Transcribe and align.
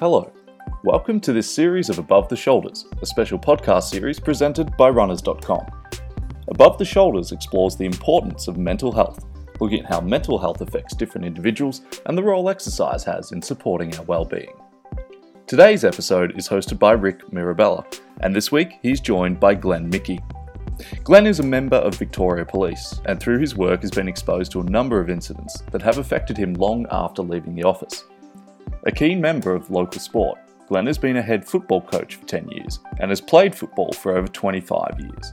Hello. 0.00 0.30
Welcome 0.84 1.18
to 1.22 1.32
this 1.32 1.52
series 1.52 1.88
of 1.88 1.98
Above 1.98 2.28
the 2.28 2.36
Shoulders, 2.36 2.86
a 3.02 3.06
special 3.06 3.36
podcast 3.36 3.90
series 3.90 4.20
presented 4.20 4.76
by 4.76 4.90
Runners.com. 4.90 5.66
Above 6.46 6.78
the 6.78 6.84
Shoulders 6.84 7.32
explores 7.32 7.74
the 7.74 7.86
importance 7.86 8.46
of 8.46 8.58
mental 8.58 8.92
health, 8.92 9.24
looking 9.58 9.80
at 9.80 9.90
how 9.90 10.00
mental 10.00 10.38
health 10.38 10.60
affects 10.60 10.94
different 10.94 11.26
individuals 11.26 11.82
and 12.06 12.16
the 12.16 12.22
role 12.22 12.48
exercise 12.48 13.02
has 13.02 13.32
in 13.32 13.42
supporting 13.42 13.92
our 13.96 14.04
well-being. 14.04 14.52
Today's 15.48 15.84
episode 15.84 16.38
is 16.38 16.48
hosted 16.48 16.78
by 16.78 16.92
Rick 16.92 17.32
Mirabella, 17.32 17.84
and 18.20 18.32
this 18.32 18.52
week 18.52 18.74
he's 18.80 19.00
joined 19.00 19.40
by 19.40 19.56
Glenn 19.56 19.90
Mickey. 19.90 20.20
Glenn 21.02 21.26
is 21.26 21.40
a 21.40 21.42
member 21.42 21.78
of 21.78 21.96
Victoria 21.96 22.44
Police, 22.44 23.00
and 23.06 23.18
through 23.18 23.40
his 23.40 23.56
work 23.56 23.80
has 23.80 23.90
been 23.90 24.06
exposed 24.06 24.52
to 24.52 24.60
a 24.60 24.70
number 24.70 25.00
of 25.00 25.10
incidents 25.10 25.60
that 25.72 25.82
have 25.82 25.98
affected 25.98 26.36
him 26.36 26.54
long 26.54 26.86
after 26.92 27.20
leaving 27.20 27.56
the 27.56 27.64
office. 27.64 28.04
A 28.88 28.90
keen 28.90 29.20
member 29.20 29.54
of 29.54 29.70
local 29.70 30.00
sport, 30.00 30.38
Glenn 30.66 30.86
has 30.86 30.96
been 30.96 31.18
a 31.18 31.22
head 31.22 31.46
football 31.46 31.82
coach 31.82 32.14
for 32.14 32.24
10 32.24 32.48
years 32.48 32.80
and 33.00 33.10
has 33.10 33.20
played 33.20 33.54
football 33.54 33.92
for 33.92 34.16
over 34.16 34.26
25 34.26 34.98
years. 34.98 35.32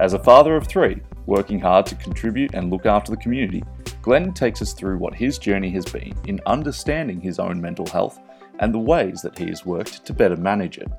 As 0.00 0.14
a 0.14 0.18
father 0.18 0.56
of 0.56 0.66
three, 0.66 1.00
working 1.26 1.60
hard 1.60 1.86
to 1.86 1.94
contribute 1.94 2.54
and 2.54 2.72
look 2.72 2.84
after 2.84 3.12
the 3.12 3.22
community, 3.22 3.62
Glenn 4.02 4.34
takes 4.34 4.60
us 4.60 4.72
through 4.72 4.98
what 4.98 5.14
his 5.14 5.38
journey 5.38 5.70
has 5.70 5.84
been 5.84 6.12
in 6.26 6.40
understanding 6.46 7.20
his 7.20 7.38
own 7.38 7.60
mental 7.60 7.86
health 7.86 8.18
and 8.58 8.74
the 8.74 8.80
ways 8.80 9.22
that 9.22 9.38
he 9.38 9.46
has 9.46 9.64
worked 9.64 10.04
to 10.04 10.12
better 10.12 10.36
manage 10.36 10.78
it. 10.78 10.90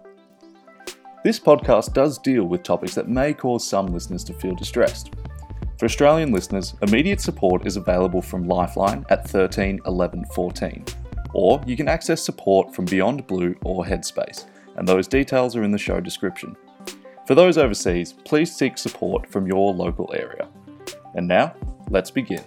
This 1.25 1.37
podcast 1.37 1.91
does 1.91 2.17
deal 2.17 2.45
with 2.45 2.63
topics 2.63 2.95
that 2.95 3.09
may 3.09 3.33
cause 3.33 3.67
some 3.67 3.87
listeners 3.87 4.23
to 4.23 4.33
feel 4.33 4.55
distressed. 4.55 5.11
For 5.77 5.83
Australian 5.83 6.31
listeners, 6.31 6.75
immediate 6.81 7.19
support 7.19 7.67
is 7.67 7.75
available 7.75 8.21
from 8.21 8.47
Lifeline 8.47 9.05
at 9.09 9.27
13 9.27 9.81
11 9.85 10.23
14, 10.33 10.85
or 11.33 11.61
you 11.65 11.75
can 11.75 11.87
access 11.87 12.23
support 12.23 12.73
from 12.73 12.85
Beyond 12.85 13.27
Blue 13.27 13.55
or 13.63 13.83
Headspace, 13.83 14.45
and 14.75 14.87
those 14.87 15.07
details 15.07 15.55
are 15.55 15.63
in 15.63 15.71
the 15.71 15.77
show 15.77 15.99
description. 15.99 16.55
For 17.25 17.35
those 17.35 17.57
overseas, 17.57 18.13
please 18.25 18.55
seek 18.55 18.77
support 18.77 19.29
from 19.29 19.47
your 19.47 19.73
local 19.73 20.13
area. 20.13 20.47
And 21.15 21.27
now, 21.27 21.55
let's 21.89 22.11
begin. 22.11 22.43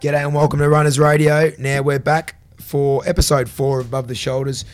G'day 0.00 0.24
and 0.24 0.32
welcome 0.32 0.60
to 0.60 0.68
Runners 0.68 0.98
Radio. 1.00 1.50
Now 1.58 1.82
we're 1.82 1.98
back 1.98 2.36
for 2.60 3.02
episode 3.04 3.48
four 3.48 3.80
of 3.80 3.86
Above 3.86 4.06
the 4.06 4.14
Shoulders. 4.14 4.64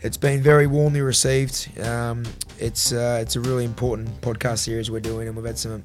It's 0.00 0.16
been 0.16 0.42
very 0.42 0.66
warmly 0.66 1.02
received. 1.02 1.78
Um, 1.80 2.24
it's 2.58 2.92
uh, 2.92 3.20
it's 3.22 3.36
a 3.36 3.40
really 3.40 3.64
important 3.64 4.20
podcast 4.20 4.58
series 4.58 4.90
we're 4.90 4.98
doing, 4.98 5.28
and 5.28 5.36
we've 5.36 5.46
had 5.46 5.56
some 5.56 5.84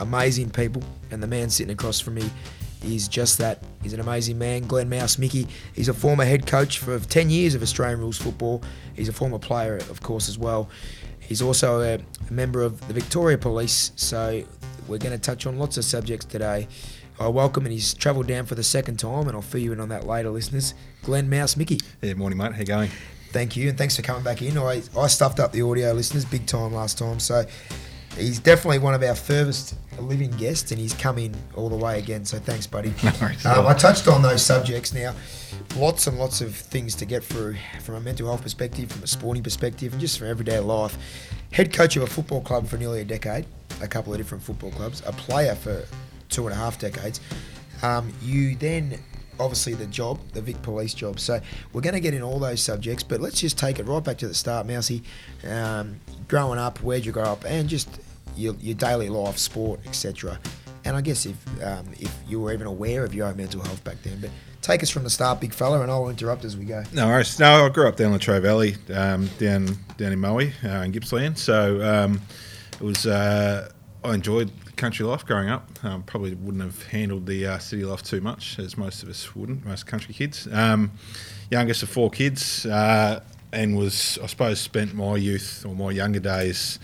amazing 0.00 0.50
people. 0.50 0.82
And 1.10 1.22
the 1.22 1.26
man 1.26 1.50
sitting 1.50 1.72
across 1.72 2.00
from 2.00 2.14
me 2.14 2.30
is 2.84 3.08
just 3.08 3.38
that. 3.38 3.62
He's 3.82 3.92
an 3.92 4.00
amazing 4.00 4.38
man, 4.38 4.66
Glenn 4.66 4.88
Mouse 4.88 5.18
Mickey. 5.18 5.46
He's 5.74 5.88
a 5.88 5.94
former 5.94 6.24
head 6.24 6.46
coach 6.46 6.78
for 6.78 6.98
10 6.98 7.30
years 7.30 7.54
of 7.54 7.62
Australian 7.62 8.00
rules 8.00 8.18
football. 8.18 8.62
He's 8.94 9.08
a 9.08 9.12
former 9.12 9.38
player, 9.38 9.76
of 9.76 10.02
course, 10.02 10.28
as 10.28 10.38
well. 10.38 10.68
He's 11.20 11.42
also 11.42 11.80
a, 11.80 11.98
a 12.28 12.32
member 12.32 12.62
of 12.62 12.86
the 12.88 12.94
Victoria 12.94 13.38
Police. 13.38 13.92
So 13.96 14.44
we're 14.86 14.98
going 14.98 15.12
to 15.12 15.18
touch 15.18 15.46
on 15.46 15.58
lots 15.58 15.76
of 15.76 15.84
subjects 15.84 16.24
today. 16.24 16.68
I 17.20 17.26
welcome, 17.26 17.64
and 17.64 17.72
he's 17.72 17.94
travelled 17.94 18.28
down 18.28 18.46
for 18.46 18.54
the 18.54 18.62
second 18.62 18.98
time, 18.98 19.26
and 19.26 19.32
I'll 19.32 19.42
fill 19.42 19.60
you 19.60 19.72
in 19.72 19.80
on 19.80 19.88
that 19.88 20.06
later, 20.06 20.30
listeners. 20.30 20.72
Glenn 21.02 21.28
Mouse 21.28 21.56
Mickey. 21.56 21.80
Yeah, 22.00 22.14
morning, 22.14 22.38
mate. 22.38 22.52
How 22.52 22.60
you 22.60 22.64
going? 22.64 22.90
Thank 23.30 23.56
you, 23.56 23.68
and 23.68 23.76
thanks 23.76 23.96
for 23.96 24.02
coming 24.02 24.22
back 24.22 24.40
in. 24.40 24.56
I, 24.56 24.82
I 24.96 25.08
stuffed 25.08 25.40
up 25.40 25.50
the 25.50 25.62
audio 25.62 25.92
listeners 25.92 26.24
big 26.24 26.46
time 26.46 26.72
last 26.72 26.96
time, 26.96 27.18
so 27.18 27.44
he's 28.18 28.38
definitely 28.38 28.78
one 28.78 28.94
of 28.94 29.02
our 29.02 29.14
furthest 29.14 29.74
living 29.98 30.30
guests, 30.32 30.70
and 30.70 30.80
he's 30.80 30.94
come 30.94 31.18
in 31.18 31.34
all 31.54 31.68
the 31.68 31.76
way 31.76 31.98
again. 31.98 32.24
So 32.24 32.38
thanks, 32.38 32.66
buddy. 32.66 32.92
um, 33.44 33.66
I 33.66 33.74
touched 33.74 34.08
on 34.08 34.22
those 34.22 34.44
subjects 34.44 34.92
now. 34.92 35.14
Lots 35.76 36.06
and 36.06 36.18
lots 36.18 36.40
of 36.40 36.54
things 36.54 36.94
to 36.96 37.04
get 37.04 37.22
through 37.24 37.56
from 37.82 37.96
a 37.96 38.00
mental 38.00 38.26
health 38.26 38.42
perspective, 38.42 38.90
from 38.90 39.02
a 39.02 39.06
sporting 39.06 39.42
perspective, 39.42 39.92
and 39.92 40.00
just 40.00 40.18
from 40.18 40.28
everyday 40.28 40.58
life. 40.58 40.96
Head 41.52 41.72
coach 41.72 41.96
of 41.96 42.02
a 42.02 42.06
football 42.06 42.40
club 42.40 42.66
for 42.66 42.76
nearly 42.76 43.00
a 43.00 43.04
decade, 43.04 43.46
a 43.80 43.88
couple 43.88 44.12
of 44.12 44.18
different 44.18 44.42
football 44.42 44.70
clubs, 44.70 45.02
a 45.06 45.12
player 45.12 45.54
for 45.54 45.84
two 46.28 46.46
and 46.46 46.54
a 46.54 46.58
half 46.58 46.78
decades. 46.78 47.20
Um, 47.82 48.12
you 48.22 48.56
then 48.56 48.98
obviously 49.40 49.74
the 49.74 49.86
job, 49.86 50.18
the 50.32 50.42
Vic 50.42 50.60
Police 50.62 50.94
job. 50.94 51.20
So 51.20 51.40
we're 51.72 51.80
going 51.80 51.94
to 51.94 52.00
get 52.00 52.12
in 52.12 52.22
all 52.22 52.38
those 52.38 52.60
subjects, 52.60 53.02
but 53.02 53.20
let's 53.20 53.40
just 53.40 53.56
take 53.56 53.78
it 53.78 53.84
right 53.84 54.02
back 54.02 54.18
to 54.18 54.28
the 54.28 54.34
start, 54.34 54.66
Mousy. 54.66 55.02
Um, 55.46 56.00
growing 56.26 56.58
up, 56.58 56.82
where'd 56.82 57.06
you 57.06 57.12
grow 57.12 57.24
up, 57.24 57.44
and 57.44 57.68
just 57.68 58.00
your, 58.36 58.54
your 58.60 58.74
daily 58.74 59.08
life, 59.08 59.38
sport, 59.38 59.80
etc. 59.86 60.38
And 60.84 60.96
I 60.96 61.00
guess 61.00 61.26
if 61.26 61.62
um, 61.62 61.86
if 61.98 62.14
you 62.28 62.40
were 62.40 62.52
even 62.52 62.66
aware 62.66 63.04
of 63.04 63.14
your 63.14 63.26
own 63.26 63.36
mental 63.36 63.60
health 63.60 63.82
back 63.84 64.02
then, 64.02 64.20
but 64.20 64.30
take 64.62 64.82
us 64.82 64.90
from 64.90 65.04
the 65.04 65.10
start, 65.10 65.40
big 65.40 65.52
fella, 65.52 65.82
and 65.82 65.90
I'll 65.90 66.08
interrupt 66.08 66.44
as 66.44 66.56
we 66.56 66.64
go. 66.64 66.82
No 66.92 67.08
worries. 67.08 67.38
No, 67.38 67.66
I 67.66 67.68
grew 67.68 67.88
up 67.88 67.96
down 67.96 68.12
Latrobe 68.12 68.42
Valley, 68.42 68.76
um, 68.94 69.28
down 69.38 69.78
down 69.96 70.12
in 70.12 70.20
Moe, 70.20 70.38
uh, 70.38 70.68
in 70.68 70.92
Gippsland. 70.92 71.38
So 71.38 71.82
um, 71.82 72.20
it 72.72 72.80
was 72.80 73.06
uh, 73.06 73.70
I 74.04 74.14
enjoyed 74.14 74.50
country 74.76 75.04
life 75.04 75.26
growing 75.26 75.50
up. 75.50 75.68
Um, 75.82 76.02
probably 76.04 76.34
wouldn't 76.34 76.62
have 76.62 76.86
handled 76.86 77.26
the 77.26 77.46
uh, 77.46 77.58
city 77.58 77.84
life 77.84 78.02
too 78.02 78.20
much, 78.20 78.58
as 78.58 78.78
most 78.78 79.02
of 79.02 79.08
us 79.08 79.34
wouldn't, 79.34 79.66
most 79.66 79.86
country 79.86 80.14
kids. 80.14 80.48
Um, 80.50 80.92
youngest 81.50 81.82
of 81.82 81.90
four 81.90 82.10
kids, 82.10 82.64
uh, 82.64 83.20
and 83.52 83.76
was, 83.76 84.18
I 84.22 84.26
suppose, 84.26 84.60
spent 84.60 84.94
my 84.94 85.16
youth 85.16 85.64
or 85.66 85.74
my 85.74 85.90
younger 85.90 86.20
days 86.20 86.78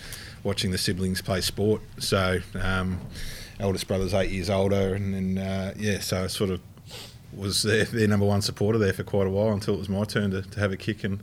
watching 0.44 0.70
the 0.70 0.78
siblings 0.78 1.20
play 1.20 1.40
sport. 1.40 1.82
So, 1.98 2.38
um, 2.60 3.00
eldest 3.58 3.88
brother's 3.88 4.14
eight 4.14 4.30
years 4.30 4.50
older, 4.50 4.94
and, 4.94 5.14
and 5.14 5.38
uh, 5.38 5.72
yeah, 5.76 5.98
so 6.00 6.24
I 6.24 6.26
sort 6.28 6.50
of 6.50 6.60
was 7.32 7.62
their, 7.62 7.84
their, 7.84 8.06
number 8.06 8.26
one 8.26 8.42
supporter 8.42 8.78
there 8.78 8.92
for 8.92 9.02
quite 9.02 9.26
a 9.26 9.30
while 9.30 9.52
until 9.52 9.74
it 9.74 9.78
was 9.78 9.88
my 9.88 10.04
turn 10.04 10.30
to, 10.30 10.42
to 10.42 10.60
have 10.60 10.70
a 10.70 10.76
kick 10.76 11.02
and, 11.02 11.22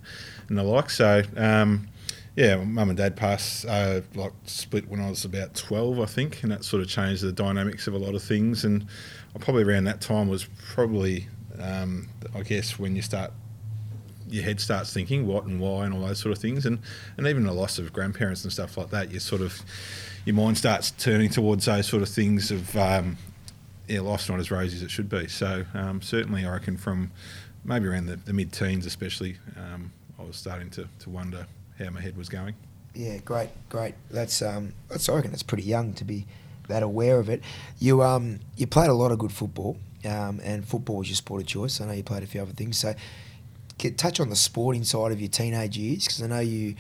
and 0.50 0.58
the 0.58 0.64
like. 0.64 0.90
So, 0.90 1.24
um, 1.38 1.88
yeah, 2.36 2.58
mum 2.58 2.90
and 2.90 2.98
dad 2.98 3.16
passed, 3.16 3.66
uh, 3.66 4.02
like 4.16 4.34
split 4.46 4.90
when 4.90 5.02
I 5.02 5.10
was 5.10 5.26
about 5.26 5.54
12, 5.54 6.00
I 6.00 6.06
think, 6.06 6.44
and 6.44 6.52
that 6.52 6.64
sort 6.64 6.82
of 6.82 6.90
changed 6.90 7.24
the 7.24 7.32
dynamics 7.32 7.88
of 7.88 7.94
a 7.94 7.98
lot 7.98 8.16
of 8.16 8.24
things. 8.24 8.64
And 8.64 8.88
I 9.36 9.40
probably 9.40 9.64
around 9.64 9.86
that 9.86 10.02
time 10.02 10.30
was 10.30 10.48
probably, 10.74 11.28
um, 11.60 12.10
I 12.34 12.42
guess, 12.42 12.80
when 12.80 12.96
you 12.96 13.02
start, 13.02 13.32
your 14.32 14.44
head 14.44 14.60
starts 14.60 14.94
thinking 14.94 15.28
what 15.28 15.46
and 15.46 15.60
why 15.60 15.86
and 15.86 15.94
all 15.94 16.02
those 16.02 16.20
sort 16.20 16.36
of 16.36 16.42
things. 16.42 16.66
And, 16.66 16.80
and 17.18 17.28
even 17.28 17.44
the 17.44 17.54
loss 17.54 17.78
of 17.78 17.92
grandparents 17.94 18.44
and 18.44 18.52
stuff 18.52 18.78
like 18.78 18.90
that, 18.90 19.12
you 19.12 19.20
sort 19.20 19.42
of, 19.42 19.62
your 20.26 20.36
mind 20.36 20.58
starts 20.58 20.92
turning 20.92 21.30
towards 21.30 21.66
those 21.66 21.88
sort 21.88 22.02
of 22.02 22.10
things 22.10 22.50
of, 22.52 22.76
um, 22.78 23.18
yeah, 23.88 24.00
life's 24.00 24.30
not 24.30 24.40
as 24.40 24.50
rosy 24.50 24.78
as 24.78 24.84
it 24.84 24.92
should 24.92 25.10
be. 25.10 25.28
So 25.28 25.66
um, 25.74 26.02
certainly, 26.02 26.46
I 26.46 26.52
reckon 26.52 26.78
from 26.78 27.12
maybe 27.66 27.88
around 27.88 28.06
the, 28.06 28.16
the 28.16 28.34
mid 28.34 28.52
teens, 28.52 28.86
especially, 28.86 29.38
um, 29.58 29.92
I 30.18 30.24
was 30.24 30.38
starting 30.38 30.70
to, 30.72 30.88
to 31.00 31.10
wonder 31.10 31.48
how 31.78 31.90
my 31.90 32.02
head 32.02 32.16
was 32.16 32.30
going. 32.30 32.56
Yeah, 32.94 33.18
great, 33.18 33.50
great. 33.70 33.96
That's 34.10 34.42
um, 34.42 34.74
that's 34.90 35.08
I 35.08 35.16
reckon 35.16 35.32
it's 35.32 35.44
pretty 35.44 35.64
young 35.64 35.94
to 35.94 36.04
be 36.04 36.26
that 36.68 36.84
aware 36.84 37.20
of 37.20 37.30
it. 37.30 37.42
You 37.80 38.04
um, 38.04 38.40
you 38.58 38.68
played 38.68 38.90
a 38.90 38.94
lot 38.94 39.12
of 39.12 39.20
good 39.20 39.32
football, 39.32 39.78
um, 40.06 40.42
and 40.44 40.68
football 40.68 40.98
was 40.98 41.10
your 41.10 41.16
sport 41.16 41.42
of 41.42 41.48
choice. 41.48 41.80
I 41.80 41.86
know 41.86 41.94
you 41.94 42.04
played 42.04 42.24
a 42.24 42.28
few 42.28 42.42
other 42.42 42.52
things. 42.52 42.78
So, 42.78 42.94
get, 43.82 43.98
touch 43.98 44.20
on 44.20 44.30
the 44.30 44.36
sporting 44.36 44.84
side 44.84 45.12
of 45.12 45.20
your 45.20 45.30
teenage 45.30 45.78
years 45.78 46.06
because 46.06 46.22
I 46.22 46.28
know 46.28 46.40
you. 46.40 46.76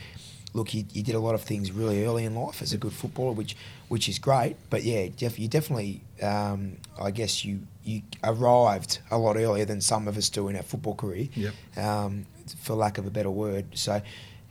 Look, 0.54 0.74
you, 0.74 0.84
you 0.92 1.02
did 1.02 1.16
a 1.16 1.20
lot 1.20 1.34
of 1.34 1.44
things 1.44 1.72
really 1.72 2.04
early 2.06 2.26
in 2.26 2.36
life 2.36 2.62
as 2.62 2.74
a 2.74 2.78
good 2.78 2.92
footballer, 2.92 3.32
which 3.32 3.56
which 3.88 4.10
is 4.10 4.20
great. 4.20 4.58
But 4.70 4.84
yeah, 4.84 5.08
def, 5.08 5.40
you 5.40 5.48
definitely, 5.48 6.02
um, 6.22 6.76
I 7.02 7.12
guess 7.12 7.46
you 7.46 7.62
you 7.86 8.02
arrived 8.22 9.00
a 9.12 9.18
lot 9.18 9.38
earlier 9.38 9.64
than 9.64 9.80
some 9.80 10.10
of 10.10 10.18
us 10.18 10.30
do 10.30 10.50
in 10.50 10.58
our 10.58 10.64
football 10.64 10.96
career, 10.96 11.30
yep. 11.36 11.54
um, 11.78 12.26
for 12.64 12.76
lack 12.76 12.98
of 12.98 13.08
a 13.08 13.10
better 13.10 13.32
word. 13.32 13.66
So 13.76 14.02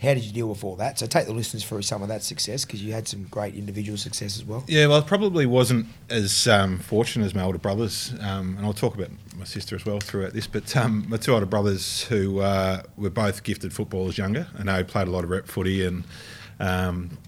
how 0.01 0.15
did 0.15 0.25
you 0.25 0.33
deal 0.33 0.49
with 0.49 0.65
all 0.65 0.77
that? 0.77 0.99
So 0.99 1.07
take 1.07 1.27
the 1.27 1.33
listeners 1.35 1.63
through 1.63 1.83
some 1.83 2.03
of 2.03 2.09
that 2.09 2.23
success 2.23 2.65
because 2.65 2.83
you 2.83 2.93
had 2.93 3.07
some 3.07 3.25
great 3.25 3.55
individual 3.55 3.99
success 3.99 4.39
as 4.39 4.45
well. 4.45 4.65
Yeah, 4.67 4.87
well, 4.87 4.99
I 4.99 5.03
probably 5.03 5.45
wasn't 5.45 5.87
as 6.09 6.49
um, 6.49 6.79
fortunate 6.79 7.27
as 7.27 7.35
my 7.35 7.43
older 7.43 7.59
brothers, 7.59 8.15
um, 8.21 8.57
and 8.57 8.65
I'll 8.65 8.73
talk 8.73 8.95
about 8.95 9.11
my 9.37 9.45
sister 9.45 9.77
as 9.77 9.85
well 9.85 10.01
throughout 10.01 10.33
this. 10.33 10.47
But 10.47 10.75
um, 10.75 11.05
my 11.09 11.19
two 11.19 11.35
older 11.35 11.45
brothers, 11.45 12.05
who 12.05 12.41
uh, 12.41 12.83
were 12.97 13.11
both 13.11 13.43
gifted 13.43 13.75
footballers 13.75 14.17
younger, 14.17 14.47
and 14.55 14.71
they 14.71 14.83
played 14.85 15.07
a 15.07 15.11
lot 15.11 15.23
of 15.23 15.29
rep 15.29 15.47
footy, 15.47 15.85
and 15.85 16.05
um, 16.61 17.19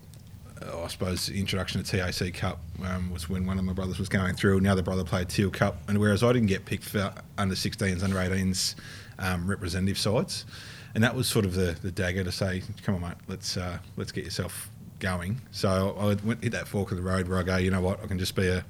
I 0.62 0.88
suppose 0.88 1.26
the 1.26 1.38
introduction 1.38 1.82
to 1.82 2.12
TAC 2.12 2.32
Cup 2.32 2.58
um, 2.86 3.10
was 3.10 3.28
when 3.28 3.44
one 3.44 3.58
of 3.58 3.66
my 3.66 3.74
brothers 3.74 3.98
was 3.98 4.08
going 4.08 4.34
through, 4.34 4.56
and 4.56 4.64
the 4.64 4.72
other 4.72 4.82
brother 4.82 5.04
played 5.04 5.28
Teal 5.28 5.50
Cup, 5.50 5.76
and 5.88 5.98
whereas 5.98 6.22
I 6.22 6.32
didn't 6.32 6.48
get 6.48 6.64
picked 6.64 6.84
for 6.84 7.12
under 7.36 7.54
16s, 7.54 8.02
under 8.02 8.16
18s 8.16 8.76
um, 9.18 9.46
representative 9.46 9.98
sides 9.98 10.46
and 10.94 11.02
that 11.04 11.14
was 11.14 11.26
sort 11.26 11.44
of 11.44 11.54
the, 11.54 11.76
the 11.82 11.90
dagger 11.90 12.24
to 12.24 12.32
say, 12.32 12.62
come 12.82 12.94
on, 12.96 13.00
mate, 13.00 13.14
let's 13.28 13.56
uh, 13.56 13.78
let's 13.96 14.12
get 14.12 14.24
yourself 14.24 14.70
going. 14.98 15.40
So 15.50 15.96
I 15.98 16.26
went 16.26 16.42
hit 16.42 16.52
that 16.52 16.68
fork 16.68 16.90
of 16.90 16.96
the 16.96 17.02
road 17.02 17.28
where 17.28 17.38
I 17.38 17.42
go, 17.42 17.56
you 17.56 17.70
know 17.70 17.80
what, 17.80 18.02
I 18.02 18.06
can 18.06 18.18
just 18.18 18.34
be 18.34 18.48
a 18.48 18.64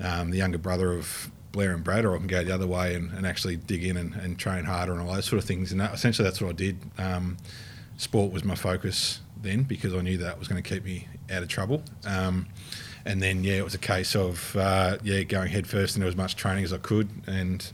um, 0.00 0.30
the 0.30 0.38
younger 0.38 0.58
brother 0.58 0.92
of 0.92 1.30
Blair 1.52 1.74
and 1.74 1.84
Brad, 1.84 2.04
or 2.04 2.14
I 2.14 2.18
can 2.18 2.26
go 2.26 2.42
the 2.42 2.54
other 2.54 2.66
way 2.66 2.94
and, 2.94 3.12
and 3.12 3.26
actually 3.26 3.56
dig 3.56 3.84
in 3.84 3.96
and, 3.96 4.14
and, 4.14 4.38
train 4.38 4.64
harder 4.64 4.92
and 4.92 5.02
all 5.02 5.12
those 5.12 5.26
sort 5.26 5.42
of 5.42 5.44
things. 5.44 5.72
And 5.72 5.80
that, 5.80 5.92
essentially, 5.92 6.24
that's 6.24 6.40
what 6.40 6.48
I 6.48 6.52
did. 6.52 6.78
Um, 6.96 7.36
sport 7.96 8.32
was 8.32 8.44
my 8.44 8.54
focus 8.54 9.20
then 9.42 9.64
because 9.64 9.94
I 9.94 10.00
knew 10.00 10.16
that 10.18 10.38
was 10.38 10.48
going 10.48 10.62
to 10.62 10.68
keep 10.68 10.84
me 10.84 11.06
out 11.30 11.42
of 11.42 11.48
trouble. 11.48 11.82
Um, 12.06 12.46
and 13.04 13.22
then 13.22 13.44
yeah, 13.44 13.54
it 13.54 13.64
was 13.64 13.74
a 13.74 13.78
case 13.78 14.14
of 14.14 14.54
uh, 14.56 14.98
yeah 15.02 15.22
going 15.22 15.48
head 15.50 15.66
first 15.66 15.96
into 15.96 16.06
as 16.06 16.16
much 16.16 16.36
training 16.36 16.64
as 16.64 16.72
I 16.72 16.78
could, 16.78 17.08
and 17.26 17.70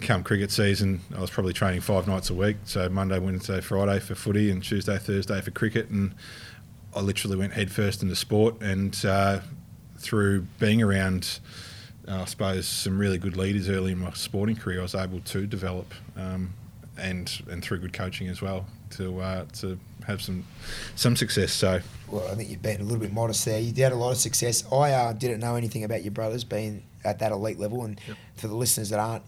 come 0.00 0.22
cricket 0.24 0.50
season, 0.50 1.00
I 1.16 1.20
was 1.20 1.30
probably 1.30 1.52
training 1.52 1.80
five 1.80 2.06
nights 2.06 2.30
a 2.30 2.34
week. 2.34 2.56
So 2.64 2.88
Monday, 2.88 3.18
Wednesday, 3.18 3.60
Friday 3.60 4.00
for 4.00 4.14
footy, 4.14 4.50
and 4.50 4.62
Tuesday, 4.62 4.98
Thursday 4.98 5.40
for 5.40 5.50
cricket, 5.50 5.88
and 5.90 6.14
I 6.94 7.00
literally 7.00 7.36
went 7.36 7.52
headfirst 7.52 8.02
into 8.02 8.16
sport, 8.16 8.60
and 8.60 8.96
uh, 9.04 9.40
through 9.98 10.42
being 10.58 10.82
around. 10.82 11.40
Uh, 12.08 12.22
I 12.22 12.24
suppose 12.24 12.66
some 12.66 12.98
really 12.98 13.18
good 13.18 13.36
leaders 13.36 13.68
early 13.68 13.92
in 13.92 13.98
my 13.98 14.10
sporting 14.12 14.56
career, 14.56 14.80
I 14.80 14.82
was 14.82 14.94
able 14.94 15.20
to 15.20 15.46
develop, 15.46 15.94
um, 16.16 16.54
and 16.96 17.30
and 17.48 17.62
through 17.62 17.80
good 17.80 17.92
coaching 17.92 18.26
as 18.28 18.42
well 18.42 18.66
to 18.92 19.20
uh, 19.20 19.44
to 19.60 19.78
have 20.06 20.22
some 20.22 20.44
some 20.96 21.14
success. 21.14 21.52
So, 21.52 21.80
well, 22.08 22.26
I 22.28 22.34
think 22.34 22.50
you've 22.50 22.62
been 22.62 22.80
a 22.80 22.84
little 22.84 22.98
bit 22.98 23.12
modest 23.12 23.44
there. 23.44 23.60
You 23.60 23.72
had 23.82 23.92
a 23.92 23.96
lot 23.96 24.12
of 24.12 24.16
success. 24.16 24.64
I 24.72 24.92
uh, 24.92 25.12
didn't 25.12 25.40
know 25.40 25.56
anything 25.56 25.84
about 25.84 26.02
your 26.02 26.10
brothers 26.10 26.42
being 26.42 26.82
at 27.04 27.18
that 27.20 27.32
elite 27.32 27.58
level, 27.58 27.84
and 27.84 28.00
yep. 28.08 28.16
for 28.36 28.48
the 28.48 28.56
listeners 28.56 28.90
that 28.90 28.98
aren't 28.98 29.24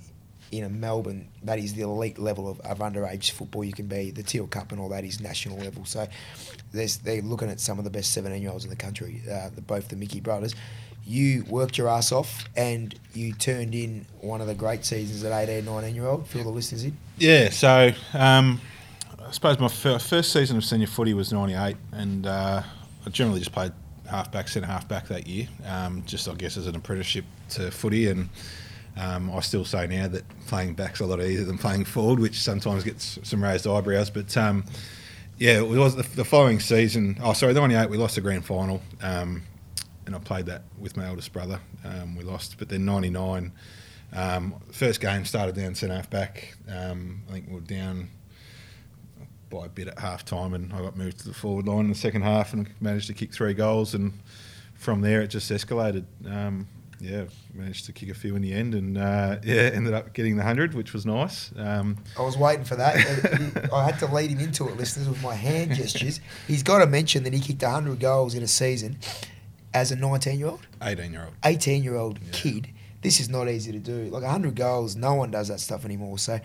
in 0.50 0.80
Melbourne, 0.80 1.28
that 1.44 1.58
is 1.58 1.74
the 1.74 1.82
elite 1.82 2.18
level 2.18 2.48
of, 2.48 2.60
of 2.60 2.78
underage 2.78 3.30
football 3.30 3.64
you 3.64 3.72
can 3.72 3.86
be. 3.86 4.10
The 4.10 4.22
Teal 4.22 4.46
Cup 4.46 4.72
and 4.72 4.80
all 4.80 4.88
that 4.90 5.04
is 5.04 5.20
national 5.20 5.58
level. 5.58 5.84
So, 5.84 6.06
they're 6.72 7.22
looking 7.22 7.48
at 7.48 7.60
some 7.60 7.78
of 7.78 7.84
the 7.84 7.90
best 7.90 8.12
17 8.12 8.40
year 8.40 8.50
olds 8.50 8.64
in 8.64 8.70
the 8.70 8.76
country, 8.76 9.22
uh, 9.30 9.50
the, 9.54 9.60
both 9.60 9.88
the 9.88 9.96
Mickey 9.96 10.20
brothers. 10.20 10.54
You 11.04 11.44
worked 11.48 11.78
your 11.78 11.88
ass 11.88 12.12
off 12.12 12.44
and 12.56 12.94
you 13.12 13.32
turned 13.32 13.74
in 13.74 14.06
one 14.20 14.40
of 14.40 14.46
the 14.46 14.54
great 14.54 14.84
seasons 14.84 15.24
at 15.24 15.32
18, 15.32 15.64
19 15.64 15.94
year 15.94 16.06
old. 16.06 16.28
Fill 16.28 16.44
the 16.44 16.50
listeners 16.50 16.84
in. 16.84 16.96
Yeah, 17.18 17.50
so 17.50 17.92
um, 18.14 18.60
I 19.20 19.30
suppose 19.32 19.58
my 19.58 19.68
first 19.68 20.32
season 20.32 20.56
of 20.56 20.64
senior 20.64 20.86
footy 20.86 21.14
was 21.14 21.32
'98, 21.32 21.76
and 21.92 22.26
uh, 22.26 22.62
I 23.04 23.10
generally 23.10 23.40
just 23.40 23.52
played 23.52 23.72
halfback, 24.08 24.48
centre 24.48 24.66
halfback 24.66 25.08
that 25.08 25.26
year. 25.26 25.48
Um, 25.66 26.04
just 26.06 26.28
I 26.28 26.34
guess 26.34 26.56
as 26.56 26.66
an 26.66 26.76
apprenticeship 26.76 27.24
to 27.50 27.70
footy, 27.70 28.08
and 28.08 28.28
um, 28.96 29.30
I 29.30 29.40
still 29.40 29.64
say 29.64 29.86
now 29.86 30.08
that 30.08 30.24
playing 30.46 30.74
back's 30.74 31.00
a 31.00 31.06
lot 31.06 31.20
easier 31.20 31.44
than 31.44 31.58
playing 31.58 31.84
forward, 31.84 32.18
which 32.18 32.40
sometimes 32.40 32.84
gets 32.84 33.18
some 33.22 33.42
raised 33.42 33.66
eyebrows. 33.66 34.10
But 34.10 34.36
um, 34.36 34.64
yeah, 35.38 35.58
it 35.58 35.66
was 35.66 35.96
the, 35.96 36.02
the, 36.02 36.24
following 36.24 36.60
season. 36.60 37.18
Oh, 37.22 37.32
sorry, 37.32 37.52
the 37.54 37.60
'98 37.60 37.88
we 37.88 37.96
lost 37.96 38.16
the 38.16 38.20
grand 38.20 38.44
final, 38.44 38.82
um, 39.00 39.42
and 40.06 40.14
I 40.14 40.18
played 40.18 40.46
that 40.46 40.62
with 40.78 40.96
my 40.96 41.06
eldest 41.06 41.32
brother. 41.32 41.60
Um, 41.84 42.16
we 42.16 42.22
lost, 42.22 42.56
but 42.58 42.68
then 42.68 42.84
'99. 42.84 43.52
Um, 44.14 44.54
first 44.70 45.00
game 45.00 45.24
started 45.24 45.54
down 45.54 45.74
centre 45.74 45.94
half 45.94 46.10
back. 46.10 46.54
Um, 46.68 47.22
I 47.28 47.32
think 47.32 47.48
we 47.48 47.54
were 47.54 47.60
down 47.60 48.08
by 49.48 49.66
a 49.66 49.68
bit 49.70 49.88
at 49.88 49.98
half 49.98 50.24
time, 50.24 50.52
and 50.52 50.70
I 50.72 50.80
got 50.80 50.96
moved 50.96 51.20
to 51.20 51.28
the 51.28 51.34
forward 51.34 51.66
line 51.66 51.80
in 51.80 51.88
the 51.88 51.94
second 51.94 52.22
half 52.22 52.52
and 52.52 52.68
managed 52.80 53.06
to 53.06 53.14
kick 53.14 53.32
three 53.32 53.54
goals. 53.54 53.94
And 53.94 54.12
from 54.74 55.00
there, 55.00 55.22
it 55.22 55.28
just 55.28 55.50
escalated. 55.50 56.04
Um, 56.30 56.68
yeah, 57.02 57.24
managed 57.52 57.86
to 57.86 57.92
kick 57.92 58.10
a 58.10 58.14
few 58.14 58.36
in 58.36 58.42
the 58.42 58.52
end, 58.52 58.74
and 58.74 58.96
uh, 58.96 59.38
yeah, 59.42 59.54
ended 59.74 59.92
up 59.92 60.12
getting 60.12 60.36
the 60.36 60.44
hundred, 60.44 60.72
which 60.74 60.92
was 60.92 61.04
nice. 61.04 61.50
Um, 61.56 61.96
I 62.16 62.22
was 62.22 62.38
waiting 62.38 62.64
for 62.64 62.76
that. 62.76 62.94
I 63.72 63.84
had 63.84 63.98
to 63.98 64.06
lead 64.06 64.30
him 64.30 64.38
into 64.38 64.68
it, 64.68 64.76
listeners, 64.76 65.08
with 65.08 65.20
my 65.20 65.34
hand 65.34 65.74
gestures. 65.74 66.20
He's 66.46 66.62
got 66.62 66.78
to 66.78 66.86
mention 66.86 67.24
that 67.24 67.32
he 67.32 67.40
kicked 67.40 67.62
hundred 67.62 67.98
goals 67.98 68.36
in 68.36 68.44
a 68.44 68.48
season 68.48 68.98
as 69.74 69.90
a 69.90 69.96
nineteen-year-old, 69.96 70.64
eighteen-year-old, 70.80 71.34
eighteen-year-old 71.44 72.20
yeah. 72.20 72.30
kid. 72.30 72.68
This 73.02 73.18
is 73.18 73.28
not 73.28 73.48
easy 73.48 73.72
to 73.72 73.80
do. 73.80 74.04
Like 74.04 74.22
hundred 74.22 74.54
goals, 74.54 74.94
no 74.94 75.14
one 75.14 75.32
does 75.32 75.48
that 75.48 75.58
stuff 75.58 75.84
anymore. 75.84 76.18
So 76.18 76.38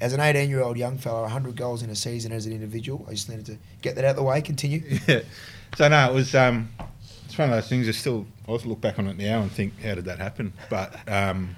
as 0.00 0.12
an 0.12 0.20
18 0.20 0.48
year 0.48 0.62
old 0.62 0.76
young 0.76 0.96
fella, 0.98 1.22
100 1.22 1.56
goals 1.56 1.82
in 1.82 1.90
a 1.90 1.96
season 1.96 2.32
as 2.32 2.46
an 2.46 2.52
individual. 2.52 3.04
I 3.06 3.12
just 3.12 3.28
needed 3.28 3.46
to 3.46 3.58
get 3.82 3.96
that 3.96 4.04
out 4.04 4.10
of 4.10 4.16
the 4.16 4.22
way. 4.22 4.40
Continue. 4.40 4.82
Yeah. 5.06 5.20
So 5.76 5.88
no, 5.88 6.10
it 6.10 6.14
was 6.14 6.34
um, 6.34 6.68
one 7.40 7.50
of 7.50 7.56
those 7.56 7.68
things. 7.68 7.88
I 7.88 7.92
still 7.92 8.26
I 8.46 8.52
also 8.52 8.68
look 8.68 8.80
back 8.80 8.98
on 8.98 9.06
it 9.06 9.16
now 9.16 9.40
and 9.40 9.50
think, 9.50 9.80
how 9.82 9.94
did 9.94 10.04
that 10.04 10.18
happen? 10.18 10.52
But 10.68 10.96
um, 11.08 11.56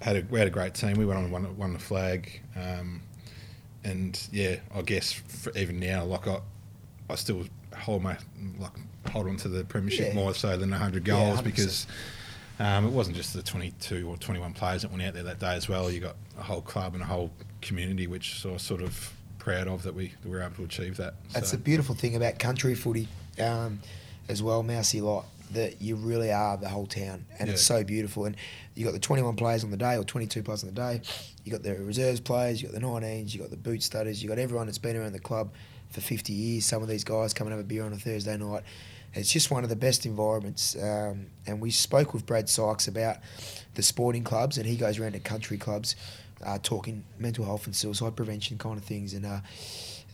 had 0.00 0.16
a, 0.16 0.26
we 0.30 0.38
had 0.38 0.48
a 0.48 0.50
great 0.50 0.74
team. 0.74 0.94
We 0.96 1.04
went 1.04 1.18
on 1.18 1.24
and 1.24 1.32
won, 1.32 1.56
won 1.56 1.72
the 1.72 1.78
flag, 1.78 2.40
um, 2.54 3.02
and 3.84 4.28
yeah, 4.32 4.56
I 4.74 4.82
guess 4.82 5.20
even 5.54 5.80
now, 5.80 6.04
like 6.04 6.26
I, 6.26 6.40
I 7.10 7.16
still 7.16 7.44
hold 7.76 8.02
my 8.02 8.16
like 8.58 8.72
hold 9.10 9.28
on 9.28 9.36
to 9.38 9.48
the 9.48 9.64
premiership 9.64 10.08
yeah. 10.08 10.14
more 10.14 10.34
so 10.34 10.56
than 10.56 10.70
100 10.70 11.04
goals 11.04 11.36
yeah, 11.36 11.42
because 11.42 11.86
um, 12.58 12.86
it 12.86 12.92
wasn't 12.92 13.16
just 13.16 13.34
the 13.34 13.42
22 13.42 14.08
or 14.08 14.16
21 14.16 14.52
players 14.52 14.82
that 14.82 14.90
went 14.90 15.02
out 15.02 15.14
there 15.14 15.22
that 15.22 15.38
day 15.38 15.54
as 15.54 15.68
well. 15.68 15.90
You 15.90 16.00
got 16.00 16.16
a 16.38 16.42
whole 16.42 16.62
club 16.62 16.94
and 16.94 17.02
a 17.02 17.06
whole 17.06 17.30
community, 17.60 18.06
which 18.06 18.44
I 18.44 18.52
was 18.52 18.62
sort 18.62 18.82
of 18.82 19.12
proud 19.38 19.68
of 19.68 19.82
that 19.84 19.94
we, 19.94 20.08
that 20.08 20.28
we 20.28 20.30
were 20.30 20.42
able 20.42 20.56
to 20.56 20.64
achieve 20.64 20.96
that. 20.96 21.14
That's 21.32 21.50
so. 21.50 21.56
the 21.56 21.62
beautiful 21.62 21.94
thing 21.94 22.16
about 22.16 22.38
country 22.38 22.74
footy 22.74 23.08
um, 23.40 23.80
as 24.28 24.42
well, 24.42 24.62
Mousy 24.62 25.00
Lot, 25.00 25.26
that 25.52 25.80
you 25.80 25.96
really 25.96 26.32
are 26.32 26.56
the 26.56 26.68
whole 26.68 26.86
town, 26.86 27.24
and 27.38 27.48
yeah. 27.48 27.54
it's 27.54 27.62
so 27.62 27.84
beautiful. 27.84 28.24
And 28.24 28.36
you 28.74 28.84
got 28.84 28.92
the 28.92 28.98
21 28.98 29.36
players 29.36 29.64
on 29.64 29.70
the 29.70 29.76
day 29.76 29.96
or 29.96 30.04
22 30.04 30.42
players 30.42 30.62
on 30.64 30.70
the 30.70 30.74
day. 30.74 31.00
You 31.44 31.52
got 31.52 31.62
the 31.62 31.74
reserves 31.76 32.20
players, 32.20 32.60
you 32.60 32.68
got 32.68 32.80
the 32.80 32.86
19s, 32.86 33.32
you 33.32 33.40
got 33.40 33.50
the 33.50 33.56
boot 33.56 33.80
studders, 33.80 34.22
you 34.22 34.28
got 34.28 34.38
everyone 34.38 34.66
that's 34.66 34.78
been 34.78 34.96
around 34.96 35.12
the 35.12 35.20
club 35.20 35.50
for 35.90 36.00
50 36.00 36.32
years. 36.32 36.66
Some 36.66 36.82
of 36.82 36.88
these 36.88 37.04
guys 37.04 37.32
come 37.32 37.46
and 37.46 37.54
have 37.54 37.64
a 37.64 37.68
beer 37.68 37.84
on 37.84 37.92
a 37.92 37.96
Thursday 37.96 38.36
night 38.36 38.62
it's 39.16 39.32
just 39.32 39.50
one 39.50 39.64
of 39.64 39.70
the 39.70 39.76
best 39.76 40.06
environments. 40.06 40.76
Um, 40.76 41.26
and 41.46 41.60
we 41.60 41.70
spoke 41.70 42.12
with 42.12 42.26
Brad 42.26 42.48
Sykes 42.48 42.86
about 42.86 43.16
the 43.74 43.82
sporting 43.82 44.22
clubs, 44.22 44.58
and 44.58 44.66
he 44.66 44.76
goes 44.76 44.98
around 44.98 45.12
to 45.12 45.20
country 45.20 45.56
clubs 45.56 45.96
uh, 46.44 46.58
talking 46.62 47.02
mental 47.18 47.44
health 47.44 47.66
and 47.66 47.74
suicide 47.74 48.14
prevention 48.14 48.58
kind 48.58 48.76
of 48.76 48.84
things. 48.84 49.14
And 49.14 49.24
uh, 49.26 49.40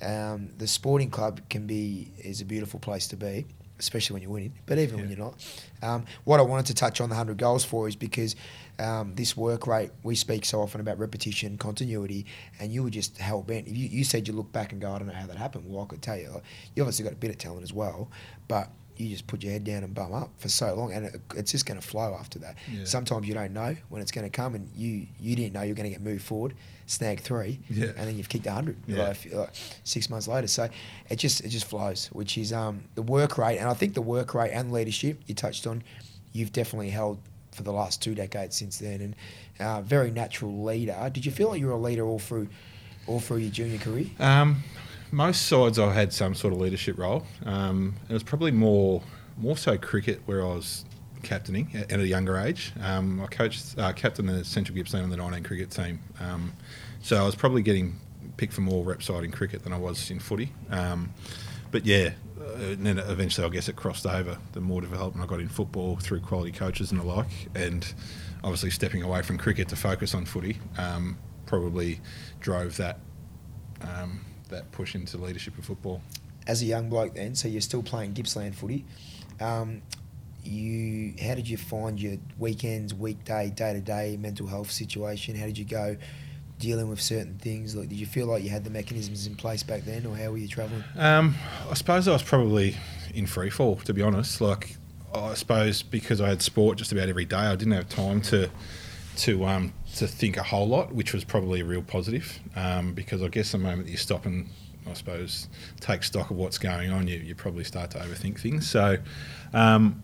um, 0.04 0.50
the 0.56 0.68
sporting 0.68 1.10
club 1.10 1.40
can 1.50 1.66
be 1.66 2.12
is 2.18 2.40
a 2.40 2.44
beautiful 2.44 2.78
place 2.78 3.08
to 3.08 3.16
be, 3.16 3.44
especially 3.82 4.14
when 4.14 4.22
you're 4.22 4.30
winning, 4.30 4.52
but 4.64 4.78
even 4.78 4.96
yeah. 4.96 5.02
when 5.02 5.10
you're 5.10 5.18
not. 5.18 5.34
Um, 5.82 6.04
what 6.24 6.38
I 6.38 6.44
wanted 6.44 6.66
to 6.66 6.74
touch 6.74 7.00
on 7.00 7.08
the 7.08 7.14
100 7.14 7.36
goals 7.36 7.64
for 7.64 7.88
is 7.88 7.96
because 7.96 8.36
um, 8.78 9.14
this 9.16 9.36
work 9.36 9.66
rate, 9.66 9.90
we 10.02 10.14
speak 10.14 10.44
so 10.44 10.60
often 10.60 10.80
about 10.80 10.98
repetition, 10.98 11.58
continuity, 11.58 12.26
and 12.60 12.72
you 12.72 12.82
were 12.84 12.90
just 12.90 13.18
hell 13.18 13.42
bent. 13.42 13.66
You, 13.66 13.88
you 13.88 14.04
said 14.04 14.28
you 14.28 14.34
look 14.34 14.52
back 14.52 14.72
and 14.72 14.80
go, 14.80 14.92
I 14.92 14.98
don't 14.98 15.08
know 15.08 15.14
how 15.14 15.26
that 15.26 15.36
happened. 15.36 15.64
Well, 15.66 15.82
I 15.82 15.86
could 15.86 16.00
tell 16.00 16.16
you. 16.16 16.40
You 16.74 16.82
obviously 16.82 17.04
got 17.04 17.12
a 17.12 17.16
bit 17.16 17.30
of 17.30 17.38
talent 17.38 17.64
as 17.64 17.72
well, 17.72 18.08
but 18.48 18.70
you 18.96 19.08
just 19.08 19.26
put 19.26 19.42
your 19.42 19.52
head 19.52 19.64
down 19.64 19.84
and 19.84 19.94
bum 19.94 20.12
up 20.12 20.30
for 20.38 20.48
so 20.48 20.74
long, 20.74 20.92
and 20.92 21.06
it, 21.06 21.20
it's 21.36 21.52
just 21.52 21.66
going 21.66 21.80
to 21.80 21.86
flow 21.86 22.16
after 22.18 22.38
that. 22.40 22.56
Yeah. 22.70 22.84
Sometimes 22.84 23.26
you 23.26 23.34
don't 23.34 23.52
know 23.52 23.76
when 23.88 24.02
it's 24.02 24.12
going 24.12 24.24
to 24.24 24.30
come, 24.30 24.54
and 24.54 24.68
you 24.74 25.06
you 25.20 25.36
didn't 25.36 25.54
know 25.54 25.62
you're 25.62 25.74
going 25.74 25.88
to 25.88 25.94
get 25.94 26.02
moved 26.02 26.24
forward, 26.24 26.54
snag 26.86 27.20
three, 27.20 27.60
yeah. 27.68 27.86
and 27.96 28.08
then 28.08 28.16
you've 28.16 28.28
kicked 28.28 28.46
hundred 28.46 28.76
yeah. 28.86 29.08
like, 29.08 29.32
like 29.32 29.50
six 29.84 30.10
months 30.10 30.28
later. 30.28 30.46
So 30.46 30.68
it 31.08 31.16
just 31.16 31.40
it 31.42 31.48
just 31.48 31.66
flows, 31.66 32.08
which 32.12 32.38
is 32.38 32.52
um, 32.52 32.82
the 32.94 33.02
work 33.02 33.38
rate, 33.38 33.58
and 33.58 33.68
I 33.68 33.74
think 33.74 33.94
the 33.94 34.02
work 34.02 34.34
rate 34.34 34.52
and 34.52 34.72
leadership 34.72 35.20
you 35.26 35.34
touched 35.34 35.66
on, 35.66 35.82
you've 36.32 36.52
definitely 36.52 36.90
held 36.90 37.18
for 37.52 37.62
the 37.62 37.72
last 37.72 38.02
two 38.02 38.14
decades 38.14 38.56
since 38.56 38.78
then, 38.78 39.00
and 39.00 39.16
uh, 39.60 39.82
very 39.82 40.10
natural 40.10 40.62
leader. 40.62 41.10
Did 41.12 41.26
you 41.26 41.32
feel 41.32 41.48
like 41.48 41.60
you 41.60 41.66
were 41.66 41.72
a 41.72 41.76
leader 41.76 42.06
all 42.06 42.18
through 42.18 42.48
all 43.06 43.20
through 43.20 43.38
your 43.38 43.50
junior 43.50 43.78
career? 43.78 44.06
Um, 44.18 44.62
most 45.12 45.46
sides 45.46 45.78
I 45.78 45.92
had 45.92 46.12
some 46.12 46.34
sort 46.34 46.52
of 46.52 46.60
leadership 46.60 46.98
role. 46.98 47.24
Um, 47.44 47.94
it 48.08 48.12
was 48.12 48.22
probably 48.22 48.50
more 48.50 49.02
more 49.36 49.56
so 49.56 49.78
cricket 49.78 50.20
where 50.26 50.42
I 50.42 50.54
was 50.54 50.84
captaining 51.22 51.70
at, 51.74 51.92
at 51.92 52.00
a 52.00 52.06
younger 52.06 52.36
age. 52.36 52.72
Um, 52.82 53.20
I 53.20 53.26
coached 53.26 53.78
uh, 53.78 53.92
captain 53.92 54.26
the 54.26 54.44
Central 54.44 54.76
Gippsland 54.76 55.04
on 55.04 55.10
the 55.10 55.16
19 55.16 55.44
cricket 55.44 55.70
team, 55.70 56.00
um, 56.20 56.52
so 57.00 57.16
I 57.16 57.24
was 57.24 57.34
probably 57.34 57.62
getting 57.62 58.00
picked 58.36 58.54
for 58.54 58.62
more 58.62 58.84
rep 58.84 59.02
side 59.02 59.24
in 59.24 59.30
cricket 59.30 59.62
than 59.62 59.72
I 59.72 59.78
was 59.78 60.10
in 60.10 60.18
footy. 60.18 60.52
Um, 60.70 61.12
but 61.70 61.86
yeah, 61.86 62.10
uh, 62.40 62.54
and 62.54 62.86
then 62.86 62.98
eventually 62.98 63.46
I 63.46 63.50
guess 63.50 63.68
it 63.68 63.76
crossed 63.76 64.06
over. 64.06 64.38
The 64.52 64.60
more 64.60 64.80
development 64.80 65.24
I 65.24 65.30
got 65.30 65.40
in 65.40 65.48
football 65.48 65.96
through 65.96 66.20
quality 66.20 66.52
coaches 66.52 66.90
and 66.90 67.00
the 67.00 67.04
like, 67.04 67.48
and 67.54 67.92
obviously 68.42 68.70
stepping 68.70 69.02
away 69.02 69.22
from 69.22 69.38
cricket 69.38 69.68
to 69.68 69.76
focus 69.76 70.14
on 70.14 70.24
footy 70.24 70.58
um, 70.78 71.18
probably 71.46 72.00
drove 72.40 72.76
that 72.78 72.98
um, 73.82 74.20
that 74.52 74.70
push 74.72 74.94
into 74.94 75.18
leadership 75.18 75.58
of 75.58 75.64
football. 75.64 76.00
As 76.46 76.62
a 76.62 76.64
young 76.64 76.88
bloke, 76.88 77.14
then, 77.14 77.34
so 77.34 77.48
you're 77.48 77.60
still 77.60 77.82
playing 77.82 78.14
Gippsland 78.14 78.54
footy. 78.54 78.84
Um, 79.40 79.82
you, 80.44 81.14
how 81.22 81.34
did 81.34 81.48
you 81.48 81.56
find 81.56 82.00
your 82.00 82.16
weekends, 82.38 82.94
weekday, 82.94 83.50
day 83.50 83.72
to 83.74 83.80
day 83.80 84.16
mental 84.16 84.46
health 84.46 84.70
situation? 84.70 85.36
How 85.36 85.46
did 85.46 85.58
you 85.58 85.64
go 85.64 85.96
dealing 86.58 86.88
with 86.88 87.00
certain 87.00 87.38
things? 87.38 87.76
Like, 87.76 87.88
did 87.88 87.98
you 87.98 88.06
feel 88.06 88.26
like 88.26 88.42
you 88.42 88.50
had 88.50 88.64
the 88.64 88.70
mechanisms 88.70 89.26
in 89.26 89.36
place 89.36 89.62
back 89.62 89.84
then, 89.84 90.06
or 90.06 90.16
how 90.16 90.30
were 90.30 90.38
you 90.38 90.48
travelling? 90.48 90.84
Um, 90.96 91.34
I 91.70 91.74
suppose 91.74 92.08
I 92.08 92.12
was 92.12 92.22
probably 92.22 92.76
in 93.14 93.26
free 93.26 93.50
fall, 93.50 93.76
to 93.76 93.94
be 93.94 94.02
honest. 94.02 94.40
Like, 94.40 94.76
I 95.14 95.34
suppose 95.34 95.82
because 95.82 96.20
I 96.20 96.28
had 96.28 96.42
sport 96.42 96.78
just 96.78 96.92
about 96.92 97.08
every 97.08 97.24
day, 97.24 97.36
I 97.36 97.56
didn't 97.56 97.74
have 97.74 97.88
time 97.88 98.20
to 98.22 98.50
to 99.18 99.44
um, 99.44 99.72
to 99.96 100.06
think 100.06 100.36
a 100.36 100.42
whole 100.42 100.68
lot, 100.68 100.92
which 100.92 101.12
was 101.12 101.24
probably 101.24 101.60
a 101.60 101.64
real 101.64 101.82
positive. 101.82 102.40
Um, 102.56 102.94
because 102.94 103.22
I 103.22 103.28
guess 103.28 103.52
the 103.52 103.58
moment 103.58 103.88
you 103.88 103.96
stop 103.96 104.26
and 104.26 104.48
I 104.88 104.94
suppose 104.94 105.48
take 105.80 106.02
stock 106.02 106.30
of 106.30 106.36
what's 106.36 106.58
going 106.58 106.90
on, 106.90 107.06
you, 107.06 107.18
you 107.18 107.34
probably 107.34 107.64
start 107.64 107.90
to 107.92 107.98
overthink 107.98 108.40
things. 108.40 108.68
So, 108.68 108.98
um, 109.52 110.02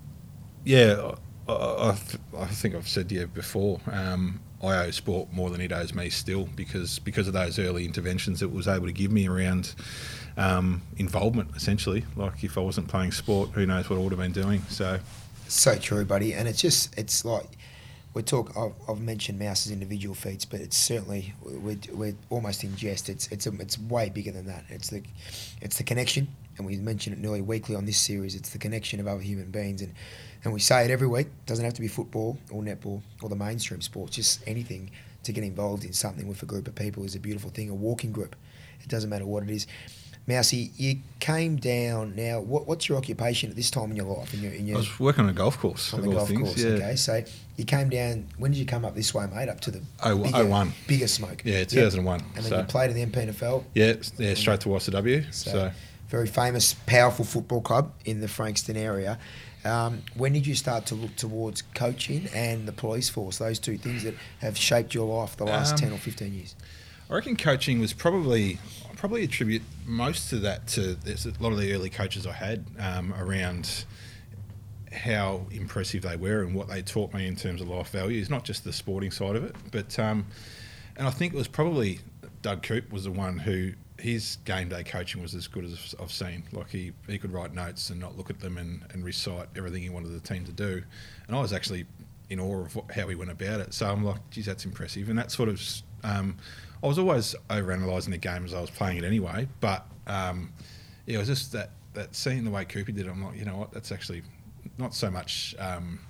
yeah, 0.64 1.12
I, 1.48 1.52
I, 1.52 1.98
I, 2.38 2.46
think 2.46 2.74
I've 2.74 2.88
said 2.88 3.08
to 3.08 3.14
you 3.14 3.26
before. 3.26 3.80
Um, 3.90 4.40
I 4.62 4.86
owe 4.86 4.90
sport 4.90 5.32
more 5.32 5.50
than 5.50 5.60
it 5.60 5.72
owes 5.72 5.94
me 5.94 6.10
still 6.10 6.48
because 6.56 6.98
because 6.98 7.28
of 7.28 7.32
those 7.32 7.60
early 7.60 7.84
interventions 7.84 8.42
it 8.42 8.50
was 8.50 8.66
able 8.66 8.86
to 8.86 8.92
give 8.92 9.12
me 9.12 9.28
around 9.28 9.74
um, 10.36 10.82
involvement 10.96 11.54
essentially. 11.54 12.04
Like 12.16 12.42
if 12.42 12.58
I 12.58 12.60
wasn't 12.60 12.88
playing 12.88 13.12
sport, 13.12 13.50
who 13.50 13.66
knows 13.66 13.88
what 13.88 13.98
I 13.98 14.02
would 14.02 14.12
have 14.12 14.20
been 14.20 14.32
doing. 14.32 14.62
So 14.68 14.98
So 15.46 15.76
true, 15.76 16.04
buddy. 16.04 16.34
And 16.34 16.48
it's 16.48 16.60
just 16.60 16.96
it's 16.98 17.24
like 17.24 17.46
we 18.18 18.24
talk. 18.24 18.50
I've, 18.56 18.72
I've 18.88 19.00
mentioned 19.00 19.38
Mouse's 19.38 19.70
individual 19.70 20.12
feats, 20.12 20.44
but 20.44 20.60
it's 20.60 20.76
certainly 20.76 21.34
we're, 21.40 21.78
we're 21.92 22.16
almost 22.30 22.64
in 22.64 22.74
jest. 22.74 23.08
It's 23.08 23.28
it's 23.28 23.46
a, 23.46 23.52
it's 23.60 23.78
way 23.78 24.10
bigger 24.10 24.32
than 24.32 24.46
that. 24.46 24.64
It's 24.68 24.90
the 24.90 25.04
it's 25.62 25.78
the 25.78 25.84
connection, 25.84 26.26
and 26.56 26.66
we 26.66 26.76
mention 26.78 27.12
it 27.12 27.20
nearly 27.20 27.42
weekly 27.42 27.76
on 27.76 27.86
this 27.86 27.96
series. 27.96 28.34
It's 28.34 28.50
the 28.50 28.58
connection 28.58 28.98
of 28.98 29.06
other 29.06 29.20
human 29.20 29.52
beings, 29.52 29.82
and 29.82 29.94
and 30.42 30.52
we 30.52 30.58
say 30.58 30.84
it 30.84 30.90
every 30.90 31.06
week. 31.06 31.28
It 31.28 31.46
doesn't 31.46 31.64
have 31.64 31.74
to 31.74 31.80
be 31.80 31.86
football 31.86 32.36
or 32.50 32.60
netball 32.60 33.02
or 33.22 33.28
the 33.28 33.36
mainstream 33.36 33.80
sports. 33.82 34.16
Just 34.16 34.40
anything 34.48 34.90
to 35.22 35.32
get 35.32 35.44
involved 35.44 35.84
in 35.84 35.92
something 35.92 36.26
with 36.26 36.42
a 36.42 36.46
group 36.46 36.66
of 36.66 36.74
people 36.74 37.04
is 37.04 37.14
a 37.14 37.20
beautiful 37.20 37.50
thing. 37.50 37.70
A 37.70 37.74
walking 37.74 38.10
group, 38.10 38.34
it 38.82 38.88
doesn't 38.88 39.10
matter 39.10 39.26
what 39.26 39.44
it 39.44 39.50
is. 39.50 39.68
Mousy, 40.28 40.70
you 40.76 40.98
came 41.20 41.56
down. 41.56 42.14
Now, 42.14 42.40
what, 42.40 42.68
what's 42.68 42.86
your 42.86 42.98
occupation 42.98 43.48
at 43.48 43.56
this 43.56 43.70
time 43.70 43.90
in 43.90 43.96
your 43.96 44.04
life? 44.14 44.34
In 44.34 44.42
your, 44.42 44.52
in 44.52 44.66
your, 44.66 44.76
I 44.76 44.80
was 44.80 45.00
working 45.00 45.24
on 45.24 45.30
a 45.30 45.32
golf 45.32 45.58
course. 45.58 45.94
On 45.94 46.02
the 46.02 46.08
golf 46.08 46.28
things, 46.28 46.40
course, 46.40 46.62
yeah. 46.62 46.70
okay. 46.72 46.96
So 46.96 47.24
you 47.56 47.64
came 47.64 47.88
down. 47.88 48.28
When 48.36 48.50
did 48.50 48.58
you 48.58 48.66
come 48.66 48.84
up 48.84 48.94
this 48.94 49.14
way, 49.14 49.26
mate? 49.34 49.48
Up 49.48 49.58
to 49.60 49.70
the 49.70 49.82
oh, 50.04 50.18
bigger, 50.18 50.44
01. 50.44 50.72
bigger 50.86 51.08
smoke. 51.08 51.42
Yeah, 51.46 51.64
two 51.64 51.80
thousand 51.80 52.04
one. 52.04 52.20
And 52.36 52.44
then 52.44 52.50
so. 52.50 52.58
you 52.58 52.64
played 52.64 52.90
in 52.90 52.96
the 52.96 53.06
MPNFL. 53.06 53.64
Yeah, 53.74 53.94
yeah, 54.18 54.34
straight 54.34 54.60
to 54.60 54.68
YCW. 54.68 55.32
So, 55.32 55.50
so, 55.50 55.70
very 56.08 56.26
famous, 56.26 56.74
powerful 56.86 57.24
football 57.24 57.62
club 57.62 57.92
in 58.04 58.20
the 58.20 58.28
Frankston 58.28 58.76
area. 58.76 59.18
Um, 59.64 60.02
when 60.14 60.34
did 60.34 60.46
you 60.46 60.54
start 60.54 60.84
to 60.86 60.94
look 60.94 61.16
towards 61.16 61.62
coaching 61.74 62.28
and 62.34 62.68
the 62.68 62.72
police 62.72 63.08
force? 63.08 63.38
Those 63.38 63.58
two 63.58 63.78
things 63.78 64.02
that 64.04 64.14
have 64.40 64.58
shaped 64.58 64.94
your 64.94 65.06
life 65.06 65.38
the 65.38 65.44
last 65.44 65.72
um, 65.72 65.78
ten 65.78 65.92
or 65.92 65.98
fifteen 65.98 66.34
years. 66.34 66.54
I 67.10 67.14
reckon 67.14 67.36
coaching 67.36 67.80
was 67.80 67.94
probably 67.94 68.58
probably 68.98 69.22
attribute 69.22 69.62
most 69.86 70.32
of 70.32 70.42
that 70.42 70.66
to 70.66 70.94
there's 70.96 71.24
a 71.24 71.32
lot 71.40 71.52
of 71.52 71.58
the 71.58 71.72
early 71.72 71.88
coaches 71.88 72.26
I 72.26 72.32
had 72.32 72.66
um, 72.80 73.14
around 73.14 73.84
how 74.92 75.46
impressive 75.52 76.02
they 76.02 76.16
were 76.16 76.42
and 76.42 76.54
what 76.54 76.68
they 76.68 76.82
taught 76.82 77.14
me 77.14 77.26
in 77.26 77.36
terms 77.36 77.60
of 77.60 77.68
life 77.68 77.90
values, 77.90 78.28
not 78.28 78.44
just 78.44 78.64
the 78.64 78.72
sporting 78.72 79.12
side 79.12 79.36
of 79.36 79.44
it, 79.44 79.54
but 79.70 79.98
um, 79.98 80.26
and 80.96 81.06
I 81.06 81.10
think 81.10 81.32
it 81.32 81.36
was 81.36 81.46
probably 81.46 82.00
Doug 82.42 82.62
Coop 82.62 82.90
was 82.92 83.04
the 83.04 83.12
one 83.12 83.38
who 83.38 83.72
his 84.00 84.38
game 84.44 84.68
day 84.68 84.82
coaching 84.82 85.22
was 85.22 85.34
as 85.34 85.46
good 85.46 85.64
as 85.64 85.94
I've 86.00 86.12
seen. 86.12 86.42
Like 86.52 86.70
he, 86.70 86.92
he 87.06 87.18
could 87.18 87.32
write 87.32 87.54
notes 87.54 87.90
and 87.90 88.00
not 88.00 88.16
look 88.16 88.30
at 88.30 88.40
them 88.40 88.58
and, 88.58 88.84
and 88.90 89.04
recite 89.04 89.48
everything 89.56 89.82
he 89.82 89.90
wanted 89.90 90.08
the 90.08 90.20
team 90.20 90.44
to 90.44 90.52
do, 90.52 90.82
and 91.28 91.36
I 91.36 91.40
was 91.40 91.52
actually 91.52 91.86
in 92.30 92.40
awe 92.40 92.62
of 92.62 92.74
what, 92.74 92.90
how 92.90 93.06
he 93.06 93.14
went 93.14 93.30
about 93.30 93.60
it. 93.60 93.72
So 93.74 93.88
I'm 93.88 94.04
like, 94.04 94.28
geez, 94.30 94.46
that's 94.46 94.64
impressive, 94.64 95.08
and 95.08 95.16
that 95.18 95.30
sort 95.30 95.48
of 95.48 95.62
um, 96.04 96.36
I 96.82 96.86
was 96.86 96.98
always 96.98 97.34
over 97.50 97.72
analysing 97.72 98.12
the 98.12 98.18
game 98.18 98.44
as 98.44 98.54
I 98.54 98.60
was 98.60 98.70
playing 98.70 98.98
it 98.98 99.04
anyway. 99.04 99.48
But 99.60 99.86
um, 100.06 100.52
yeah, 101.06 101.16
it 101.16 101.18
was 101.18 101.28
just 101.28 101.52
that 101.52 101.70
that 101.94 102.14
seeing 102.14 102.44
the 102.44 102.50
way 102.50 102.64
Cooper 102.64 102.92
did 102.92 103.06
it. 103.06 103.10
I'm 103.10 103.24
like, 103.24 103.36
you 103.36 103.44
know 103.44 103.56
what? 103.56 103.72
That's 103.72 103.92
actually 103.92 104.22
not 104.78 104.94
so 104.94 105.10
much. 105.10 105.54
Um, 105.58 106.00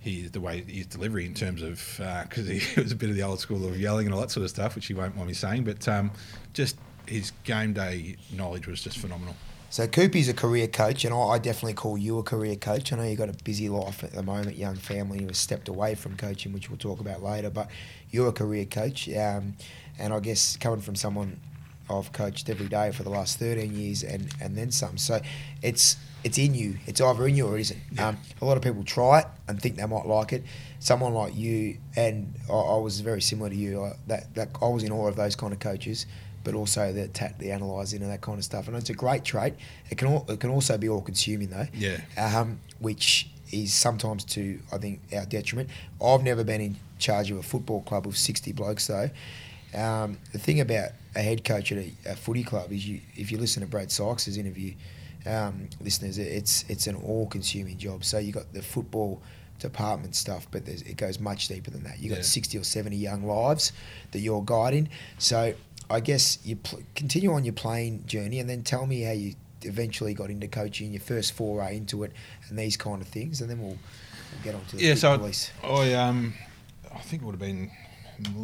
he, 0.00 0.28
the 0.28 0.40
way 0.40 0.62
his 0.62 0.86
delivery 0.86 1.26
in 1.26 1.34
terms 1.34 1.62
of 1.62 1.80
because 2.28 2.48
uh, 2.48 2.52
he 2.52 2.80
was 2.80 2.92
a 2.92 2.96
bit 2.96 3.10
of 3.10 3.16
the 3.16 3.22
old 3.22 3.40
school 3.40 3.66
of 3.66 3.78
yelling 3.78 4.06
and 4.06 4.14
all 4.14 4.20
that 4.20 4.30
sort 4.30 4.44
of 4.44 4.50
stuff, 4.50 4.76
which 4.76 4.86
he 4.86 4.94
won't 4.94 5.16
mind 5.16 5.28
me 5.28 5.34
saying, 5.34 5.64
but 5.64 5.86
um, 5.88 6.10
just 6.52 6.76
his 7.06 7.32
game 7.44 7.72
day 7.72 8.16
knowledge 8.32 8.66
was 8.66 8.82
just 8.82 8.98
phenomenal. 8.98 9.34
So 9.68 9.86
Coopy's 9.86 10.28
a 10.28 10.34
career 10.34 10.68
coach, 10.68 11.04
and 11.04 11.12
I 11.12 11.38
definitely 11.38 11.74
call 11.74 11.98
you 11.98 12.18
a 12.18 12.22
career 12.22 12.56
coach. 12.56 12.92
I 12.92 12.96
know 12.96 13.02
you've 13.02 13.18
got 13.18 13.28
a 13.28 13.44
busy 13.44 13.68
life 13.68 14.04
at 14.04 14.12
the 14.12 14.22
moment, 14.22 14.56
young 14.56 14.76
family, 14.76 15.20
you 15.20 15.26
have 15.26 15.36
stepped 15.36 15.68
away 15.68 15.94
from 15.96 16.16
coaching, 16.16 16.52
which 16.52 16.70
we'll 16.70 16.78
talk 16.78 17.00
about 17.00 17.22
later. 17.22 17.50
But 17.50 17.68
you're 18.10 18.28
a 18.28 18.32
career 18.32 18.64
coach, 18.64 19.08
um, 19.10 19.56
and 19.98 20.12
I 20.12 20.20
guess 20.20 20.56
coming 20.56 20.80
from 20.80 20.94
someone 20.94 21.40
I've 21.90 22.12
coached 22.12 22.48
every 22.48 22.68
day 22.68 22.90
for 22.92 23.02
the 23.02 23.10
last 23.10 23.38
13 23.38 23.74
years 23.74 24.02
and, 24.02 24.32
and 24.40 24.56
then 24.56 24.70
some. 24.70 24.98
So 24.98 25.20
it's 25.62 25.96
it's 26.24 26.38
in 26.38 26.54
you. 26.54 26.78
It's 26.86 27.00
either 27.00 27.26
in 27.28 27.36
you 27.36 27.46
or 27.46 27.56
it 27.56 27.60
isn't. 27.60 27.80
Yeah. 27.92 28.08
Um, 28.08 28.18
a 28.40 28.44
lot 28.44 28.56
of 28.56 28.62
people 28.62 28.82
try 28.82 29.20
it 29.20 29.26
and 29.46 29.62
think 29.62 29.76
they 29.76 29.86
might 29.86 30.06
like 30.06 30.32
it. 30.32 30.42
Someone 30.80 31.14
like 31.14 31.36
you, 31.36 31.78
and 31.94 32.34
I, 32.50 32.54
I 32.54 32.78
was 32.78 33.00
very 33.00 33.22
similar 33.22 33.50
to 33.50 33.54
you. 33.54 33.84
I, 33.84 33.92
that, 34.08 34.34
that 34.34 34.48
I 34.60 34.68
was 34.68 34.82
in 34.82 34.90
awe 34.90 35.06
of 35.06 35.14
those 35.14 35.36
kind 35.36 35.52
of 35.52 35.60
coaches, 35.60 36.06
but 36.46 36.54
also 36.54 36.92
the 36.92 37.08
tat, 37.08 37.36
the 37.40 37.50
analysing 37.50 38.02
and 38.02 38.10
that 38.12 38.20
kind 38.20 38.38
of 38.38 38.44
stuff. 38.44 38.68
And 38.68 38.76
it's 38.76 38.88
a 38.88 38.94
great 38.94 39.24
trait. 39.24 39.54
It 39.90 39.98
can 39.98 40.06
all, 40.06 40.24
it 40.28 40.38
can 40.38 40.50
also 40.50 40.78
be 40.78 40.88
all 40.88 41.00
consuming 41.00 41.50
though. 41.50 41.66
Yeah. 41.74 41.98
Um, 42.16 42.60
which 42.78 43.28
is 43.50 43.74
sometimes 43.74 44.24
to 44.24 44.60
I 44.72 44.78
think 44.78 45.00
our 45.12 45.26
detriment. 45.26 45.70
I've 46.00 46.22
never 46.22 46.44
been 46.44 46.60
in 46.60 46.76
charge 47.00 47.32
of 47.32 47.38
a 47.38 47.42
football 47.42 47.82
club 47.82 48.06
of 48.06 48.16
60 48.16 48.52
blokes 48.52 48.86
though. 48.86 49.10
Um, 49.74 50.18
the 50.30 50.38
thing 50.38 50.60
about 50.60 50.90
a 51.16 51.20
head 51.20 51.42
coach 51.42 51.72
at 51.72 51.78
a, 51.78 51.92
a, 52.06 52.14
footy 52.14 52.44
club 52.44 52.70
is 52.70 52.88
you 52.88 53.00
if 53.16 53.32
you 53.32 53.38
listen 53.38 53.62
to 53.62 53.66
Brad 53.66 53.90
Sykes' 53.90 54.36
interview, 54.36 54.74
um, 55.26 55.68
listeners, 55.80 56.16
it's 56.16 56.64
it's 56.68 56.86
an 56.86 56.94
all-consuming 56.94 57.76
job. 57.76 58.04
So 58.04 58.18
you 58.18 58.32
got 58.32 58.52
the 58.52 58.62
football 58.62 59.20
department 59.58 60.14
stuff, 60.14 60.46
but 60.52 60.68
it 60.68 60.96
goes 60.96 61.18
much 61.18 61.48
deeper 61.48 61.72
than 61.72 61.82
that. 61.82 61.98
You 61.98 62.10
got 62.10 62.18
yeah. 62.18 62.22
60 62.22 62.58
or 62.58 62.64
70 62.64 62.94
young 62.94 63.24
lives 63.24 63.72
that 64.12 64.20
you're 64.20 64.42
guiding. 64.42 64.88
So 65.18 65.54
I 65.90 66.00
guess 66.00 66.38
you 66.44 66.56
pl- 66.56 66.80
continue 66.94 67.32
on 67.32 67.44
your 67.44 67.54
playing 67.54 68.06
journey, 68.06 68.40
and 68.40 68.48
then 68.48 68.62
tell 68.62 68.86
me 68.86 69.02
how 69.02 69.12
you 69.12 69.34
eventually 69.62 70.14
got 70.14 70.30
into 70.30 70.48
coaching, 70.48 70.92
your 70.92 71.00
first 71.00 71.32
foray 71.32 71.76
into 71.76 72.04
it, 72.04 72.12
and 72.48 72.58
these 72.58 72.76
kind 72.76 73.00
of 73.00 73.08
things, 73.08 73.40
and 73.40 73.50
then 73.50 73.60
we'll, 73.60 73.70
we'll 73.70 74.42
get 74.42 74.54
on 74.54 74.64
to 74.66 74.76
the 74.76 74.82
yeah. 74.82 74.94
So 74.94 75.16
police. 75.18 75.50
I 75.62 75.94
um 75.94 76.34
I 76.94 76.98
think 77.00 77.22
it 77.22 77.26
would 77.26 77.32
have 77.32 77.40
been 77.40 77.70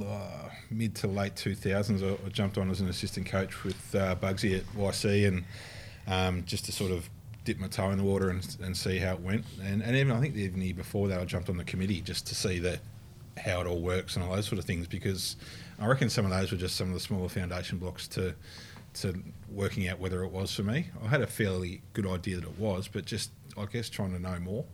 uh, 0.07 0.49
mid 0.71 0.95
to 0.97 1.07
late 1.07 1.35
2000s. 1.35 2.03
I, 2.03 2.27
I, 2.27 2.29
jumped 2.29 2.59
on 2.59 2.71
as 2.71 2.81
an 2.81 2.89
assistant 2.89 3.27
coach 3.27 3.65
with 3.65 3.95
uh, 3.95 4.15
Bugsy 4.17 4.59
at 4.59 4.65
YC 4.77 5.29
and 5.29 5.45
um, 6.07 6.45
just 6.45 6.67
to 6.67 6.73
sort 6.73 6.93
of 6.93 7.09
dip 7.45 7.59
my 7.59 7.69
toe 7.69 7.91
in 7.91 7.99
the 7.99 8.05
water 8.05 8.29
and, 8.31 8.57
and 8.63 8.77
see 8.77 8.99
how 8.99 9.15
it 9.15 9.21
went. 9.21 9.45
And, 9.63 9.83
and 9.83 9.97
even 9.97 10.13
I 10.13 10.21
think 10.21 10.37
even 10.37 10.61
the 10.61 10.67
year 10.67 10.75
before 10.75 11.09
that, 11.09 11.21
I 11.21 11.25
jumped 11.25 11.49
on 11.49 11.57
the 11.57 11.65
committee 11.65 12.01
just 12.01 12.27
to 12.27 12.35
see 12.35 12.59
that 12.61 12.81
how 13.39 13.61
it 13.63 13.67
all 13.67 13.81
works 13.81 14.17
and 14.17 14.25
all 14.25 14.35
those 14.35 14.47
sort 14.47 14.59
of 14.59 14.65
things 14.65 14.87
because 14.87 15.37
I 15.83 15.87
reckon 15.87 16.09
some 16.09 16.25
of 16.25 16.31
those 16.31 16.53
were 16.53 16.59
just 16.59 16.77
some 16.77 16.89
of 16.89 16.95
the 16.95 17.01
smaller 17.01 17.29
foundation 17.29 17.79
blocks 17.79 18.07
to 18.09 18.35
to 18.95 19.23
working 19.51 19.89
out 19.89 19.99
whether 19.99 20.23
it 20.23 20.31
was 20.31 20.55
for 20.55 20.63
me. 20.63 20.87
I 21.03 21.09
had 21.09 21.23
a 21.23 21.27
fairly 21.27 21.81
good 21.95 22.07
idea 22.07 22.37
that 22.37 22.45
it 22.45 22.59
was, 22.59 22.89
but 22.89 23.05
just 23.05 23.31
I 23.57 23.65
guess 23.65 23.89
trying 23.89 24.13
to 24.13 24.19
know 24.19 24.39
more. 24.39 24.65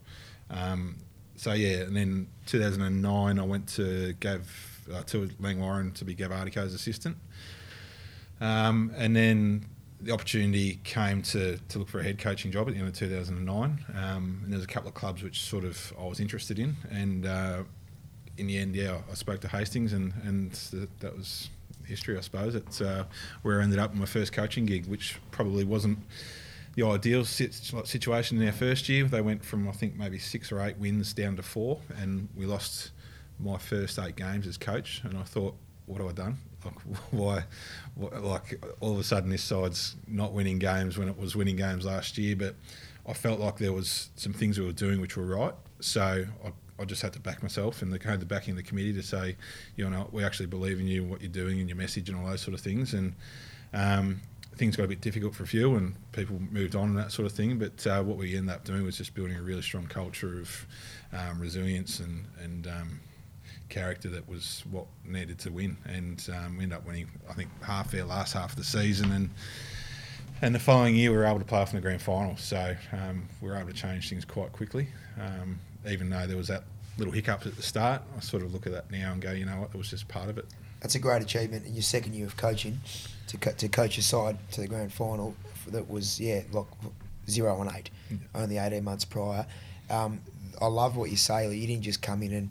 Um, 0.50 0.96
so 1.36 1.52
yeah, 1.52 1.82
and 1.82 1.96
then 1.96 2.26
2009, 2.46 3.38
I 3.38 3.42
went 3.42 3.68
to 3.68 4.12
Gav 4.14 4.86
uh, 4.92 5.02
to 5.04 5.28
Langwarrin 5.40 5.94
to 5.94 6.04
be 6.04 6.14
Gav 6.14 6.32
Artico's 6.32 6.74
assistant, 6.74 7.16
um, 8.40 8.92
and 8.96 9.14
then 9.14 9.64
the 10.00 10.12
opportunity 10.12 10.78
came 10.84 11.22
to, 11.22 11.58
to 11.68 11.78
look 11.78 11.88
for 11.88 12.00
a 12.00 12.04
head 12.04 12.18
coaching 12.18 12.52
job 12.52 12.68
at 12.68 12.74
the 12.74 12.78
end 12.78 12.88
of 12.88 12.94
2009. 12.94 13.84
Um, 13.96 14.40
and 14.44 14.52
there's 14.52 14.62
a 14.62 14.68
couple 14.68 14.88
of 14.88 14.94
clubs 14.94 15.24
which 15.24 15.40
sort 15.40 15.64
of 15.64 15.92
I 15.98 16.06
was 16.06 16.20
interested 16.20 16.58
in, 16.58 16.76
and 16.90 17.26
uh, 17.26 17.62
in 18.38 18.46
the 18.46 18.56
end, 18.56 18.74
yeah, 18.74 18.98
I 19.10 19.14
spoke 19.14 19.40
to 19.40 19.48
Hastings, 19.48 19.92
and 19.92 20.12
and 20.24 20.52
that 21.00 21.16
was 21.16 21.50
history, 21.84 22.16
I 22.16 22.20
suppose. 22.20 22.54
It's 22.54 22.80
uh, 22.80 23.04
where 23.42 23.60
I 23.60 23.64
ended 23.64 23.78
up 23.78 23.92
in 23.92 23.98
my 23.98 24.06
first 24.06 24.32
coaching 24.32 24.66
gig, 24.66 24.86
which 24.86 25.16
probably 25.30 25.64
wasn't 25.64 25.98
the 26.74 26.86
ideal 26.86 27.24
situation 27.24 28.40
in 28.40 28.46
our 28.46 28.52
first 28.52 28.88
year. 28.88 29.04
They 29.04 29.20
went 29.20 29.44
from 29.44 29.68
I 29.68 29.72
think 29.72 29.96
maybe 29.96 30.18
six 30.18 30.52
or 30.52 30.60
eight 30.60 30.78
wins 30.78 31.12
down 31.12 31.36
to 31.36 31.42
four, 31.42 31.80
and 32.00 32.28
we 32.36 32.46
lost 32.46 32.92
my 33.40 33.58
first 33.58 33.98
eight 33.98 34.16
games 34.16 34.46
as 34.46 34.56
coach. 34.56 35.00
And 35.04 35.18
I 35.18 35.22
thought, 35.22 35.56
what 35.86 36.00
have 36.00 36.08
I 36.08 36.12
done? 36.12 36.36
Like, 36.64 36.74
why? 37.10 37.44
Like 37.96 38.64
all 38.80 38.92
of 38.92 38.98
a 38.98 39.04
sudden, 39.04 39.30
this 39.30 39.42
side's 39.42 39.96
not 40.06 40.32
winning 40.32 40.58
games 40.58 40.96
when 40.96 41.08
it 41.08 41.18
was 41.18 41.34
winning 41.34 41.56
games 41.56 41.84
last 41.84 42.16
year. 42.18 42.36
But 42.36 42.54
I 43.06 43.12
felt 43.12 43.40
like 43.40 43.56
there 43.56 43.72
was 43.72 44.10
some 44.16 44.32
things 44.32 44.58
we 44.58 44.66
were 44.66 44.72
doing 44.72 45.00
which 45.00 45.16
were 45.16 45.26
right. 45.26 45.54
So 45.80 46.26
I, 46.44 46.52
I 46.80 46.84
just 46.84 47.02
had 47.02 47.12
to 47.14 47.20
back 47.20 47.42
myself 47.42 47.82
and 47.82 47.92
the, 47.92 48.08
had 48.08 48.20
the 48.20 48.26
backing 48.26 48.52
of 48.52 48.56
the 48.56 48.62
committee 48.62 48.92
to 48.92 49.02
say, 49.02 49.36
you 49.76 49.88
know, 49.88 50.08
we 50.12 50.24
actually 50.24 50.46
believe 50.46 50.78
in 50.78 50.86
you, 50.86 51.02
and 51.02 51.10
what 51.10 51.20
you're 51.20 51.30
doing, 51.30 51.60
and 51.60 51.68
your 51.68 51.76
message, 51.76 52.08
and 52.08 52.18
all 52.18 52.26
those 52.26 52.40
sort 52.40 52.54
of 52.54 52.60
things. 52.60 52.94
And 52.94 53.14
um, 53.72 54.20
things 54.58 54.76
got 54.76 54.84
a 54.84 54.88
bit 54.88 55.00
difficult 55.00 55.34
for 55.34 55.44
a 55.44 55.46
few 55.46 55.76
and 55.76 55.94
people 56.12 56.40
moved 56.50 56.74
on 56.74 56.88
and 56.88 56.98
that 56.98 57.12
sort 57.12 57.26
of 57.26 57.32
thing. 57.32 57.58
But 57.58 57.86
uh, 57.86 58.02
what 58.02 58.16
we 58.16 58.36
ended 58.36 58.54
up 58.54 58.64
doing 58.64 58.84
was 58.84 58.98
just 58.98 59.14
building 59.14 59.36
a 59.36 59.42
really 59.42 59.62
strong 59.62 59.86
culture 59.86 60.40
of 60.40 60.66
um, 61.12 61.40
resilience 61.40 62.00
and, 62.00 62.26
and 62.42 62.66
um, 62.66 63.00
character 63.68 64.08
that 64.10 64.28
was 64.28 64.64
what 64.70 64.86
needed 65.04 65.38
to 65.40 65.50
win. 65.50 65.76
And 65.86 66.28
um, 66.34 66.58
we 66.58 66.64
ended 66.64 66.78
up 66.78 66.86
winning, 66.86 67.08
I 67.30 67.34
think, 67.34 67.50
half 67.62 67.94
our 67.94 68.04
last 68.04 68.32
half 68.32 68.50
of 68.50 68.56
the 68.56 68.64
season. 68.64 69.12
And 69.12 69.30
and 70.40 70.54
the 70.54 70.60
following 70.60 70.94
year, 70.94 71.10
we 71.10 71.16
were 71.16 71.24
able 71.24 71.40
to 71.40 71.44
play 71.44 71.58
off 71.58 71.72
in 71.72 71.76
the 71.76 71.82
grand 71.82 72.00
final. 72.00 72.36
So 72.36 72.76
um, 72.92 73.28
we 73.40 73.48
were 73.48 73.56
able 73.56 73.68
to 73.68 73.74
change 73.74 74.08
things 74.08 74.24
quite 74.24 74.52
quickly. 74.52 74.88
Um, 75.20 75.58
even 75.88 76.10
though 76.10 76.26
there 76.26 76.36
was 76.36 76.48
that 76.48 76.64
little 76.96 77.12
hiccup 77.12 77.46
at 77.46 77.56
the 77.56 77.62
start, 77.62 78.02
I 78.16 78.20
sort 78.20 78.42
of 78.42 78.52
look 78.52 78.66
at 78.66 78.72
that 78.72 78.90
now 78.90 79.12
and 79.12 79.20
go, 79.20 79.32
you 79.32 79.44
know 79.44 79.60
what, 79.60 79.70
it 79.72 79.76
was 79.76 79.90
just 79.90 80.08
part 80.08 80.28
of 80.28 80.38
it. 80.38 80.46
That's 80.80 80.94
a 80.94 80.98
great 80.98 81.22
achievement 81.22 81.66
in 81.66 81.74
your 81.74 81.82
second 81.82 82.14
year 82.14 82.26
of 82.26 82.36
coaching 82.36 82.80
to 83.28 83.36
co- 83.36 83.52
to 83.52 83.68
coach 83.68 83.98
a 83.98 84.02
side 84.02 84.38
to 84.52 84.60
the 84.60 84.68
grand 84.68 84.92
final 84.92 85.34
that 85.68 85.90
was 85.90 86.18
yeah 86.20 86.42
like 86.52 86.66
zero 87.28 87.60
and 87.60 87.70
eight, 87.76 87.90
yeah. 88.10 88.16
only 88.34 88.58
eighteen 88.58 88.84
months 88.84 89.04
prior. 89.04 89.46
Um, 89.90 90.20
I 90.60 90.66
love 90.66 90.96
what 90.96 91.10
you 91.10 91.16
say. 91.16 91.46
Like, 91.46 91.56
you 91.56 91.66
didn't 91.66 91.82
just 91.82 92.02
come 92.02 92.22
in 92.22 92.32
and 92.32 92.50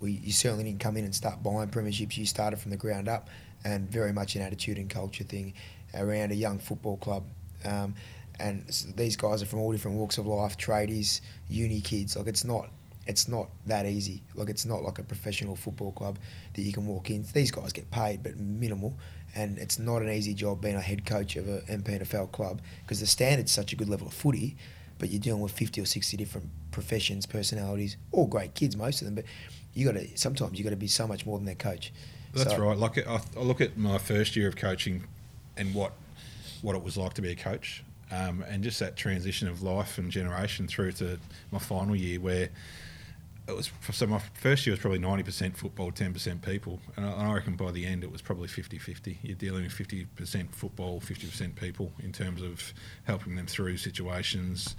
we, 0.00 0.12
you 0.12 0.32
certainly 0.32 0.64
didn't 0.64 0.80
come 0.80 0.96
in 0.96 1.04
and 1.04 1.14
start 1.14 1.42
buying 1.42 1.68
premierships. 1.68 2.16
You 2.16 2.26
started 2.26 2.58
from 2.58 2.70
the 2.70 2.76
ground 2.76 3.08
up, 3.08 3.28
and 3.64 3.90
very 3.90 4.12
much 4.12 4.36
an 4.36 4.42
attitude 4.42 4.78
and 4.78 4.90
culture 4.90 5.24
thing 5.24 5.54
around 5.94 6.32
a 6.32 6.34
young 6.34 6.58
football 6.58 6.96
club. 6.98 7.24
Um, 7.64 7.94
and 8.38 8.66
these 8.96 9.16
guys 9.16 9.42
are 9.42 9.46
from 9.46 9.60
all 9.60 9.72
different 9.72 9.96
walks 9.96 10.18
of 10.18 10.26
life, 10.26 10.58
tradies, 10.58 11.20
uni 11.48 11.80
kids. 11.80 12.16
Like 12.16 12.26
it's 12.26 12.44
not 12.44 12.68
it's 13.06 13.28
not 13.28 13.48
that 13.66 13.86
easy. 13.86 14.22
Like 14.34 14.48
it's 14.48 14.64
not 14.66 14.82
like 14.82 14.98
a 14.98 15.02
professional 15.02 15.56
football 15.56 15.92
club 15.92 16.18
that 16.54 16.62
you 16.62 16.72
can 16.72 16.86
walk 16.86 17.10
in. 17.10 17.24
These 17.32 17.50
guys 17.50 17.72
get 17.72 17.90
paid, 17.90 18.22
but 18.22 18.36
minimal, 18.38 18.96
and 19.34 19.58
it's 19.58 19.78
not 19.78 20.02
an 20.02 20.10
easy 20.10 20.34
job 20.34 20.60
being 20.60 20.76
a 20.76 20.80
head 20.80 21.04
coach 21.06 21.36
of 21.36 21.48
a 21.48 21.60
MPNFL 21.62 22.32
club 22.32 22.60
because 22.82 23.00
the 23.00 23.06
standard's 23.06 23.52
such 23.52 23.72
a 23.72 23.76
good 23.76 23.88
level 23.88 24.06
of 24.06 24.14
footy, 24.14 24.56
but 24.98 25.10
you're 25.10 25.20
dealing 25.20 25.42
with 25.42 25.52
fifty 25.52 25.80
or 25.80 25.86
sixty 25.86 26.16
different 26.16 26.48
professions, 26.70 27.26
personalities, 27.26 27.96
all 28.12 28.26
great 28.26 28.54
kids, 28.54 28.76
most 28.76 29.00
of 29.02 29.06
them. 29.06 29.14
But 29.14 29.24
you 29.74 29.84
got 29.90 29.98
to 29.98 30.16
sometimes 30.18 30.58
you 30.58 30.64
got 30.64 30.70
to 30.70 30.76
be 30.76 30.86
so 30.88 31.06
much 31.06 31.26
more 31.26 31.38
than 31.38 31.46
their 31.46 31.54
coach. 31.54 31.92
That's 32.34 32.50
So- 32.50 32.58
right. 32.58 32.76
Like 32.76 33.06
I, 33.06 33.20
I 33.36 33.40
look 33.40 33.60
at 33.60 33.76
my 33.76 33.98
first 33.98 34.36
year 34.36 34.48
of 34.48 34.56
coaching 34.56 35.04
and 35.56 35.74
what 35.74 35.92
what 36.62 36.74
it 36.74 36.82
was 36.82 36.96
like 36.96 37.12
to 37.14 37.22
be 37.22 37.30
a 37.30 37.36
coach, 37.36 37.84
um, 38.10 38.42
and 38.48 38.64
just 38.64 38.80
that 38.80 38.96
transition 38.96 39.46
of 39.48 39.62
life 39.62 39.98
and 39.98 40.10
generation 40.10 40.66
through 40.66 40.92
to 40.92 41.18
my 41.50 41.58
final 41.58 41.94
year 41.94 42.18
where 42.18 42.48
it 43.48 43.54
was 43.54 43.70
so 43.92 44.06
my 44.06 44.20
first 44.34 44.66
year 44.66 44.72
was 44.72 44.80
probably 44.80 44.98
90% 44.98 45.56
football 45.56 45.92
10% 45.92 46.42
people. 46.42 46.80
And 46.96 47.06
I, 47.06 47.32
reckon 47.32 47.54
by 47.54 47.70
the 47.70 47.86
end 47.86 48.02
it 48.02 48.10
was 48.10 48.22
probably 48.22 48.48
50-50 48.48 49.18
you're 49.22 49.36
dealing 49.36 49.62
with 49.62 49.72
50% 49.72 50.52
football 50.52 51.00
50% 51.00 51.54
people 51.54 51.92
in 52.02 52.12
terms 52.12 52.42
of 52.42 52.72
helping 53.04 53.36
them 53.36 53.46
through 53.46 53.76
situations 53.76 54.74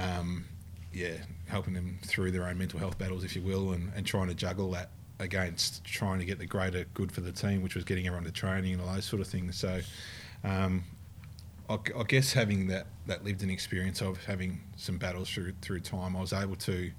um, 0.00 0.44
yeah 0.92 1.16
helping 1.48 1.74
them 1.74 1.98
through 2.04 2.30
their 2.30 2.46
own 2.46 2.58
mental 2.58 2.78
health 2.78 2.98
battles 2.98 3.24
if 3.24 3.36
you 3.36 3.42
will 3.42 3.72
and, 3.72 3.92
and 3.94 4.06
trying 4.06 4.28
to 4.28 4.34
juggle 4.34 4.70
that 4.70 4.90
against 5.18 5.84
trying 5.84 6.18
to 6.18 6.24
get 6.24 6.38
the 6.38 6.46
greater 6.46 6.84
good 6.94 7.12
for 7.12 7.20
the 7.20 7.32
team 7.32 7.62
which 7.62 7.74
was 7.74 7.84
getting 7.84 8.06
everyone 8.06 8.24
to 8.24 8.32
training 8.32 8.72
and 8.72 8.82
all 8.82 8.92
those 8.92 9.04
sort 9.04 9.20
of 9.20 9.28
things. 9.28 9.56
So 9.56 9.80
um, 10.44 10.84
I, 11.68 11.78
I 11.96 12.02
guess 12.04 12.32
having 12.32 12.66
that, 12.68 12.86
that 13.06 13.24
lived 13.24 13.42
in 13.42 13.50
experience 13.50 14.00
of 14.00 14.22
having 14.24 14.60
some 14.76 14.98
battles 14.98 15.28
through 15.30 15.54
through 15.62 15.80
time, 15.80 16.16
I 16.16 16.20
was 16.20 16.32
able 16.32 16.56
to 16.56 16.90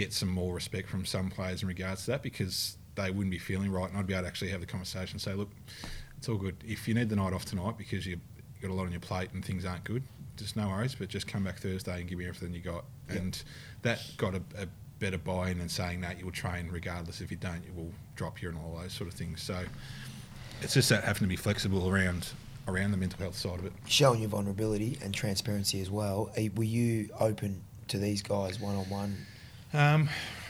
get 0.00 0.12
some 0.12 0.30
more 0.30 0.54
respect 0.54 0.88
from 0.88 1.04
some 1.04 1.30
players 1.30 1.62
in 1.62 1.68
regards 1.68 2.04
to 2.06 2.12
that 2.12 2.22
because 2.22 2.78
they 2.94 3.10
wouldn't 3.10 3.30
be 3.30 3.38
feeling 3.38 3.70
right, 3.70 3.88
and 3.88 3.98
I'd 3.98 4.06
be 4.06 4.14
able 4.14 4.22
to 4.22 4.28
actually 4.28 4.50
have 4.50 4.60
the 4.60 4.66
conversation 4.66 5.14
and 5.14 5.20
say, 5.20 5.34
look, 5.34 5.50
it's 6.16 6.28
all 6.28 6.36
good. 6.36 6.56
If 6.66 6.88
you 6.88 6.94
need 6.94 7.08
the 7.08 7.16
night 7.16 7.32
off 7.32 7.44
tonight 7.44 7.76
because 7.76 8.06
you've 8.06 8.20
got 8.62 8.70
a 8.70 8.74
lot 8.74 8.86
on 8.86 8.92
your 8.92 9.00
plate 9.00 9.28
and 9.32 9.44
things 9.44 9.64
aren't 9.64 9.84
good, 9.84 10.02
just 10.36 10.56
no 10.56 10.68
worries, 10.68 10.94
but 10.94 11.08
just 11.08 11.26
come 11.26 11.44
back 11.44 11.58
Thursday 11.58 12.00
and 12.00 12.08
give 12.08 12.18
me 12.18 12.26
everything 12.26 12.54
you 12.54 12.60
got. 12.60 12.84
Yep. 13.08 13.18
And 13.18 13.42
that 13.82 14.00
got 14.16 14.34
a, 14.34 14.42
a 14.58 14.66
better 14.98 15.18
buy-in 15.18 15.58
than 15.58 15.68
saying 15.68 16.00
that 16.00 16.18
you'll 16.18 16.30
train 16.30 16.68
regardless. 16.70 17.20
If 17.20 17.30
you 17.30 17.36
don't, 17.36 17.62
you 17.66 17.72
will 17.74 17.92
drop 18.16 18.40
you 18.40 18.48
and 18.48 18.58
all 18.58 18.78
those 18.80 18.92
sort 18.92 19.08
of 19.08 19.14
things. 19.14 19.42
So 19.42 19.62
it's 20.62 20.74
just 20.74 20.88
that 20.88 21.04
having 21.04 21.22
to 21.22 21.26
be 21.26 21.36
flexible 21.36 21.88
around 21.88 22.28
around 22.68 22.90
the 22.90 22.96
mental 22.96 23.18
health 23.18 23.36
side 23.36 23.58
of 23.58 23.64
it. 23.64 23.72
showing 23.86 24.20
your 24.20 24.28
vulnerability 24.28 24.98
and 25.02 25.12
transparency 25.12 25.80
as 25.80 25.90
well. 25.90 26.30
Were 26.54 26.62
you 26.62 27.08
open 27.18 27.62
to 27.88 27.98
these 27.98 28.22
guys 28.22 28.60
one 28.60 28.76
on 28.76 28.88
one? 28.88 29.26
Um, 29.72 30.08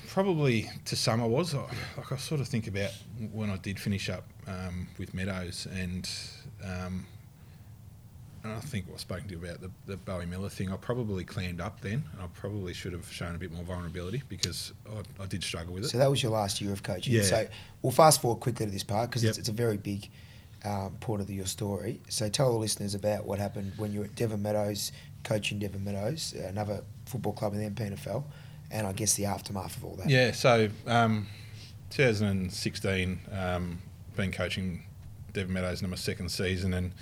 probably 0.08 0.70
to 0.86 0.96
some 0.96 1.20
I 1.22 1.26
was. 1.26 1.54
I- 1.54 1.58
Like 1.96 2.12
I 2.12 2.16
sort 2.16 2.40
of 2.40 2.48
think 2.48 2.66
about 2.66 2.90
when 3.32 3.50
I 3.50 3.56
did 3.56 3.78
finish 3.78 4.08
up 4.08 4.24
um, 4.46 4.88
with 4.98 5.14
Meadows, 5.14 5.66
and 5.72 6.08
um, 6.64 7.06
and 8.42 8.54
I 8.54 8.60
think 8.60 8.86
I've 8.92 8.98
spoken 9.00 9.28
to 9.28 9.34
you 9.34 9.44
about 9.44 9.60
the, 9.60 9.70
the 9.84 9.98
Bowie 9.98 10.24
Miller 10.24 10.48
thing. 10.48 10.72
I 10.72 10.76
probably 10.76 11.24
clammed 11.24 11.60
up 11.60 11.82
then, 11.82 12.02
and 12.14 12.22
I 12.22 12.26
probably 12.32 12.72
should 12.72 12.94
have 12.94 13.10
shown 13.12 13.34
a 13.34 13.38
bit 13.38 13.52
more 13.52 13.62
vulnerability 13.64 14.22
because 14.30 14.72
I, 14.88 15.22
I 15.22 15.26
did 15.26 15.44
struggle 15.44 15.74
with 15.74 15.84
it. 15.84 15.88
So 15.88 15.98
that 15.98 16.08
was 16.10 16.22
your 16.22 16.32
last 16.32 16.60
year 16.62 16.72
of 16.72 16.82
coaching. 16.82 17.12
Yeah. 17.12 17.22
So 17.22 17.46
we'll 17.82 17.92
fast 17.92 18.22
forward 18.22 18.40
quickly 18.40 18.64
to 18.64 18.72
this 18.72 18.82
part 18.82 19.10
because 19.10 19.22
Yep. 19.24 19.30
it's, 19.30 19.38
it's 19.40 19.48
a 19.50 19.52
very 19.52 19.76
big 19.76 20.08
um, 20.64 20.96
part 21.00 21.20
of 21.20 21.28
your 21.28 21.44
story. 21.44 22.00
So 22.08 22.30
tell 22.30 22.50
the 22.50 22.58
listeners 22.58 22.94
about 22.94 23.26
what 23.26 23.38
happened 23.38 23.72
when 23.76 23.92
you 23.92 23.98
were 24.00 24.04
at 24.06 24.14
Devon 24.14 24.40
Meadows, 24.40 24.90
coaching 25.22 25.58
Devon 25.58 25.84
Meadows, 25.84 26.32
another 26.32 26.82
football 27.04 27.34
club 27.34 27.52
in 27.52 27.58
the 27.60 27.68
MPNFL, 27.70 28.24
and 28.70 28.86
I 28.86 28.92
guess 28.92 29.14
the 29.14 29.26
aftermath 29.26 29.76
of 29.76 29.84
all 29.84 29.96
that. 29.96 30.08
Yeah, 30.08 30.32
so 30.32 30.68
um, 30.86 31.26
2016, 31.90 33.20
um, 33.32 33.78
been 34.16 34.32
coaching 34.32 34.84
Devon 35.32 35.52
Meadows 35.52 35.82
in 35.82 35.90
my 35.90 35.96
second 35.96 36.30
season, 36.30 36.74
and 36.74 36.92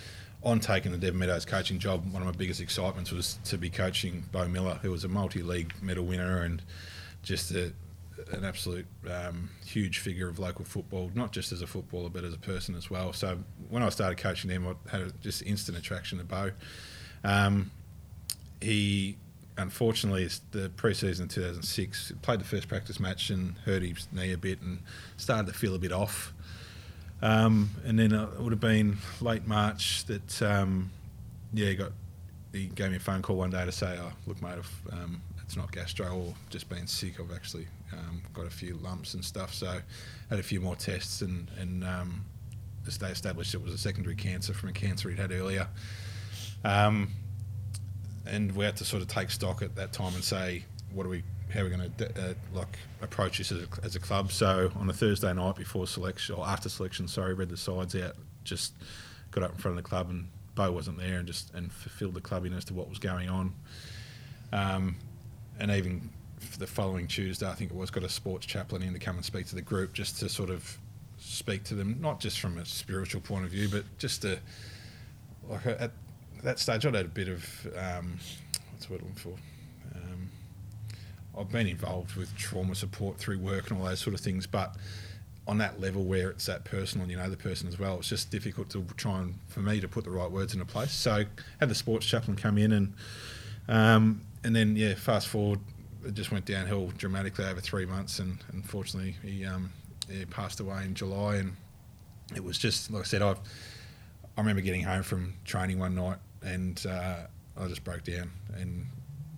on 0.43 0.61
taking 0.61 0.93
the 0.93 0.99
Devon 0.99 1.19
Meadows 1.19 1.45
coaching 1.45 1.79
job, 1.79 2.11
one 2.13 2.23
of 2.23 2.27
my 2.27 2.33
biggest 2.33 2.61
excitements 2.61 3.11
was 3.11 3.39
to 3.45 3.59
be 3.59 3.71
coaching 3.71 4.25
Bo 4.33 4.49
Miller, 4.49 4.79
who 4.83 4.91
was 4.91 5.05
a 5.05 5.09
multi-league 5.09 5.75
medal 5.83 6.05
winner 6.05 6.43
and 6.43 6.63
just 7.23 7.51
a, 7.51 7.73
an 8.33 8.45
absolute 8.45 8.87
um, 9.11 9.51
huge 9.65 9.99
figure 9.99 10.29
of 10.29 10.39
local 10.39 10.65
football, 10.65 11.11
not 11.15 11.33
just 11.33 11.53
as 11.53 11.61
a 11.61 11.67
footballer 11.67 12.09
but 12.09 12.25
as 12.25 12.35
a 12.35 12.39
person 12.39 12.75
as 12.75 12.89
well. 12.89 13.13
So 13.13 13.39
when 13.69 13.83
I 13.83 13.89
started 13.89 14.19
coaching 14.19 14.51
him, 14.51 14.67
I 14.67 14.97
had 14.97 15.21
just 15.23 15.43
instant 15.43 15.77
attraction 15.77 16.19
to 16.19 16.25
Bo. 16.25 16.53
Um, 17.25 17.71
he 18.61 19.17
unfortunately 19.59 20.23
it's 20.23 20.41
the 20.53 20.71
pre-season 20.71 21.25
in 21.25 21.29
2006 21.29 22.13
played 22.23 22.41
the 22.41 22.45
first 22.45 22.69
practice 22.69 23.01
match 23.01 23.31
and 23.31 23.57
hurt 23.65 23.83
his 23.83 24.09
knee 24.13 24.33
a 24.33 24.39
bit 24.39 24.61
and 24.63 24.79
started 25.17 25.47
to 25.47 25.53
feel 25.53 25.75
a 25.75 25.79
bit 25.79 25.93
off. 25.93 26.33
Um, 27.21 27.71
and 27.85 27.99
then 27.99 28.13
it 28.13 28.41
would 28.41 28.53
have 28.53 28.61
been 28.61 28.99
late 29.21 29.47
March 29.47 30.05
that 30.07 30.43
um, 30.43 30.91
yeah 31.53 31.67
he 31.67 31.75
got 31.75 31.93
he 32.53 32.67
gave 32.67 32.91
me 32.91 32.97
a 32.97 33.01
phone 33.01 33.21
call 33.21 33.37
one 33.37 33.51
day 33.51 33.65
to 33.65 33.73
say 33.73 33.99
oh 34.01 34.13
look 34.27 34.41
mate 34.41 34.55
I've, 34.57 34.83
um, 34.93 35.21
it's 35.43 35.57
not 35.57 35.73
gastro 35.73 36.07
or 36.07 36.35
just 36.51 36.69
been 36.69 36.87
sick. 36.87 37.19
I've 37.19 37.35
actually 37.35 37.67
um, 37.93 38.23
got 38.33 38.47
a 38.47 38.51
few 38.51 38.75
lumps 38.77 39.15
and 39.15 39.25
stuff. 39.25 39.53
So 39.53 39.81
had 40.31 40.39
a 40.39 40.43
few 40.43 40.61
more 40.61 40.77
tests 40.77 41.23
and 41.23 41.51
and 41.59 41.83
um, 41.85 42.25
they 43.01 43.09
established 43.09 43.55
it 43.55 43.63
was 43.63 43.75
a 43.75 43.79
secondary 43.79 44.15
cancer 44.15 44.55
from 44.55 44.71
a 44.71 44.73
cancer 44.73 45.11
he'd 45.11 45.19
had 45.19 45.33
earlier. 45.33 45.67
Um, 46.65 47.11
and 48.29 48.55
we 48.55 48.65
had 48.65 48.77
to 48.77 48.85
sort 48.85 49.03
of 49.03 49.09
take 49.09 49.31
stock 49.31 49.63
at 49.63 49.75
that 49.77 49.93
time 49.93 50.15
and 50.15 50.23
say, 50.23 50.65
what 50.93 51.07
are 51.07 51.09
we, 51.09 51.23
how 51.53 51.61
are 51.61 51.65
we 51.65 51.71
going 51.71 51.93
to 51.99 52.07
uh, 52.07 52.35
like 52.53 52.79
approach 53.01 53.39
this 53.39 53.53
as 53.53 53.63
a, 53.63 53.67
as 53.83 53.97
a 53.97 54.01
club? 54.01 54.31
So 54.33 54.71
on 54.77 54.89
a 54.89 54.93
Thursday 54.93 55.33
night 55.33 55.57
before 55.57 55.87
selection 55.87 56.35
or 56.35 56.47
after 56.47 56.69
selection, 56.69 57.09
sorry, 57.09 57.35
read 57.35 57.49
the 57.49 57.57
sides 57.57 57.95
out, 57.97 58.17
just 58.45 58.75
got 59.31 59.43
up 59.43 59.53
in 59.53 59.59
front 59.59 59.79
of 59.79 59.83
the 59.83 59.89
club 59.89 60.11
and 60.11 60.29
Bo 60.55 60.73
wasn't 60.73 60.99
there 60.99 61.19
and 61.19 61.27
just 61.27 61.55
and 61.55 61.73
fulfilled 61.73 62.15
the 62.15 62.21
club 62.21 62.45
in 62.45 62.53
as 62.53 62.65
to 62.67 62.75
what 62.75 62.89
was 62.89 62.99
going 62.99 63.29
on. 63.29 63.55
Um, 64.53 64.97
and 65.59 65.71
even 65.71 66.11
the 66.59 66.67
following 66.67 67.07
Tuesday, 67.07 67.49
I 67.49 67.55
think 67.55 67.71
it 67.71 67.77
was, 67.77 67.91
got 67.91 68.05
a 68.05 68.09
sports 68.09 68.47
chaplain 68.47 68.83
in 68.83 68.93
to 68.93 68.99
come 68.99 69.17
and 69.17 69.25
speak 69.25 69.47
to 69.47 69.55
the 69.55 69.63
group 69.63 69.93
just 69.93 70.19
to 70.21 70.29
sort 70.29 70.51
of 70.51 70.79
speak 71.19 71.65
to 71.65 71.75
them, 71.75 71.97
not 72.01 72.21
just 72.21 72.41
from 72.41 72.59
a 72.59 72.65
spiritual 72.65 73.21
point 73.21 73.45
of 73.45 73.51
view, 73.51 73.69
but 73.69 73.85
just 73.99 74.23
to 74.23 74.39
like 75.49 75.67
at 75.67 75.93
that 76.43 76.59
stage, 76.59 76.87
I'd 76.87 76.95
had 76.95 77.07
a 77.07 77.09
bit 77.09 77.29
of 77.29 77.67
um, 77.77 78.19
what's 78.73 78.87
the 78.87 78.93
word 78.93 79.03
I'm 79.05 79.15
for. 79.15 79.35
Um, 79.95 80.31
I've 81.39 81.51
been 81.51 81.67
involved 81.67 82.17
with 82.17 82.35
trauma 82.37 82.75
support 82.75 83.19
through 83.19 83.39
work 83.39 83.71
and 83.71 83.79
all 83.79 83.87
those 83.87 84.01
sort 84.01 84.15
of 84.15 84.21
things, 84.21 84.47
but 84.47 84.77
on 85.47 85.59
that 85.59 85.81
level 85.81 86.05
where 86.05 86.29
it's 86.29 86.45
that 86.47 86.65
personal 86.65 87.05
and 87.05 87.11
you 87.11 87.17
know 87.17 87.29
the 87.31 87.37
person 87.37 87.69
as 87.69 87.79
well, 87.79 87.99
it's 87.99 88.09
just 88.09 88.31
difficult 88.31 88.69
to 88.71 88.85
try 88.97 89.19
and 89.19 89.35
for 89.49 89.61
me 89.61 89.81
to 89.81 89.89
put 89.89 90.05
the 90.05 90.11
right 90.11 90.31
words 90.31 90.53
into 90.53 90.67
place. 90.67 90.93
So 90.93 91.25
had 91.59 91.69
the 91.69 91.75
sports 91.75 92.07
chaplain 92.07 92.37
come 92.37 92.59
in 92.59 92.73
and 92.73 92.93
um, 93.69 94.23
and 94.45 94.55
then 94.55 94.77
yeah, 94.77 94.95
fast 94.95 95.29
forward, 95.29 95.61
it 96.05 96.15
just 96.15 96.31
went 96.31 96.45
downhill 96.45 96.93
dramatically 96.97 97.45
over 97.45 97.61
three 97.61 97.87
months, 97.87 98.19
and 98.19 98.39
unfortunately 98.53 99.17
he, 99.23 99.45
um, 99.45 99.73
he 100.11 100.25
passed 100.27 100.61
away 100.61 100.85
in 100.85 100.95
July, 100.95 101.37
and 101.37 101.57
it 102.35 102.45
was 102.45 102.59
just 102.59 102.91
like 102.91 103.03
I 103.03 103.07
said, 103.07 103.23
I've 103.23 103.41
I 104.37 104.41
remember 104.41 104.63
getting 104.63 104.83
home 104.83 105.03
from 105.03 105.35
training 105.45 105.79
one 105.79 105.95
night 105.95 106.19
and 106.43 106.85
uh, 106.89 107.27
I 107.57 107.67
just 107.67 107.85
broke 107.85 108.05
down, 108.05 108.31
and 108.57 108.87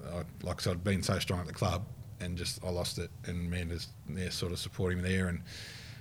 I, 0.06 0.22
like 0.42 0.60
I 0.60 0.62
said, 0.62 0.72
I'd 0.72 0.84
been 0.84 1.02
so 1.02 1.18
strong 1.18 1.40
at 1.40 1.46
the 1.46 1.52
club, 1.52 1.84
and 2.20 2.36
just 2.36 2.64
I 2.64 2.70
lost 2.70 2.98
it, 2.98 3.10
and 3.26 3.46
Amanda's 3.46 3.88
there 4.08 4.30
sort 4.30 4.52
of 4.52 4.58
supporting 4.58 5.02
me 5.02 5.08
there, 5.08 5.28
and 5.28 5.42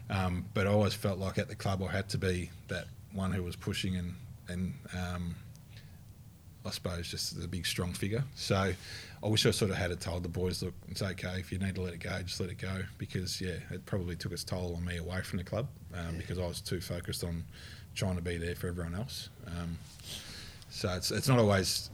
um, 0.10 0.46
but 0.54 0.68
I 0.68 0.72
always 0.72 0.94
felt 0.94 1.20
like 1.20 1.38
at 1.38 1.48
the 1.48 1.56
club 1.56 1.84
I 1.84 1.92
had 1.92 2.10
to 2.10 2.18
be 2.18 2.50
that 2.68 2.86
one 3.14 3.32
who 3.32 3.44
was 3.44 3.56
pushing 3.56 3.96
and 3.96 4.16
and 4.48 4.74
um, 4.94 5.36
I 6.66 6.72
suppose 6.72 7.08
just 7.08 7.42
a 7.44 7.48
big 7.48 7.66
strong 7.66 7.94
figure. 7.94 8.24
So 8.36 8.74
I 9.24 9.28
wish 9.28 9.46
I 9.46 9.52
sort 9.52 9.72
of 9.72 9.78
had 9.78 9.92
it 9.92 10.02
told 10.02 10.24
the 10.24 10.30
boys, 10.30 10.62
look, 10.62 10.74
it's 10.88 11.02
okay 11.02 11.40
if 11.40 11.52
you 11.52 11.60
need 11.60 11.76
to 11.76 11.82
let 11.82 11.94
it 11.94 12.00
go, 12.00 12.22
just 12.22 12.40
let 12.40 12.50
it 12.50 12.58
go, 12.58 12.82
because 12.98 13.40
yeah, 13.40 13.58
it 13.72 13.86
probably 13.86 14.16
took 14.16 14.32
its 14.32 14.44
toll 14.44 14.76
on 14.76 14.84
me 14.84 14.98
away 14.98 15.22
from 15.22 15.38
the 15.38 15.44
club 15.44 15.68
um, 15.94 16.18
because 16.18 16.38
I 16.38 16.46
was 16.46 16.62
too 16.62 16.82
focused 16.82 17.24
on 17.24 17.44
trying 17.96 18.16
to 18.16 18.22
be 18.22 18.38
there 18.38 18.56
for 18.56 18.68
everyone 18.68 18.96
else. 18.96 19.30
So 20.70 20.90
it's 20.94 21.12
it's 21.12 21.28
not 21.28 21.40
always 21.40 21.90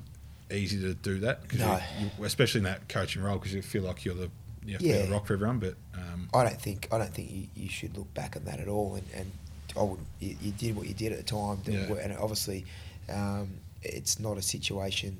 easy 0.51 0.79
to 0.81 0.93
do 0.93 1.19
that, 1.19 1.51
No. 1.55 1.79
you, 1.99 2.09
you, 2.19 2.25
especially 2.25 2.59
in 2.59 2.65
that 2.65 2.87
coaching 2.87 3.23
role, 3.23 3.37
because 3.37 3.53
you 3.53 3.61
feel 3.61 3.83
like 3.83 4.05
you're 4.05 4.13
the 4.15 4.29
you 4.65 4.73
have 4.73 4.81
to 4.81 4.87
be 4.87 4.91
the 4.93 5.11
rock 5.11 5.25
for 5.27 5.33
everyone. 5.33 5.59
But 5.59 5.75
um, 5.95 6.29
I 6.33 6.43
don't 6.43 6.59
think 6.61 6.87
I 6.91 6.97
don't 6.97 7.13
think 7.13 7.31
you, 7.31 7.47
you 7.55 7.69
should 7.69 7.97
look 7.97 8.13
back 8.13 8.35
on 8.35 8.43
that 8.45 8.59
at 8.59 8.67
all. 8.67 8.95
And, 8.95 9.05
and 9.15 9.31
I 9.77 9.83
would 9.83 9.99
you, 10.19 10.35
you 10.41 10.51
did 10.51 10.75
what 10.75 10.87
you 10.87 10.93
did 10.93 11.11
at 11.11 11.17
the 11.17 11.23
time, 11.23 11.59
Yeah. 11.65 11.93
and 11.95 12.17
obviously 12.17 12.65
um, 13.11 13.49
it's 13.81 14.19
not 14.19 14.37
a 14.37 14.41
situation 14.41 15.17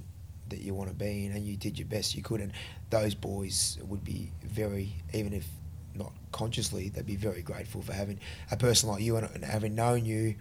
that 0.49 0.59
you 0.59 0.73
want 0.75 0.89
to 0.89 0.95
be 0.95 1.25
in, 1.25 1.31
and 1.31 1.45
you 1.45 1.55
did 1.57 1.79
your 1.79 1.87
best 1.87 2.13
you 2.15 2.21
could. 2.21 2.41
And 2.41 2.51
those 2.89 3.15
boys 3.15 3.77
would 3.87 4.03
be 4.03 4.31
very 4.43 4.93
even 5.13 5.33
if 5.33 5.47
not 5.95 6.11
consciously, 6.33 6.89
they'd 6.89 7.05
be 7.05 7.15
very 7.15 7.41
grateful 7.41 7.81
for 7.81 7.93
having 7.93 8.19
a 8.51 8.57
person 8.57 8.89
like 8.89 9.01
you 9.01 9.15
and, 9.15 9.29
and 9.33 9.45
having 9.45 9.75
known 9.75 10.05
you 10.05 10.35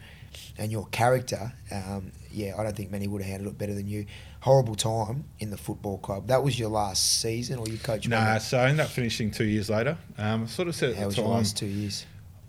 and 0.58 0.70
your 0.70 0.86
character. 0.86 1.52
Um, 1.70 2.12
yeah, 2.30 2.54
I 2.58 2.62
don't 2.62 2.76
think 2.76 2.90
many 2.90 3.06
would 3.06 3.22
have 3.22 3.30
handled 3.30 3.54
it 3.54 3.58
better 3.58 3.74
than 3.74 3.86
you. 3.86 4.06
Horrible 4.40 4.74
time 4.74 5.24
in 5.38 5.50
the 5.50 5.56
football 5.56 5.98
club. 5.98 6.26
That 6.26 6.42
was 6.42 6.58
your 6.58 6.68
last 6.68 7.20
season, 7.20 7.58
or 7.58 7.68
you 7.68 7.78
coached? 7.78 8.08
Nah, 8.08 8.38
so 8.38 8.58
I 8.58 8.68
ended 8.68 8.84
up 8.84 8.90
finishing 8.90 9.30
two 9.30 9.44
years 9.44 9.70
later. 9.70 9.96
Um, 10.18 10.44
I 10.44 10.46
sort 10.46 10.68
of 10.68 10.74
said 10.74 10.90
at 10.90 10.96
How 10.96 11.06
was 11.06 11.16
time, 11.16 11.24
your 11.24 11.34
last 11.34 11.56
two 11.56 11.66
years? 11.66 12.06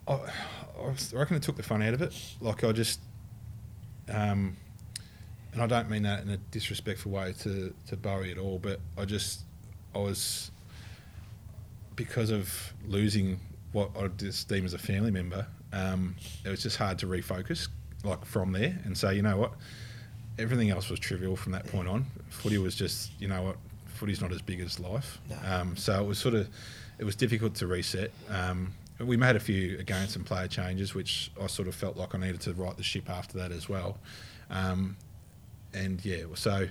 I, 0.08 0.14
I 0.14 0.94
reckon 1.14 1.38
it 1.38 1.44
took 1.44 1.56
the 1.56 1.64
fun 1.64 1.82
out 1.82 1.94
of 1.94 2.02
it. 2.02 2.14
Like 2.42 2.64
I 2.64 2.72
just, 2.72 3.00
um, 4.10 4.58
and 5.54 5.62
I 5.62 5.68
don't 5.68 5.90
mean 5.90 6.04
that 6.04 6.24
in 6.24 6.30
a 6.30 6.38
disrespectful 6.38 7.12
way 7.12 7.34
to 7.40 7.74
to 7.88 7.98
Bowie 7.98 8.32
at 8.32 8.38
all, 8.38 8.60
but 8.60 8.80
I 8.98 9.06
just 9.06 9.42
I 9.94 10.00
was 10.00 10.52
because 11.96 12.30
of 12.30 12.74
losing 12.88 13.40
what 13.72 13.92
I 13.98 14.08
just 14.08 14.50
deem 14.50 14.66
as 14.66 14.74
a 14.74 14.78
family 14.78 15.12
member. 15.12 15.48
Um, 15.72 16.16
it 16.44 16.50
was 16.50 16.64
just 16.64 16.78
hard 16.78 17.00
to 17.00 17.08
refocus 17.08 17.68
like 18.06 18.26
from 18.26 18.52
there 18.52 18.80
and 18.86 18.98
say, 18.98 19.16
you 19.16 19.22
know 19.22 19.38
what, 19.38 19.54
everything 20.38 20.70
else 20.70 20.90
was 20.90 21.00
trivial 21.00 21.36
from 21.36 21.52
that 21.54 21.68
point 21.68 21.88
on. 21.88 22.06
Footy 22.30 22.58
was 22.58 22.76
just, 22.76 23.12
you 23.20 23.28
know 23.28 23.42
what, 23.42 23.58
footy's 23.86 24.22
not 24.22 24.32
as 24.32 24.42
big 24.42 24.60
as 24.60 24.80
life. 24.80 25.20
No. 25.30 25.38
Um, 25.46 25.78
so 25.78 26.02
it 26.02 26.08
was 26.08 26.20
sort 26.20 26.36
of, 26.36 26.50
it 27.00 27.04
was 27.04 27.16
difficult 27.16 27.56
to 27.56 27.68
reset. 27.68 28.12
Um, 28.30 28.74
we 29.00 29.18
made 29.18 29.36
a 29.36 29.40
few 29.40 29.78
again 29.78 30.08
some 30.08 30.24
player 30.24 30.48
changes, 30.48 30.94
which 30.96 31.32
I 31.42 31.48
sort 31.48 31.68
of 31.68 31.76
felt 31.76 31.98
like 31.98 32.16
I 32.16 32.18
needed 32.18 32.42
to 32.42 32.54
right 32.54 32.76
the 32.78 32.84
ship 32.84 33.10
after 33.10 33.38
that 33.40 33.52
as 33.52 33.68
well. 33.68 33.98
Um, 34.50 34.96
and 35.74 36.04
yeah, 36.06 36.24
so 36.36 36.68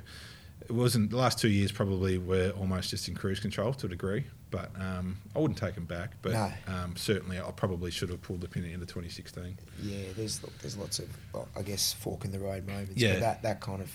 it 0.60 0.72
wasn't 0.72 1.10
the 1.10 1.16
last 1.16 1.38
two 1.38 1.48
years 1.48 1.70
probably 1.70 2.16
were 2.16 2.52
almost 2.58 2.90
just 2.90 3.08
in 3.08 3.14
cruise 3.14 3.40
control 3.40 3.74
to 3.74 3.86
a 3.86 3.88
degree, 3.88 4.24
but 4.54 4.70
um, 4.80 5.16
I 5.34 5.40
wouldn't 5.40 5.58
take 5.58 5.74
them 5.74 5.84
back. 5.84 6.12
But 6.22 6.32
No. 6.32 6.52
um, 6.68 6.94
certainly, 6.96 7.40
I 7.40 7.50
probably 7.50 7.90
should 7.90 8.08
have 8.10 8.22
pulled 8.22 8.40
the 8.40 8.46
pin 8.48 8.62
at 8.62 8.68
the 8.68 8.72
end 8.72 8.82
of 8.82 8.88
2016. 8.88 9.58
Yeah, 9.82 9.96
there's 10.16 10.40
look, 10.44 10.56
there's 10.58 10.76
lots 10.76 11.00
of 11.00 11.08
well, 11.32 11.48
I 11.56 11.62
guess 11.62 11.92
fork 11.92 12.24
in 12.24 12.30
the 12.30 12.38
road 12.38 12.64
moments. 12.66 12.92
Yeah. 12.96 13.14
But 13.14 13.20
that 13.20 13.42
that 13.42 13.60
kind 13.60 13.82
of 13.82 13.90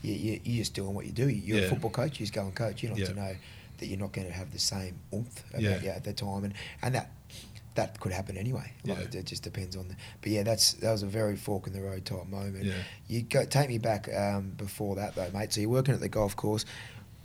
you, 0.00 0.14
you 0.14 0.40
you're 0.44 0.58
just 0.62 0.72
doing 0.74 0.94
what 0.94 1.04
you 1.04 1.12
do. 1.12 1.28
You're 1.28 1.58
Yeah. 1.58 1.64
a 1.66 1.68
football 1.68 1.90
coach. 1.90 2.18
You 2.18 2.24
just 2.24 2.32
go 2.32 2.42
and 2.42 2.54
coach. 2.54 2.82
You 2.82 2.88
don't 2.88 2.98
Yeah. 2.98 3.06
to 3.06 3.14
know 3.14 3.36
that 3.78 3.86
you're 3.86 3.98
not 3.98 4.12
going 4.12 4.26
to 4.26 4.32
have 4.32 4.50
the 4.50 4.58
same 4.58 4.98
oomph 5.12 5.44
about 5.50 5.60
Yeah. 5.60 5.82
you 5.82 5.90
at 5.90 6.04
the 6.04 6.14
time, 6.14 6.44
and 6.44 6.54
and 6.80 6.94
that 6.94 7.10
that 7.74 8.00
could 8.00 8.10
happen 8.12 8.36
anyway. 8.36 8.72
Like, 8.84 8.98
Yeah. 8.98 9.04
it, 9.04 9.14
it 9.14 9.26
just 9.26 9.42
depends 9.44 9.76
on 9.76 9.86
the. 9.88 9.94
But 10.22 10.32
yeah, 10.32 10.42
that's 10.42 10.72
that 10.74 10.90
was 10.90 11.02
a 11.02 11.06
very 11.06 11.36
fork 11.36 11.66
in 11.66 11.72
the 11.74 11.82
road 11.82 12.04
type 12.06 12.26
moment. 12.26 12.64
Yeah. 12.64 12.74
You 13.08 13.22
go 13.22 13.44
take 13.44 13.68
me 13.68 13.76
back 13.78 14.08
um, 14.12 14.50
before 14.56 14.96
that 14.96 15.14
though, 15.16 15.30
mate. 15.32 15.52
So 15.52 15.60
you're 15.60 15.70
working 15.70 15.94
at 15.94 16.00
the 16.00 16.08
golf 16.08 16.34
course. 16.34 16.64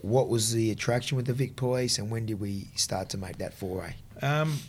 What 0.04 0.28
was 0.28 0.52
the 0.52 0.70
attraction 0.70 1.16
with 1.16 1.28
the 1.28 1.34
Vic 1.34 1.56
Police, 1.56 1.98
and 1.98 2.12
when 2.12 2.26
did 2.26 2.38
we 2.42 2.68
start 2.76 3.08
to 3.10 3.18
make 3.18 3.38
that 3.38 3.54
foray? 3.54 3.94
Um, 4.22 4.60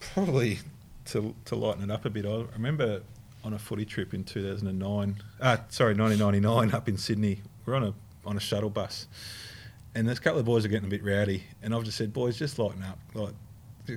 probably 0.00 0.58
to 1.06 1.32
to 1.44 1.54
lighten 1.54 1.84
it 1.84 1.92
up 1.92 2.04
a 2.06 2.10
bit. 2.10 2.26
I 2.26 2.44
remember 2.54 3.02
on 3.44 3.52
a 3.54 3.58
footy 3.58 3.84
trip 3.84 4.14
in 4.14 4.24
2009. 4.24 5.22
Uh, 5.40 5.56
sorry, 5.68 5.94
1999 5.94 6.74
up 6.76 6.88
in 6.88 6.98
Sydney. 6.98 7.40
We're 7.64 7.76
on 7.76 7.84
a 7.84 7.94
on 8.26 8.36
a 8.36 8.40
shuttle 8.40 8.68
bus, 8.68 9.06
and 9.94 10.08
there's 10.08 10.18
a 10.18 10.20
couple 10.22 10.40
of 10.40 10.44
boys 10.44 10.64
are 10.64 10.68
getting 10.68 10.88
a 10.88 10.90
bit 10.90 11.04
rowdy, 11.04 11.44
and 11.62 11.72
I've 11.72 11.84
just 11.84 11.96
said, 11.96 12.12
boys, 12.12 12.36
just 12.36 12.58
lighten 12.58 12.82
up. 12.82 12.98
Like, 13.14 13.34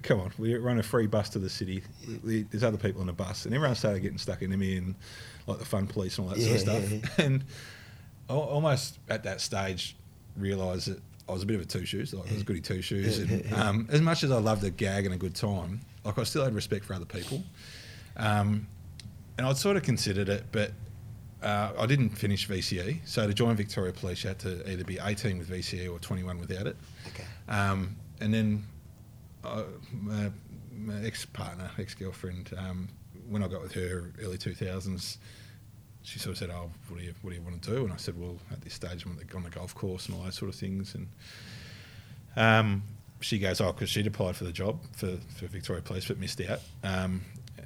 come 0.04 0.20
on, 0.20 0.32
we 0.38 0.54
run 0.58 0.78
a 0.78 0.84
free 0.84 1.08
bus 1.08 1.28
to 1.30 1.40
the 1.40 1.50
city. 1.50 1.82
There's 2.24 2.64
other 2.64 2.78
people 2.78 3.02
on 3.02 3.08
the 3.08 3.14
bus, 3.14 3.48
and 3.48 3.56
everyone 3.56 3.76
started 3.76 4.02
getting 4.04 4.20
stuck 4.20 4.44
into 4.44 4.58
me 4.58 4.78
and 4.78 4.94
like 5.48 5.58
the 5.58 5.66
fun 5.66 5.88
police 5.88 6.20
and 6.20 6.28
all 6.30 6.36
that 6.36 6.40
sort 6.40 6.54
of 6.56 6.62
stuff. 6.62 6.92
yeah, 7.18 7.26
And 7.26 7.44
almost 8.30 9.00
at 9.10 9.24
that 9.24 9.42
stage 9.42 9.96
realised 10.38 10.88
that 10.90 11.02
I 11.28 11.32
was 11.32 11.44
a 11.44 11.46
bit 11.46 11.56
of 11.56 11.62
a 11.62 11.66
two 11.66 11.86
shoes. 11.86 12.14
Like 12.14 12.30
I 12.30 12.34
was 12.34 12.42
a 12.42 12.46
goody 12.46 12.62
two 12.62 12.82
shoes. 12.82 13.18
Yeah, 13.20 13.24
And, 13.36 13.46
yeah, 13.46 13.52
yeah. 13.58 13.70
um, 13.70 13.88
as 13.92 14.02
much 14.02 14.24
as 14.24 14.32
I 14.32 14.38
loved 14.40 14.64
a 14.64 14.70
gag 14.70 15.06
and 15.06 15.14
a 15.14 15.18
good 15.18 15.36
time, 15.36 15.82
like 16.04 16.18
I 16.20 16.24
still 16.24 16.44
had 16.44 16.54
respect 16.54 16.86
for 16.86 16.94
other 16.94 17.06
people. 17.06 17.44
Um, 18.18 18.68
and 19.38 19.48
I'd 19.48 19.58
sort 19.58 19.78
of 19.78 19.84
considered 19.84 20.30
it, 20.30 20.46
but 20.52 20.72
uh, 21.42 21.72
I 21.78 21.86
didn't 21.86 22.10
finish 22.12 22.48
VCE. 22.48 23.00
So 23.06 23.26
to 23.28 23.34
join 23.34 23.56
Victoria 23.56 23.92
Police, 23.94 24.24
you 24.24 24.30
had 24.30 24.40
to 24.40 24.70
either 24.72 24.84
be 24.84 25.00
18 25.02 25.40
with 25.40 25.50
VCE 25.50 25.92
or 25.92 26.00
21 26.00 26.40
without 26.40 26.68
it. 26.68 26.76
Okay. 27.08 27.24
Um, 27.50 27.96
and 28.22 28.34
then 28.34 28.64
uh, 29.44 29.64
my, 29.92 30.30
my 30.78 31.02
ex 31.04 31.26
partner, 31.26 31.70
ex 31.78 31.96
girlfriend, 31.96 32.52
um, 32.58 32.88
when 33.30 33.44
I 33.44 33.48
got 33.48 33.62
with 33.62 33.74
her 33.74 34.12
early 34.22 34.38
2000s, 34.38 35.18
she 36.04 36.20
sort 36.20 36.34
of 36.34 36.38
said, 36.38 36.50
"Oh, 36.50 36.70
what 36.90 37.00
do 37.00 37.06
you 37.06 37.14
what 37.22 37.32
do 37.32 37.36
you 37.36 37.42
want 37.42 37.62
to 37.62 37.72
do?" 37.72 37.84
And 37.84 37.94
I 37.94 37.98
said, 37.98 38.20
"Well, 38.20 38.38
at 38.52 38.62
this 38.62 38.74
stage, 38.74 39.06
I'm 39.06 39.12
on 39.12 39.18
the, 39.18 39.36
on 39.36 39.44
the 39.44 39.50
golf 39.50 39.74
course 39.74 40.08
and 40.08 40.16
all 40.18 40.24
those 40.24 40.36
sort 40.36 40.50
of 40.50 40.56
things." 40.56 40.96
And 40.96 41.08
um, 42.36 42.84
she 43.22 43.40
goes, 43.40 43.62
"Oh, 43.62 43.72
because 43.72 43.90
she'd 43.90 44.08
applied 44.08 44.36
for 44.36 44.44
the 44.44 44.52
job 44.52 44.80
for, 44.94 45.18
for 45.36 45.48
Victoria 45.48 45.82
Police 45.82 46.08
but 46.08 46.20
missed 46.20 46.42
out." 46.42 46.60
Um, 46.84 47.22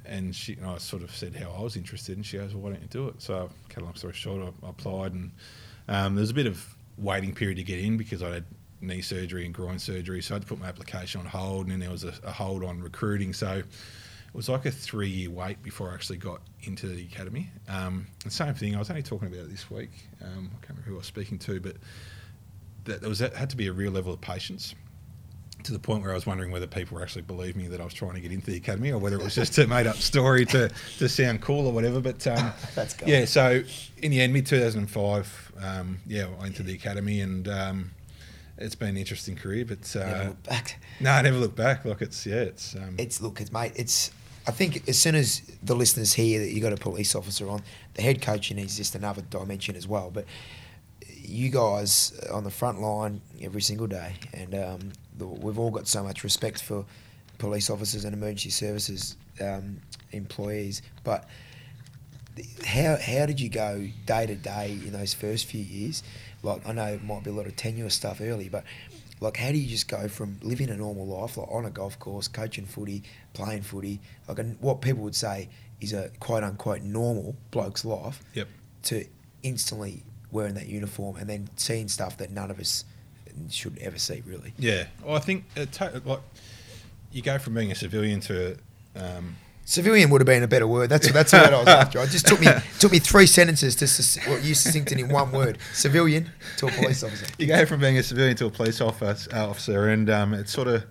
and 0.06 0.34
she 0.34 0.54
and 0.54 0.66
I 0.66 0.78
sort 0.78 1.02
of 1.02 1.14
said 1.14 1.34
how 1.34 1.50
I 1.50 1.62
was 1.62 1.76
interested, 1.76 2.16
and 2.16 2.24
she 2.24 2.38
goes, 2.38 2.54
"Well, 2.54 2.62
why 2.62 2.70
don't 2.70 2.82
you 2.82 2.88
do 2.88 3.08
it?" 3.08 3.20
So, 3.20 3.50
cut 3.68 3.82
a 3.82 3.84
long 3.84 3.94
story 3.96 4.14
short, 4.14 4.42
I, 4.42 4.66
I 4.66 4.70
applied, 4.70 5.12
and 5.12 5.32
um, 5.88 6.14
there 6.14 6.22
was 6.22 6.30
a 6.30 6.34
bit 6.34 6.46
of 6.46 6.74
waiting 6.96 7.34
period 7.34 7.56
to 7.56 7.64
get 7.64 7.80
in 7.80 7.96
because 7.96 8.22
I 8.22 8.34
had 8.34 8.44
knee 8.80 9.02
surgery 9.02 9.44
and 9.44 9.52
groin 9.52 9.78
surgery, 9.78 10.22
so 10.22 10.34
I 10.34 10.36
had 10.36 10.42
to 10.42 10.48
put 10.48 10.60
my 10.60 10.66
application 10.66 11.20
on 11.20 11.26
hold, 11.26 11.64
and 11.66 11.72
then 11.72 11.80
there 11.80 11.90
was 11.90 12.04
a, 12.04 12.14
a 12.22 12.30
hold 12.30 12.62
on 12.62 12.80
recruiting. 12.80 13.32
So 13.32 13.62
it 14.28 14.34
was 14.34 14.48
like 14.48 14.66
a 14.66 14.70
three 14.70 15.08
year 15.08 15.30
wait 15.30 15.62
before 15.62 15.90
I 15.90 15.94
actually 15.94 16.18
got 16.18 16.40
into 16.62 16.86
the 16.86 17.02
academy. 17.02 17.50
Um, 17.68 18.06
and 18.24 18.32
same 18.32 18.54
thing, 18.54 18.76
I 18.76 18.78
was 18.78 18.90
only 18.90 19.02
talking 19.02 19.28
about 19.28 19.40
it 19.40 19.50
this 19.50 19.70
week. 19.70 19.90
Um, 20.22 20.50
I 20.52 20.66
can't 20.66 20.70
remember 20.70 20.82
who 20.88 20.94
I 20.94 20.98
was 20.98 21.06
speaking 21.06 21.38
to, 21.40 21.60
but 21.60 21.76
that 22.84 23.00
there 23.00 23.08
was 23.08 23.20
had 23.20 23.50
to 23.50 23.56
be 23.56 23.66
a 23.66 23.72
real 23.72 23.92
level 23.92 24.12
of 24.12 24.20
patience 24.20 24.74
to 25.64 25.72
the 25.72 25.78
point 25.78 26.02
where 26.02 26.12
I 26.12 26.14
was 26.14 26.26
wondering 26.26 26.50
whether 26.52 26.66
people 26.66 26.96
were 26.96 27.02
actually 27.02 27.22
believe 27.22 27.56
me 27.56 27.66
that 27.68 27.80
I 27.80 27.84
was 27.84 27.92
trying 27.92 28.14
to 28.14 28.20
get 28.20 28.30
into 28.32 28.50
the 28.50 28.56
academy 28.56 28.92
or 28.92 28.98
whether 28.98 29.16
it 29.16 29.22
was 29.22 29.34
just 29.34 29.58
a 29.58 29.66
made 29.66 29.86
up 29.86 29.96
story 30.12 30.46
to, 30.46 30.70
to 30.98 31.08
sound 31.08 31.40
cool 31.40 31.66
or 31.66 31.72
whatever. 31.72 32.00
But 32.00 32.26
um, 32.26 32.52
yeah, 33.06 33.24
so 33.24 33.62
in 33.98 34.10
the 34.10 34.20
end, 34.20 34.32
mid 34.32 34.46
2005, 34.46 35.52
um, 35.60 35.98
yeah, 36.06 36.28
I 36.40 36.46
entered 36.46 36.66
the 36.66 36.74
academy 36.74 37.20
and 37.20 37.48
um, 37.48 37.90
it's 38.56 38.74
been 38.74 38.90
an 38.90 38.96
interesting 38.96 39.36
career. 39.36 39.64
But 39.64 39.94
uh, 39.96 40.06
Never 40.06 40.24
look 40.28 40.42
back. 40.44 40.80
no, 41.00 41.10
I 41.10 41.22
never 41.22 41.38
look 41.38 41.56
back. 41.56 41.84
Like 41.84 42.02
it's 42.02 42.24
yeah, 42.24 42.36
it's 42.36 42.76
um, 42.76 42.94
It's 42.98 43.20
look, 43.20 43.40
it's 43.40 43.52
mate. 43.52 43.72
It's 43.74 44.10
I 44.48 44.50
think 44.50 44.88
as 44.88 44.98
soon 44.98 45.14
as 45.14 45.42
the 45.62 45.76
listeners 45.76 46.14
hear 46.14 46.40
that 46.40 46.50
you 46.50 46.62
got 46.62 46.72
a 46.72 46.76
police 46.76 47.14
officer 47.14 47.50
on, 47.50 47.62
the 47.94 48.02
head 48.02 48.22
coaching 48.22 48.58
is 48.58 48.78
just 48.78 48.94
another 48.94 49.20
dimension 49.20 49.76
as 49.76 49.86
well. 49.86 50.10
But 50.10 50.24
you 51.06 51.50
guys 51.50 52.18
on 52.32 52.44
the 52.44 52.50
front 52.50 52.80
line 52.80 53.20
every 53.42 53.60
single 53.60 53.86
day, 53.86 54.14
and 54.32 54.54
um, 54.54 54.92
the, 55.18 55.26
we've 55.26 55.58
all 55.58 55.70
got 55.70 55.86
so 55.86 56.02
much 56.02 56.24
respect 56.24 56.62
for 56.62 56.86
police 57.36 57.68
officers 57.68 58.06
and 58.06 58.14
emergency 58.14 58.48
services 58.48 59.16
um, 59.42 59.82
employees. 60.12 60.80
But 61.04 61.28
how 62.64 62.96
how 62.96 63.26
did 63.26 63.40
you 63.40 63.50
go 63.50 63.86
day 64.06 64.24
to 64.24 64.34
day 64.34 64.78
in 64.82 64.92
those 64.92 65.12
first 65.12 65.44
few 65.44 65.62
years? 65.62 66.02
Like 66.42 66.66
I 66.66 66.72
know 66.72 66.86
it 66.86 67.04
might 67.04 67.22
be 67.22 67.28
a 67.28 67.34
lot 67.34 67.46
of 67.46 67.54
tenuous 67.56 67.94
stuff 67.94 68.22
early, 68.22 68.48
but 68.48 68.64
like 69.20 69.36
how 69.36 69.50
do 69.50 69.58
you 69.58 69.68
just 69.68 69.88
go 69.88 70.08
from 70.08 70.38
living 70.42 70.70
a 70.70 70.76
normal 70.76 71.06
life, 71.06 71.36
like 71.36 71.48
on 71.50 71.64
a 71.64 71.70
golf 71.70 71.98
course, 71.98 72.28
coaching 72.28 72.66
footy, 72.66 73.02
playing 73.32 73.62
footy, 73.62 74.00
like 74.28 74.38
what 74.60 74.80
people 74.80 75.02
would 75.04 75.14
say 75.16 75.48
is 75.80 75.92
a 75.92 76.10
quote 76.20 76.42
unquote 76.44 76.82
normal 76.82 77.36
bloke's 77.50 77.84
life, 77.84 78.22
Yep. 78.34 78.48
to 78.84 79.04
instantly 79.42 80.02
wearing 80.30 80.54
that 80.54 80.66
uniform 80.66 81.16
and 81.16 81.28
then 81.28 81.48
seeing 81.56 81.88
stuff 81.88 82.16
that 82.18 82.30
none 82.30 82.50
of 82.50 82.58
us 82.60 82.84
should 83.50 83.78
ever 83.78 83.98
see, 83.98 84.22
really. 84.26 84.52
yeah. 84.58 84.86
Well, 85.04 85.14
I 85.16 85.20
think 85.20 85.44
it 85.56 85.70
ta- 85.72 85.90
like 86.04 86.20
you 87.12 87.22
go 87.22 87.38
from 87.38 87.54
being 87.54 87.70
a 87.72 87.74
civilian 87.74 88.20
to 88.20 88.56
um, 88.96 89.36
Civilian 89.68 90.08
would 90.08 90.22
have 90.22 90.26
been 90.26 90.42
a 90.42 90.48
better 90.48 90.66
word. 90.66 90.88
That's 90.88 91.12
that's 91.12 91.30
what 91.30 91.52
I 91.52 91.58
was 91.58 91.68
after. 91.68 91.98
It 92.00 92.08
just 92.08 92.26
took 92.26 92.40
me 92.40 92.46
took 92.78 92.90
me 92.90 92.98
three 93.00 93.26
sentences 93.26 93.76
to 93.76 94.30
what 94.30 94.42
you 94.42 94.54
succinct 94.54 94.92
in 94.92 95.08
one 95.10 95.30
word. 95.30 95.58
Civilian 95.74 96.30
to 96.56 96.68
a 96.68 96.70
police 96.70 97.04
officer. 97.04 97.26
you 97.36 97.46
go 97.46 97.66
from 97.66 97.78
being 97.78 97.98
a 97.98 98.02
civilian 98.02 98.34
to 98.38 98.46
a 98.46 98.50
police 98.50 98.80
officer, 98.80 99.28
officer 99.36 99.88
and 99.90 100.08
um, 100.08 100.32
it's 100.32 100.52
sort 100.52 100.68
of. 100.68 100.86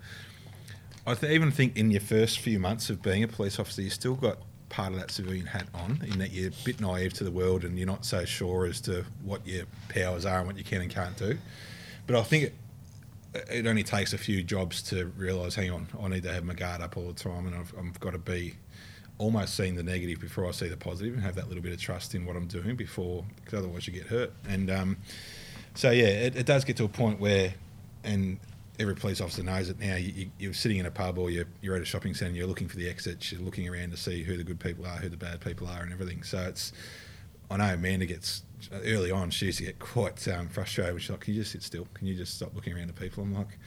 I 1.04 1.14
th- 1.14 1.32
even 1.32 1.50
think 1.50 1.76
in 1.76 1.90
your 1.90 2.00
first 2.00 2.38
few 2.38 2.60
months 2.60 2.88
of 2.88 3.02
being 3.02 3.24
a 3.24 3.28
police 3.28 3.58
officer, 3.58 3.82
you 3.82 3.90
still 3.90 4.14
got 4.14 4.38
part 4.68 4.92
of 4.92 5.00
that 5.00 5.10
civilian 5.10 5.46
hat 5.46 5.66
on, 5.74 6.00
in 6.06 6.20
that 6.20 6.30
you're 6.30 6.50
a 6.50 6.64
bit 6.64 6.80
naive 6.80 7.12
to 7.14 7.24
the 7.24 7.32
world 7.32 7.64
and 7.64 7.76
you're 7.76 7.86
not 7.86 8.04
so 8.04 8.24
sure 8.24 8.64
as 8.64 8.80
to 8.82 9.04
what 9.24 9.44
your 9.44 9.64
powers 9.88 10.24
are 10.24 10.38
and 10.38 10.46
what 10.46 10.56
you 10.56 10.62
can 10.62 10.82
and 10.82 10.90
can't 10.90 11.16
do. 11.16 11.36
But 12.06 12.14
I 12.14 12.22
think 12.22 12.44
it, 12.44 12.54
it 13.50 13.66
only 13.66 13.82
takes 13.82 14.12
a 14.12 14.18
few 14.18 14.44
jobs 14.44 14.82
to 14.84 15.06
realise, 15.16 15.56
hang 15.56 15.72
on, 15.72 15.88
I 16.00 16.06
need 16.06 16.22
to 16.22 16.32
have 16.32 16.44
my 16.44 16.54
guard 16.54 16.80
up 16.80 16.96
all 16.96 17.08
the 17.08 17.12
time, 17.12 17.46
and 17.48 17.56
I've, 17.56 17.74
I've 17.76 17.98
got 17.98 18.12
to 18.12 18.18
be 18.18 18.54
almost 19.18 19.54
seeing 19.54 19.74
the 19.74 19.82
negative 19.82 20.20
before 20.20 20.46
I 20.46 20.52
see 20.52 20.68
the 20.68 20.76
positive, 20.76 21.14
and 21.14 21.22
have 21.22 21.34
that 21.34 21.48
little 21.48 21.62
bit 21.62 21.72
of 21.72 21.80
trust 21.80 22.14
in 22.14 22.24
what 22.24 22.36
I'm 22.36 22.46
doing 22.46 22.76
before, 22.76 23.24
because 23.36 23.58
otherwise 23.58 23.86
you 23.86 23.92
get 23.92 24.06
hurt. 24.06 24.32
And 24.48 24.70
um, 24.70 24.96
so 25.74 25.90
yeah, 25.90 26.06
it, 26.06 26.36
it 26.36 26.46
does 26.46 26.64
get 26.64 26.76
to 26.78 26.84
a 26.84 26.88
point 26.88 27.20
where, 27.20 27.54
and 28.04 28.38
every 28.78 28.94
police 28.94 29.20
officer 29.20 29.42
knows 29.42 29.68
it 29.68 29.78
now. 29.80 29.96
You, 29.96 30.30
you're 30.38 30.54
sitting 30.54 30.78
in 30.78 30.86
a 30.86 30.90
pub 30.90 31.18
or 31.18 31.30
you're, 31.30 31.46
you're 31.60 31.76
at 31.76 31.82
a 31.82 31.84
shopping 31.84 32.14
centre, 32.14 32.36
you're 32.36 32.46
looking 32.46 32.68
for 32.68 32.76
the 32.76 32.88
exits, 32.88 33.32
you're 33.32 33.40
looking 33.40 33.68
around 33.68 33.90
to 33.90 33.96
see 33.96 34.22
who 34.22 34.36
the 34.36 34.44
good 34.44 34.60
people 34.60 34.86
are, 34.86 34.96
who 34.96 35.08
the 35.08 35.16
bad 35.16 35.40
people 35.40 35.66
are, 35.66 35.82
and 35.82 35.92
everything. 35.92 36.22
So 36.22 36.38
it's, 36.38 36.72
I 37.50 37.56
know 37.56 37.74
Amanda 37.74 38.06
gets 38.06 38.42
early 38.72 39.10
on. 39.10 39.30
She 39.30 39.46
used 39.46 39.58
to 39.58 39.64
get 39.64 39.78
quite 39.78 40.26
um, 40.28 40.48
frustrated. 40.48 41.00
She's 41.00 41.10
like, 41.10 41.20
"Can 41.20 41.34
you 41.34 41.40
just 41.40 41.52
sit 41.52 41.62
still? 41.62 41.88
Can 41.94 42.06
you 42.06 42.14
just 42.14 42.34
stop 42.34 42.54
looking 42.54 42.74
around 42.74 42.90
at 42.90 42.96
people?" 42.96 43.22
I'm 43.22 43.34
like, 43.34 43.58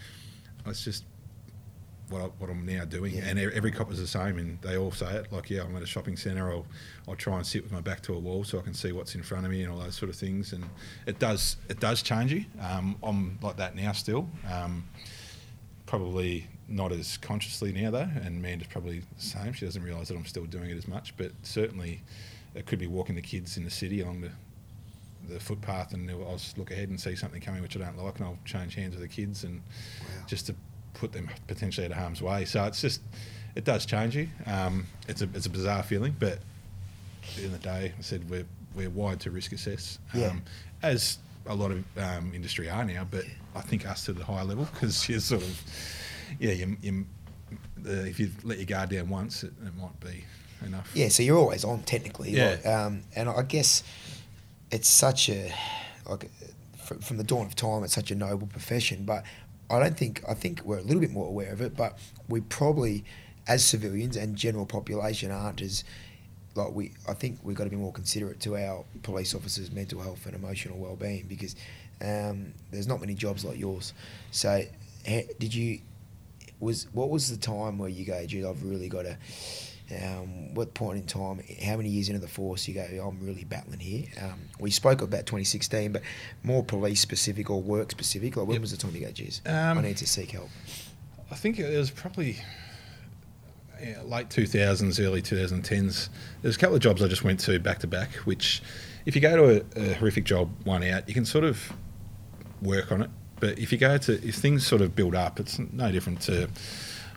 "It's 0.68 0.84
just 0.84 1.04
what, 2.12 2.22
I, 2.22 2.26
what 2.38 2.50
I'm 2.50 2.66
now 2.66 2.86
doing, 2.86 3.16
Yeah. 3.16 3.24
and 3.26 3.40
every 3.40 3.72
cop 3.72 3.92
is 3.92 3.98
the 4.00 4.06
same, 4.08 4.38
and 4.38 4.62
they 4.62 4.78
all 4.78 4.92
say 4.92 5.12
it. 5.16 5.32
Like, 5.32 5.50
yeah, 5.50 5.64
I'm 5.64 5.76
at 5.76 5.82
a 5.82 5.88
shopping 5.88 6.16
centre. 6.18 6.52
I'll 6.52 6.66
I'll 7.08 7.16
try 7.16 7.36
and 7.38 7.46
sit 7.48 7.64
with 7.64 7.72
my 7.72 7.82
back 7.82 8.02
to 8.04 8.14
a 8.14 8.20
wall 8.20 8.44
so 8.44 8.60
I 8.60 8.62
can 8.62 8.74
see 8.74 8.92
what's 8.92 9.16
in 9.16 9.24
front 9.24 9.46
of 9.46 9.52
me 9.52 9.64
and 9.64 9.72
all 9.72 9.80
those 9.80 9.96
sort 9.96 10.10
of 10.10 10.16
things. 10.16 10.54
And 10.54 10.64
it 11.08 11.18
does 11.20 11.58
it 11.70 11.80
does 11.80 12.02
change 12.04 12.32
you. 12.32 12.46
Um, 12.62 12.96
I'm 13.02 13.40
like 13.42 13.58
that 13.58 13.76
now 13.76 13.92
still. 13.94 14.28
Um, 14.52 14.84
probably 15.86 16.48
not 16.68 16.92
as 16.92 17.18
consciously 17.18 17.72
now 17.74 17.92
though, 17.92 18.08
and 18.24 18.38
Amanda's 18.38 18.68
probably 18.68 19.00
the 19.00 19.06
same. 19.22 19.54
She 19.54 19.66
doesn't 19.66 19.84
realise 19.84 20.08
that 20.08 20.16
I'm 20.16 20.26
still 20.26 20.46
doing 20.46 20.70
it 20.70 20.78
as 20.78 20.88
much, 20.88 21.16
but 21.18 21.32
certainly 21.44 22.02
it 22.56 22.66
could 22.66 22.80
be 22.80 22.88
walking 22.88 23.16
the 23.16 23.22
kids 23.22 23.58
in 23.58 23.64
the 23.64 23.72
city 23.72 24.02
along 24.02 24.22
the 24.22 24.32
the 25.30 25.40
footpath, 25.40 25.94
and 25.94 26.10
I'll 26.10 26.34
just 26.38 26.58
look 26.58 26.72
ahead 26.72 26.90
and 26.90 27.00
see 27.00 27.16
something 27.16 27.40
coming 27.42 27.62
which 27.62 27.78
I 27.78 27.80
don't 27.80 27.98
like, 28.04 28.16
and 28.18 28.26
I'll 28.26 28.40
change 28.44 28.74
hands 28.76 28.96
with 28.96 29.02
the 29.02 29.08
kids 29.08 29.44
and 29.44 29.62
Wow. 30.02 30.26
just 30.28 30.48
to 30.48 30.56
put 30.94 31.12
them 31.12 31.30
potentially 31.48 31.86
out 31.86 31.92
of 31.92 31.98
harm's 31.98 32.22
way. 32.22 32.46
So 32.46 32.64
it's 32.66 32.82
just 32.82 33.02
it 33.56 33.64
does 33.64 33.86
change 33.86 34.16
you. 34.16 34.28
Um, 34.46 34.86
it's 35.08 35.22
a 35.22 35.30
it's 35.34 35.46
a 35.46 35.50
bizarre 35.50 35.84
feeling, 35.84 36.16
but 36.20 36.34
at 36.34 37.36
the 37.36 37.44
end 37.44 37.54
of 37.54 37.62
the 37.62 37.68
day, 37.68 37.94
I 37.98 38.02
said 38.02 38.30
we're 38.30 38.46
we're 38.76 38.90
wired 38.90 39.20
to 39.22 39.32
risk 39.32 39.52
assess, 39.52 40.00
Yeah. 40.14 40.28
um, 40.28 40.42
as 40.82 41.18
a 41.48 41.54
lot 41.56 41.72
of 41.72 41.84
um, 41.98 42.32
industry 42.34 42.70
are 42.70 42.86
now. 42.86 43.06
But 43.10 43.26
I 43.56 43.62
think 43.62 43.86
us 43.88 44.06
to 44.06 44.14
the 44.14 44.24
higher 44.24 44.46
level 44.46 44.68
because 44.74 45.10
you're 45.10 45.20
sort 45.20 45.42
of 45.42 45.62
yeah, 46.40 46.54
you, 46.54 46.78
you, 46.82 47.06
the, 47.78 48.08
if 48.08 48.20
you 48.20 48.32
let 48.44 48.58
your 48.58 48.66
guard 48.66 48.90
down 48.90 49.10
once, 49.10 49.44
it, 49.44 49.52
it 49.66 49.76
might 49.76 50.00
be 50.00 50.24
enough. 50.66 50.90
Yeah, 50.94 51.10
so 51.10 51.24
you're 51.24 51.38
always 51.38 51.66
on 51.66 51.82
technically. 51.84 52.30
Yeah. 52.32 52.52
Like, 52.52 52.66
um, 52.66 53.04
and 53.16 53.28
I 53.28 53.42
guess 53.42 53.84
it's 54.72 54.88
such 54.88 55.30
a 55.30 55.54
like 56.08 56.30
from 57.02 57.18
the 57.18 57.24
dawn 57.24 57.46
of 57.46 57.56
time, 57.56 57.84
it's 57.84 57.94
such 57.94 58.12
a 58.12 58.16
noble 58.16 58.48
profession. 58.48 59.04
But 59.04 59.24
I 59.72 59.80
don't 59.80 59.98
think 59.98 60.22
I 60.28 60.34
think 60.34 60.62
we're 60.64 60.80
a 60.80 60.84
little 60.84 61.00
bit 61.00 61.12
more 61.12 61.28
aware 61.28 61.54
of 61.54 61.62
it. 61.62 61.76
But 61.76 61.98
we 62.28 62.42
probably, 62.42 63.04
as 63.48 63.64
civilians 63.64 64.18
and 64.18 64.36
general 64.36 64.66
population, 64.66 65.32
aren't 65.32 65.62
as 65.62 65.84
like 66.56 66.72
we. 66.74 66.92
I 67.08 67.14
think 67.14 67.40
we've 67.44 67.56
got 67.56 67.64
to 67.64 67.70
be 67.70 67.78
more 67.78 67.94
considerate 67.94 68.40
to 68.42 68.58
our 68.58 68.84
police 69.04 69.34
officers' 69.34 69.72
mental 69.72 70.02
health 70.02 70.26
and 70.26 70.36
emotional 70.36 70.78
well-being 70.78 71.26
because 71.28 71.56
um, 72.02 72.54
there's 72.72 72.88
not 72.88 73.00
many 73.00 73.14
jobs 73.14 73.46
like 73.46 73.58
yours. 73.58 73.94
So, 74.32 74.64
did 75.06 75.54
you? 75.54 75.80
Was 76.60 76.88
what 76.94 77.10
was 77.10 77.30
the 77.30 77.38
time 77.38 77.80
where 77.80 77.90
you 77.90 78.06
go, 78.06 78.26
dude? 78.28 78.46
I've 78.46 78.64
really 78.64 78.90
got 78.90 79.04
to 79.04 79.18
um, 79.92 80.54
what 80.54 80.74
point 80.74 80.98
in 81.00 81.06
time, 81.06 81.42
how 81.66 81.78
many 81.78 81.90
years 81.90 82.08
into 82.10 82.20
the 82.22 82.28
force 82.28 82.68
you 82.68 82.74
go, 82.74 82.82
I'm 83.08 83.26
really 83.26 83.44
battling 83.44 83.80
here? 83.80 84.06
Um, 84.22 84.40
we 84.60 84.72
spoke 84.72 85.02
about 85.02 85.26
2016, 85.26 85.92
but 85.92 86.02
more 86.44 86.64
police 86.64 87.02
specific 87.02 87.50
or 87.50 87.62
work 87.62 87.92
specific. 87.92 88.36
Like 88.38 88.48
when 88.48 88.56
Yep. 88.56 88.62
was 88.62 88.72
the 88.72 88.78
time 88.78 88.96
you 88.96 89.02
go, 89.02 89.12
geez, 89.12 89.42
Um, 89.46 89.78
I 89.78 89.82
need 89.82 89.98
to 89.98 90.08
seek 90.08 90.32
help? 90.32 90.50
I 91.30 91.36
think 91.36 91.60
it 91.60 91.78
was 91.78 91.90
probably 91.92 92.38
yeah, 93.82 94.02
late 94.04 94.30
2000s, 94.30 95.00
early 95.04 95.22
2010s. 95.22 96.10
There's 96.42 96.56
a 96.56 96.60
couple 96.60 96.76
of 96.76 96.82
jobs 96.82 97.02
I 97.02 97.08
just 97.08 97.24
went 97.24 97.40
to 97.42 97.58
back 97.60 97.80
to 97.80 97.88
back, 97.88 98.14
which 98.26 98.62
if 99.06 99.16
you 99.16 99.22
go 99.22 99.36
to 99.36 99.66
a, 99.78 99.92
a 99.92 99.94
horrific 99.96 100.24
job 100.26 100.50
one 100.66 100.84
out, 100.84 101.08
you 101.08 101.14
can 101.16 101.26
sort 101.26 101.44
of 101.44 101.74
work 102.62 102.92
on 102.92 103.02
it. 103.02 103.10
But 103.40 103.58
if 103.58 103.72
you 103.72 103.80
go 103.80 103.98
to, 103.98 104.14
if 104.28 104.36
things 104.36 104.68
sort 104.68 104.82
of 104.84 104.96
build 104.96 105.16
up, 105.16 105.40
it's 105.40 105.58
no 105.58 105.92
different 105.92 106.22
to, 106.22 106.48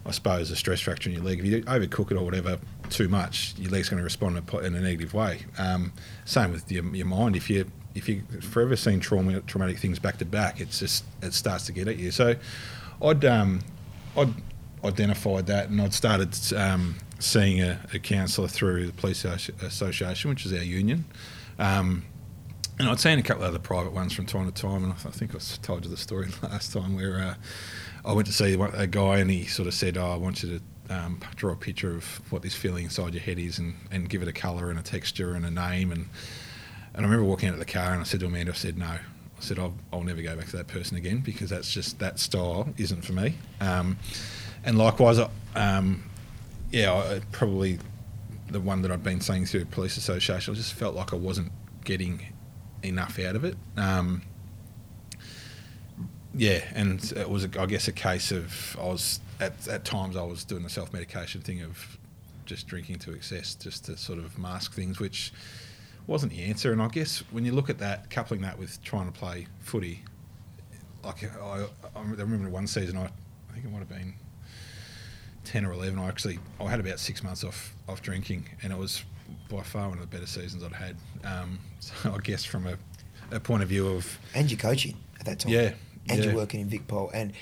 I 0.07 0.11
suppose, 0.11 0.51
a 0.51 0.57
stress 0.57 0.81
fracture 0.81 1.09
in 1.09 1.17
your 1.17 1.25
leg. 1.25 1.39
If 1.41 1.47
you 1.47 1.63
overcook 1.63 2.11
it 2.11 2.17
or 2.17 2.25
whatever 2.25 2.59
too 2.91 3.09
much, 3.09 3.55
your 3.59 3.71
leg's 3.71 3.89
going 3.89 3.99
to 3.99 4.05
respond 4.05 4.37
in 4.37 4.75
a 4.75 4.81
negative 4.81 5.15
way. 5.15 5.41
Um, 5.59 5.93
same 6.25 6.53
with 6.53 6.71
your, 6.71 6.85
your 6.95 7.07
mind. 7.07 7.37
If 7.37 7.49
you 7.49 7.71
if 7.95 8.09
you 8.09 8.23
forever 8.41 8.75
seen 8.75 8.99
trauma, 8.99 9.41
traumatic 9.43 9.79
things 9.79 9.99
back 9.99 10.19
to 10.19 10.25
back, 10.25 10.61
it's 10.61 10.81
just 10.81 11.05
it 11.23 11.33
starts 11.33 11.67
to 11.67 11.73
get 11.73 11.89
at 11.89 11.97
you. 11.97 12.11
So, 12.11 12.35
I'd 13.01 13.25
um, 13.25 13.61
I'd 14.17 14.35
identified 14.85 15.47
that 15.47 15.71
and 15.71 15.81
I'd 15.81 15.95
started 15.95 16.37
um, 16.55 16.97
seeing 17.19 17.63
a, 17.63 17.81
a 17.93 17.99
counsellor 17.99 18.49
through 18.49 18.87
the 18.87 18.93
police 18.93 19.25
association, 19.25 20.31
which 20.31 20.45
is 20.45 20.53
our 20.53 20.63
union. 20.63 21.07
Um, 21.59 22.05
and 22.79 22.89
I'd 22.89 23.01
seen 23.01 23.19
a 23.19 23.23
couple 23.23 23.45
of 23.45 23.51
other 23.51 23.61
private 23.61 23.93
ones 23.93 24.13
from 24.13 24.27
time 24.27 24.51
to 24.51 24.63
time, 24.63 24.83
and 24.83 24.93
I, 24.93 24.97
think 24.97 25.35
I 25.35 25.39
told 25.63 25.85
you 25.85 25.91
the 25.91 25.97
story 25.97 26.29
last 26.43 26.73
time 26.73 26.97
where 26.97 27.19
uh, 27.19 27.35
I 28.05 28.13
went 28.13 28.27
to 28.27 28.33
see 28.33 28.55
a 28.55 28.87
guy, 28.87 29.19
and 29.19 29.31
he 29.31 29.47
sort 29.47 29.67
of 29.67 29.75
said, 29.75 29.97
"Oh, 29.97 30.11
I 30.11 30.17
want 30.17 30.43
you 30.43 30.61
to 30.89 30.95
um, 30.95 31.21
draw 31.37 31.53
a 31.53 31.57
picture 31.57 31.95
of 31.95 32.05
what 32.31 32.43
this 32.43 32.55
feeling 32.55 32.85
inside 32.85 33.15
your 33.15 33.23
head 33.23 33.39
is, 33.39 33.59
and, 33.59 33.75
and 33.91 34.09
give 34.09 34.23
it 34.23 34.29
a 34.29 34.33
colour 34.33 34.71
and 34.71 34.79
a 34.79 34.83
texture 34.83 35.35
and 35.35 35.45
a 35.47 35.51
name." 35.51 35.91
And 35.91 36.09
and 36.95 37.05
I 37.05 37.09
remember 37.09 37.25
walking 37.25 37.49
out 37.49 37.55
of 37.55 37.61
the 37.61 37.65
car, 37.65 37.93
and 37.93 38.01
I 38.01 38.05
said 38.05 38.21
to 38.21 38.27
Amanda, 38.27 38.53
"I 38.53 38.55
said 38.55 38.79
no." 38.79 38.99
I 39.37 39.41
said, 39.41 39.59
I'll, 39.59 39.75
I'll 39.93 40.03
never 40.03 40.23
go 40.23 40.37
back 40.37 40.47
to 40.47 40.57
that 40.59 40.69
person 40.69 40.97
again 40.97 41.19
because 41.19 41.51
that's 41.51 41.71
just 41.71 41.99
that 41.99 42.21
style 42.21 42.73
isn't 42.79 43.05
for 43.05 43.13
me. 43.13 43.35
Um, 43.61 43.99
and 44.65 44.79
likewise, 44.79 45.19
um, 45.57 46.05
yeah, 46.71 46.95
I, 46.95 47.21
probably 47.33 47.79
the 48.49 48.61
one 48.61 48.83
that 48.83 48.91
I'd 48.91 49.03
been 49.03 49.21
saying 49.21 49.47
through 49.47 49.65
police 49.67 49.97
association, 49.97 50.55
I 50.55 50.57
just 50.57 50.73
felt 50.73 50.95
like 50.95 51.13
I 51.13 51.17
wasn't 51.17 51.51
getting 51.85 52.23
enough 52.83 53.19
out 53.19 53.37
of 53.37 53.45
it. 53.45 53.57
Um, 53.77 54.23
yeah, 56.37 56.65
and 56.75 57.03
it 57.17 57.29
was, 57.29 57.45
I 57.45 57.67
guess, 57.67 57.89
a 57.89 57.93
case 57.93 58.33
of 58.33 58.77
I 58.81 58.85
was 58.85 59.21
at, 59.41 59.69
at 59.69 59.85
times 59.85 60.17
I 60.17 60.23
was 60.23 60.45
doing 60.45 60.63
the 60.63 60.71
self 60.71 60.93
medication 60.93 61.41
thing 61.41 61.63
of 61.63 61.99
just 62.45 62.67
drinking 62.67 62.99
to 63.01 63.13
excess, 63.13 63.55
just 63.55 63.85
to 63.87 63.97
sort 63.97 64.19
of 64.19 64.39
mask 64.39 64.75
things, 64.75 65.01
which 65.01 65.33
wasn't 66.07 66.33
the 66.33 66.43
answer. 66.43 66.73
And 66.73 66.83
I 66.83 66.89
guess 66.89 67.21
when 67.31 67.45
you 67.45 67.53
look 67.53 67.71
at 67.71 67.79
that, 67.79 68.11
coupling 68.11 68.43
that 68.43 68.59
with 68.59 68.83
trying 68.83 69.07
to 69.07 69.19
play 69.19 69.47
footy, 69.61 70.03
like 71.05 71.25
I, 71.25 71.67
I 71.95 72.01
remember 72.03 72.49
one 72.49 72.67
season, 72.67 72.97
I, 72.97 73.05
I 73.05 73.53
think 73.53 73.67
it 73.67 73.71
might 73.71 73.79
have 73.79 73.89
been 73.89 74.15
ten 75.45 75.65
or 75.65 75.73
eleven. 75.73 75.99
I 75.99 76.09
actually 76.09 76.39
I 76.61 76.65
had 76.65 76.81
about 76.81 76.99
six 76.99 77.23
months 77.23 77.45
off 77.45 77.75
off 77.89 78.03
drinking, 78.03 78.47
and 78.63 78.73
it 78.73 78.79
was 78.79 79.05
by 79.49 79.63
far 79.63 79.89
one 79.89 79.99
of 79.99 80.11
the 80.11 80.17
better 80.17 80.27
seasons 80.27 80.65
I'd 80.65 80.73
had. 80.73 80.97
Um, 81.25 81.59
so 81.81 82.13
I 82.13 82.19
guess 82.19 82.45
from 82.45 82.67
a, 82.67 82.77
a 83.31 83.41
point 83.41 83.63
of 83.63 83.69
view 83.69 83.89
of 83.89 84.19
And 84.35 84.51
you're 84.51 84.59
coaching 84.59 84.97
at 85.21 85.27
that 85.27 85.39
time. 85.41 85.53
Yeah, 85.53 85.73
And 86.09 86.19
yeah. 86.19 86.27
you're 86.27 86.35
working 86.35 86.61
in 86.61 86.69
VicPol. 86.69 87.11
And 87.15 87.33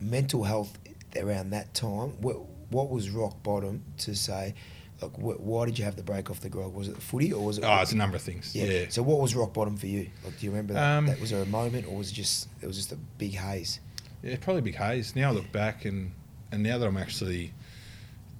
mental 0.00 0.44
health 0.44 0.78
around 1.16 1.50
that 1.50 1.74
time, 1.74 2.10
what, 2.20 2.36
what 2.70 2.90
was 2.90 3.10
rock 3.10 3.42
bottom 3.42 3.82
to 3.98 4.14
say, 4.14 4.54
like, 5.00 5.14
wh- 5.16 5.40
why 5.40 5.66
did 5.66 5.78
you 5.78 5.84
have 5.84 5.96
the 5.96 6.02
break 6.02 6.30
off 6.30 6.40
the 6.40 6.48
grog? 6.48 6.74
Was 6.74 6.88
it 6.88 6.94
the 6.94 7.00
footy 7.00 7.32
or 7.32 7.44
was 7.44 7.58
it? 7.58 7.64
oh, 7.64 7.80
it's 7.80 7.92
a 7.92 7.96
number 7.96 8.16
of 8.16 8.22
things. 8.22 8.54
yeah. 8.54 8.64
Yeah. 8.64 8.86
So 8.88 9.02
what 9.02 9.20
was 9.20 9.34
rock 9.34 9.52
bottom 9.52 9.76
for 9.76 9.86
you? 9.86 10.08
Like, 10.24 10.38
do 10.38 10.46
you 10.46 10.50
remember 10.50 10.74
that? 10.74 10.98
Um, 10.98 11.06
that 11.06 11.20
was 11.20 11.30
there 11.30 11.42
a 11.42 11.46
moment 11.46 11.86
or 11.86 11.96
was 11.96 12.10
it 12.10 12.14
just, 12.14 12.48
it 12.60 12.66
was 12.66 12.76
just 12.76 12.92
a 12.92 12.96
big 12.96 13.34
haze? 13.34 13.80
Yeah, 14.22 14.36
probably 14.40 14.62
big 14.62 14.76
haze. 14.76 15.14
Now 15.14 15.30
I 15.30 15.32
look 15.32 15.50
back 15.52 15.84
and 15.84 16.12
and 16.50 16.62
now 16.62 16.78
that 16.78 16.86
I'm 16.86 16.96
actually 16.96 17.52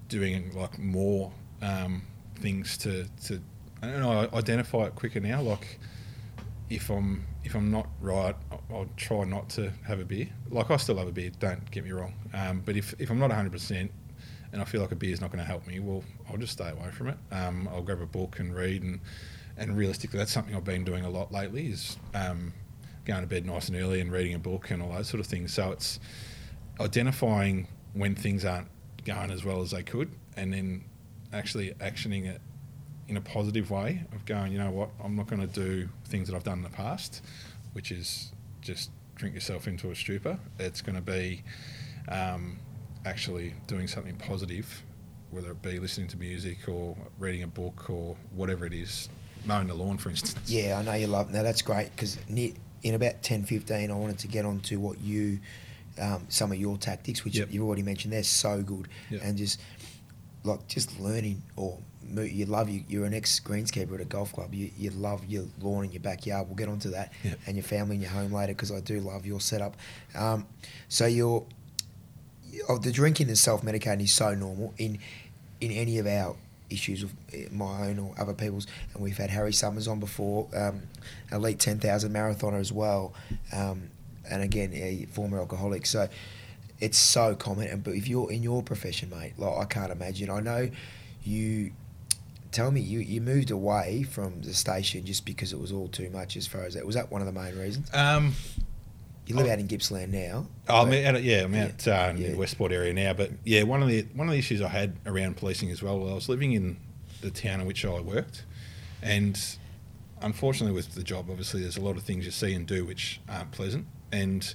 doing 0.08 0.52
like 0.54 0.78
more 0.78 1.32
um, 1.62 2.02
things 2.36 2.76
to 2.78 3.06
to 3.26 3.40
I 3.82 3.86
don't 3.86 4.00
know 4.00 4.28
I 4.32 4.36
identify 4.36 4.84
it 4.84 4.94
quicker 4.94 5.20
now. 5.20 5.40
Like 5.42 5.78
if 6.70 6.90
I'm 6.90 7.24
if 7.48 7.54
I'm 7.54 7.70
not 7.70 7.88
right, 8.02 8.36
I'll, 8.70 8.86
try 8.98 9.24
not 9.24 9.48
to 9.50 9.72
have 9.86 10.00
a 10.00 10.04
beer. 10.04 10.28
Like 10.50 10.70
I 10.70 10.76
still 10.76 10.98
have 10.98 11.08
a 11.08 11.12
beer. 11.12 11.30
Don't 11.40 11.70
get 11.70 11.82
me 11.82 11.92
wrong. 11.92 12.12
Um, 12.34 12.62
but 12.62 12.76
if 12.76 12.94
if 12.98 13.10
I'm 13.10 13.18
not 13.18 13.30
100 13.30 13.50
percent 13.50 13.90
and 14.52 14.60
I 14.60 14.66
feel 14.66 14.82
like 14.82 14.92
a 14.92 14.96
beer 14.96 15.12
is 15.14 15.22
not 15.22 15.32
going 15.32 15.42
to 15.42 15.48
help 15.48 15.66
me, 15.66 15.80
well, 15.80 16.04
I'll 16.28 16.36
just 16.36 16.52
stay 16.52 16.68
away 16.68 16.90
from 16.90 17.08
it. 17.08 17.16
Um, 17.32 17.66
I'll 17.72 17.80
grab 17.80 18.02
a 18.02 18.06
book 18.06 18.38
and 18.38 18.54
read 18.54 18.82
and 18.82 19.00
and 19.56 19.78
realistically, 19.78 20.18
that's 20.18 20.30
something 20.30 20.54
I've 20.54 20.62
been 20.62 20.84
doing 20.84 21.04
a 21.06 21.10
lot 21.10 21.32
lately. 21.32 21.68
Is 21.68 21.96
um, 22.14 22.52
going 23.06 23.22
to 23.22 23.26
bed 23.26 23.46
nice 23.46 23.68
and 23.68 23.78
early 23.78 24.02
and 24.02 24.12
reading 24.12 24.34
a 24.34 24.38
book 24.38 24.70
and 24.70 24.82
all 24.82 24.92
those 24.92 25.08
sort 25.08 25.20
of 25.20 25.26
things. 25.26 25.54
So 25.54 25.72
it's 25.72 25.98
identifying 26.78 27.66
when 27.94 28.14
things 28.14 28.44
aren't 28.44 28.68
going 29.06 29.30
as 29.30 29.42
well 29.42 29.62
as 29.62 29.70
they 29.70 29.82
could, 29.82 30.10
and 30.36 30.52
then 30.52 30.84
actually 31.32 31.72
actioning 31.80 32.26
it 32.26 32.42
in 33.08 33.16
a 33.16 33.20
positive 33.20 33.70
way 33.70 34.02
of 34.12 34.24
going, 34.26 34.52
you 34.52 34.58
know 34.58 34.70
what, 34.70 34.90
I'm 35.02 35.16
not 35.16 35.26
going 35.26 35.40
to 35.40 35.46
do 35.46 35.88
things 36.06 36.28
that 36.28 36.36
I've 36.36 36.44
done 36.44 36.58
in 36.58 36.64
the 36.64 36.70
past, 36.70 37.22
which 37.72 37.90
is 37.90 38.32
just 38.60 38.90
drink 39.14 39.34
yourself 39.34 39.66
into 39.66 39.90
a 39.90 39.94
stupor. 39.94 40.38
It's 40.58 40.82
going 40.82 40.96
to 40.96 41.02
be 41.02 41.42
um, 42.08 42.58
actually 43.06 43.54
doing 43.66 43.88
something 43.88 44.14
positive, 44.16 44.82
whether 45.30 45.50
it 45.52 45.62
be 45.62 45.78
listening 45.78 46.08
to 46.08 46.18
music 46.18 46.68
or 46.68 46.96
reading 47.18 47.42
a 47.42 47.46
book 47.46 47.88
or 47.88 48.14
whatever 48.34 48.66
it 48.66 48.74
is, 48.74 49.08
mowing 49.46 49.68
the 49.68 49.74
lawn, 49.74 49.96
for 49.96 50.10
instance. 50.10 50.36
Yeah, 50.50 50.78
I 50.78 50.82
know 50.82 50.92
you 50.92 51.06
love. 51.06 51.32
Now 51.32 51.42
that's 51.42 51.62
great 51.62 51.90
because 51.96 52.18
in 52.28 52.94
about 52.94 53.22
10, 53.22 53.44
15, 53.44 53.90
I 53.90 53.94
wanted 53.94 54.18
to 54.18 54.28
get 54.28 54.44
on 54.44 54.60
to 54.60 54.78
what 54.78 55.00
you, 55.00 55.40
um, 55.98 56.26
some 56.28 56.52
of 56.52 56.58
your 56.58 56.76
tactics, 56.76 57.24
which 57.24 57.36
Yep. 57.38 57.48
you've 57.52 57.64
already 57.64 57.82
mentioned. 57.82 58.12
They're 58.12 58.22
so 58.22 58.62
good, 58.62 58.86
Yep. 59.10 59.20
and 59.24 59.38
just 59.38 59.60
like 60.44 60.66
just 60.68 61.00
learning 61.00 61.42
or 61.56 61.78
you 62.14 62.46
love 62.46 62.68
you. 62.68 62.84
You're 62.88 63.04
an 63.06 63.14
ex 63.14 63.40
greenskeeper 63.40 63.94
at 63.94 64.00
a 64.00 64.04
golf 64.04 64.32
club. 64.32 64.54
You 64.54 64.70
you 64.78 64.90
love 64.90 65.24
your 65.26 65.44
lawn 65.60 65.84
in 65.84 65.92
your 65.92 66.00
backyard. 66.00 66.46
We'll 66.46 66.56
get 66.56 66.68
onto 66.68 66.90
that 66.90 67.12
Yep. 67.24 67.38
and 67.46 67.56
your 67.56 67.64
family 67.64 67.96
and 67.96 68.02
your 68.02 68.10
home 68.12 68.32
later 68.32 68.52
because 68.54 68.72
I 68.72 68.80
do 68.80 69.00
love 69.00 69.26
your 69.26 69.40
setup. 69.40 69.76
Um, 70.14 70.46
so 70.88 71.06
you're 71.06 71.44
of 72.68 72.82
the 72.82 72.92
drinking 72.92 73.28
and 73.28 73.38
self 73.38 73.62
medicating 73.62 74.02
is 74.02 74.12
so 74.12 74.34
normal 74.34 74.74
in 74.78 74.98
in 75.60 75.70
any 75.70 75.98
of 75.98 76.06
our 76.06 76.36
issues 76.70 77.02
of 77.02 77.12
eh, 77.32 77.46
my 77.50 77.88
own 77.88 77.98
or 77.98 78.14
other 78.18 78.34
people's. 78.34 78.66
And 78.94 79.02
we've 79.02 79.16
had 79.16 79.30
Harry 79.30 79.52
Summers 79.52 79.88
on 79.88 80.00
before, 80.00 80.48
um, 80.54 80.82
elite 81.32 81.58
ten 81.58 81.78
thousand 81.78 82.12
marathoner 82.12 82.60
as 82.60 82.72
well, 82.72 83.12
um, 83.52 83.90
and 84.30 84.42
again 84.42 84.72
a 84.74 85.06
former 85.12 85.38
alcoholic. 85.38 85.86
So 85.86 86.08
it's 86.80 86.98
so 86.98 87.34
common. 87.34 87.68
And 87.68 87.82
but 87.84 87.94
if 87.94 88.08
you're 88.08 88.30
in 88.32 88.42
your 88.42 88.62
profession, 88.62 89.10
mate, 89.10 89.34
like 89.38 89.56
I 89.58 89.64
can't 89.64 89.92
imagine. 89.92 90.30
I 90.30 90.40
know 90.40 90.70
you. 91.22 91.72
Tell 92.50 92.70
me, 92.70 92.80
you, 92.80 93.00
you 93.00 93.20
moved 93.20 93.50
away 93.50 94.02
from 94.04 94.40
the 94.42 94.54
station 94.54 95.04
just 95.04 95.24
because 95.26 95.52
it 95.52 95.58
was 95.60 95.70
all 95.72 95.88
too 95.88 96.08
much. 96.10 96.36
As 96.36 96.46
far 96.46 96.62
as 96.64 96.74
that, 96.74 96.86
was 96.86 96.94
that 96.94 97.10
one 97.10 97.20
of 97.20 97.26
the 97.26 97.32
main 97.38 97.56
reasons? 97.58 97.88
Um, 97.92 98.32
You 99.26 99.34
live 99.36 99.48
out 99.48 99.58
in 99.58 99.66
Gippsland 99.66 100.10
now. 100.10 100.46
Oh, 100.68 100.82
I'm 100.86 100.92
out, 101.16 101.22
yeah, 101.22 101.44
I'm 101.44 101.54
out 101.54 101.86
uh, 101.86 102.08
in 102.10 102.16
Yeah. 102.16 102.28
the 102.30 102.36
Westport 102.38 102.72
area 102.72 102.94
now. 102.94 103.12
But 103.12 103.32
yeah, 103.44 103.64
one 103.64 103.82
of 103.82 103.88
the 103.88 104.06
one 104.14 104.26
of 104.26 104.32
the 104.32 104.38
issues 104.38 104.62
I 104.62 104.68
had 104.68 104.96
around 105.04 105.36
policing 105.36 105.70
as 105.70 105.82
well 105.82 105.98
well. 105.98 106.12
I 106.12 106.14
was 106.14 106.30
living 106.30 106.52
in 106.52 106.78
the 107.20 107.30
town 107.30 107.60
in 107.60 107.66
which 107.66 107.84
I 107.84 108.00
worked, 108.00 108.44
and 109.02 109.38
unfortunately, 110.22 110.74
with 110.74 110.94
the 110.94 111.02
job, 111.02 111.28
obviously, 111.30 111.60
there's 111.60 111.76
a 111.76 111.80
lot 111.82 111.96
of 111.98 112.02
things 112.04 112.24
you 112.24 112.30
see 112.30 112.54
and 112.54 112.66
do 112.66 112.84
which 112.86 113.20
aren't 113.28 113.50
pleasant. 113.52 113.86
And 114.10 114.54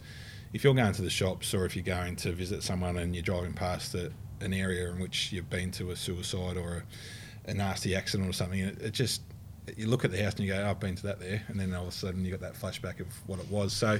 if 0.53 0.63
you're 0.63 0.73
going 0.73 0.93
to 0.93 1.01
the 1.03 1.09
shops 1.09 1.53
or 1.53 1.65
if 1.65 1.75
you're 1.75 1.85
going 1.85 2.15
to 2.17 2.31
visit 2.31 2.63
someone 2.63 2.97
and 2.97 3.13
you're 3.15 3.23
driving 3.23 3.53
past 3.53 3.93
a, 3.95 4.11
an 4.41 4.53
area 4.53 4.89
in 4.89 4.99
which 4.99 5.31
you've 5.31 5.49
been 5.49 5.69
to 5.71 5.91
a 5.91 5.95
suicide 5.95 6.57
or 6.57 6.77
a, 6.77 6.83
a 7.45 7.53
nasty 7.53 7.95
accident 7.95 8.29
or 8.29 8.33
something, 8.33 8.59
it, 8.59 8.81
it 8.81 8.91
just 8.91 9.21
you 9.77 9.87
look 9.87 10.03
at 10.03 10.11
the 10.11 10.21
house 10.21 10.33
and 10.33 10.45
you 10.45 10.53
go, 10.53 10.61
oh, 10.61 10.69
"I've 10.69 10.79
been 10.79 10.95
to 10.95 11.03
that 11.03 11.19
there," 11.19 11.43
and 11.47 11.59
then 11.59 11.73
all 11.73 11.83
of 11.83 11.89
a 11.89 11.91
sudden 11.91 12.25
you 12.25 12.31
got 12.31 12.41
that 12.41 12.55
flashback 12.55 12.99
of 12.99 13.07
what 13.27 13.39
it 13.39 13.49
was. 13.49 13.73
So 13.73 13.99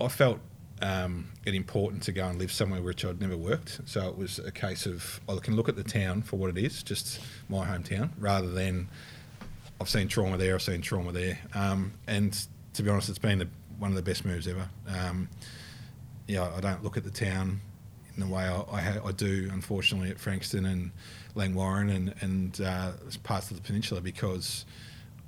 I 0.00 0.08
felt 0.08 0.40
um, 0.80 1.28
it 1.46 1.54
important 1.54 2.02
to 2.04 2.12
go 2.12 2.26
and 2.26 2.38
live 2.38 2.50
somewhere 2.50 2.82
which 2.82 3.04
I'd 3.04 3.20
never 3.20 3.36
worked. 3.36 3.80
So 3.86 4.08
it 4.08 4.18
was 4.18 4.38
a 4.40 4.50
case 4.50 4.86
of 4.86 5.20
I 5.28 5.36
can 5.36 5.54
look 5.54 5.68
at 5.68 5.76
the 5.76 5.84
town 5.84 6.22
for 6.22 6.36
what 6.36 6.50
it 6.50 6.58
is, 6.58 6.82
just 6.82 7.20
my 7.48 7.64
hometown, 7.64 8.10
rather 8.18 8.50
than 8.50 8.88
I've 9.80 9.88
seen 9.88 10.08
trauma 10.08 10.36
there, 10.36 10.54
I've 10.54 10.62
seen 10.62 10.80
trauma 10.80 11.12
there. 11.12 11.38
Um, 11.54 11.92
and 12.06 12.36
to 12.74 12.82
be 12.82 12.90
honest, 12.90 13.08
it's 13.08 13.18
been 13.18 13.38
the, 13.38 13.48
one 13.78 13.90
of 13.90 13.96
the 13.96 14.02
best 14.02 14.24
moves 14.24 14.48
ever. 14.48 14.68
Um, 14.88 15.28
yeah, 16.26 16.50
I 16.56 16.60
don't 16.60 16.82
look 16.82 16.96
at 16.96 17.04
the 17.04 17.10
town 17.10 17.60
in 18.16 18.20
the 18.20 18.34
way 18.34 18.44
I, 18.44 18.60
I, 18.60 19.00
I 19.06 19.12
do, 19.12 19.48
unfortunately, 19.52 20.10
at 20.10 20.18
Frankston 20.18 20.66
and 20.66 20.90
Langwarrin 21.34 21.94
and, 21.94 22.14
and 22.20 22.60
uh, 22.60 22.92
parts 23.22 23.50
of 23.50 23.56
the 23.56 23.62
peninsula 23.62 24.00
because 24.00 24.64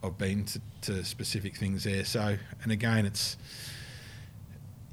I've 0.02 0.18
been 0.18 0.44
to, 0.44 0.60
to 0.82 1.04
specific 1.04 1.56
things 1.56 1.84
there. 1.84 2.04
So, 2.04 2.36
and 2.62 2.72
again, 2.72 3.06
it's 3.06 3.36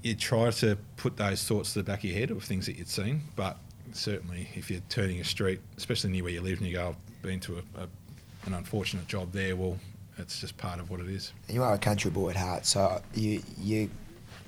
you 0.01 0.15
try 0.15 0.49
to 0.49 0.77
put 0.97 1.17
those 1.17 1.43
thoughts 1.43 1.73
to 1.73 1.79
the 1.79 1.83
back 1.83 1.99
of 1.99 2.05
your 2.05 2.17
head 2.17 2.31
of 2.31 2.43
things 2.43 2.65
that 2.65 2.77
you'd 2.77 2.89
seen, 2.89 3.21
but 3.35 3.57
certainly 3.93 4.47
if 4.55 4.71
you're 4.71 4.81
turning 4.89 5.19
a 5.19 5.23
street, 5.23 5.59
especially 5.77 6.11
near 6.11 6.23
where 6.23 6.31
you 6.31 6.41
live, 6.41 6.57
and 6.59 6.67
you 6.67 6.73
go, 6.73 6.89
I've 6.89 7.21
been 7.21 7.39
to 7.41 7.57
a, 7.57 7.81
a, 7.81 7.87
an 8.45 8.53
unfortunate 8.53 9.07
job 9.07 9.31
there, 9.31 9.55
well, 9.55 9.77
it's 10.17 10.39
just 10.41 10.57
part 10.57 10.79
of 10.79 10.89
what 10.89 10.99
it 10.99 11.07
is. 11.07 11.33
You 11.47 11.63
are 11.63 11.73
a 11.73 11.77
country 11.77 12.09
boy 12.11 12.31
at 12.31 12.35
heart, 12.35 12.65
so 12.65 13.01
you 13.13 13.41
you 13.59 13.89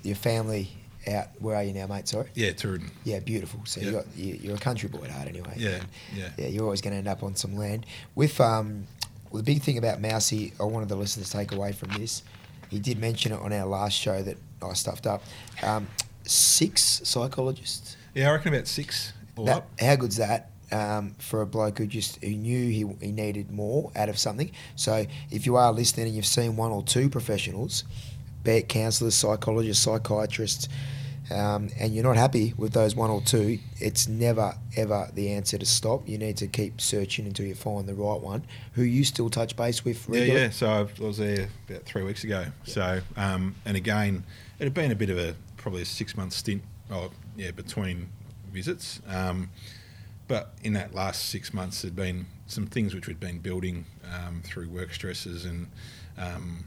your 0.03 0.15
family 0.15 0.69
out. 1.07 1.27
Where 1.39 1.55
are 1.55 1.63
you 1.63 1.73
now, 1.73 1.87
mate? 1.87 2.07
Sorry. 2.07 2.29
Yeah, 2.33 2.51
Tooradin. 2.51 2.89
Yeah, 3.03 3.19
beautiful. 3.19 3.61
So 3.65 3.81
you 3.81 3.91
got, 3.91 4.05
you, 4.15 4.39
you're 4.41 4.55
a 4.55 4.59
country 4.59 4.89
boy 4.89 5.03
at 5.03 5.11
heart, 5.11 5.27
anyway. 5.27 5.53
Yeah, 5.57 5.69
And, 5.71 5.85
yeah. 6.15 6.29
yeah. 6.37 6.47
You're 6.47 6.63
always 6.63 6.81
going 6.81 6.91
to 6.93 6.97
end 6.97 7.07
up 7.07 7.23
on 7.23 7.35
some 7.35 7.55
land. 7.55 7.85
With 8.15 8.39
um, 8.39 8.87
well, 9.31 9.41
the 9.41 9.53
big 9.53 9.61
thing 9.61 9.77
about 9.77 9.99
Mousy, 10.01 10.53
I 10.59 10.63
wanted 10.63 10.89
the 10.89 10.95
listeners 10.95 11.29
to 11.29 11.37
take 11.37 11.51
away 11.51 11.71
from 11.71 11.89
this. 11.97 12.23
He 12.69 12.79
did 12.79 12.99
mention 12.99 13.31
it 13.31 13.39
on 13.39 13.53
our 13.53 13.65
last 13.65 13.93
show 13.93 14.21
that 14.23 14.37
I 14.61 14.73
stuffed 14.73 15.05
up. 15.07 15.23
Um, 15.61 15.87
six 16.23 17.01
psychologists. 17.03 17.97
Yeah, 18.13 18.29
I 18.29 18.33
reckon 18.33 18.53
about 18.53 18.67
six 18.67 19.13
That, 19.37 19.65
how 19.79 19.95
good's 19.95 20.17
that 20.17 20.51
um, 20.71 21.15
for 21.19 21.41
a 21.41 21.45
bloke 21.45 21.77
who 21.79 21.87
just 21.87 22.23
who 22.23 22.29
knew 22.31 22.69
he, 22.69 23.05
he 23.05 23.11
needed 23.11 23.51
more 23.51 23.91
out 23.95 24.09
of 24.09 24.17
something? 24.17 24.51
So 24.75 25.05
if 25.31 25.45
you 25.45 25.55
are 25.55 25.71
listening 25.71 26.07
and 26.07 26.15
you've 26.15 26.25
seen 26.25 26.55
one 26.55 26.71
or 26.71 26.83
two 26.83 27.09
professionals, 27.09 27.83
be 28.43 28.51
it 28.51 28.69
counsellors, 28.69 29.15
psychologists, 29.15 29.84
psychiatrists, 29.84 30.67
um, 31.32 31.69
and 31.79 31.95
you're 31.95 32.03
not 32.03 32.17
happy 32.17 32.53
with 32.58 32.73
those 32.73 32.95
one 32.95 33.10
or 33.10 33.21
two, 33.21 33.60
it's 33.79 34.08
never 34.08 34.56
ever 34.75 35.10
the 35.13 35.29
answer 35.32 35.58
to 35.58 35.65
stop. 35.65 36.08
You 36.08 36.17
need 36.17 36.36
to 36.38 36.47
keep 36.47 36.82
searching 36.82 37.25
until 37.25 37.45
you 37.45 37.56
find 37.56 37.88
the 37.88 37.93
right 37.95 38.19
one. 38.19 38.43
Who 38.73 38.84
you 38.84 39.03
still 39.06 39.29
touch 39.29 39.56
base 39.56 39.86
with 39.86 40.08
Yeah, 40.10 40.19
regularly? 40.19 40.41
yeah. 40.45 40.49
So 40.49 40.67
I 40.69 41.01
was 41.01 41.17
there 41.17 41.47
about 41.69 41.84
three 41.84 42.03
weeks 42.03 42.23
ago. 42.25 42.45
So, 42.65 42.99
um, 43.15 43.56
and 43.65 43.77
again, 43.77 44.25
it 44.60 44.65
had 44.65 44.73
been 44.73 44.91
a 44.91 44.95
bit 44.95 45.10
of 45.10 45.17
a 45.17 45.36
probably 45.56 45.82
a 45.84 45.86
six 45.86 46.17
month 46.17 46.34
stint. 46.34 46.62
Oh, 46.91 47.10
yeah, 47.38 47.51
between 47.51 48.10
visits. 48.51 48.99
Um, 49.08 49.49
but 50.27 50.53
in 50.63 50.73
that 50.73 50.93
last 50.93 51.29
six 51.29 51.53
months, 51.53 51.82
there'd 51.82 51.95
been 51.95 52.25
some 52.47 52.67
things 52.67 52.93
which 52.93 53.08
we'd 53.08 53.19
been 53.19 53.39
building 53.39 53.86
um, 54.13 54.41
through 54.43 54.67
work 54.69 54.93
stresses 54.93 55.45
and, 55.45 55.67
um, 56.17 56.65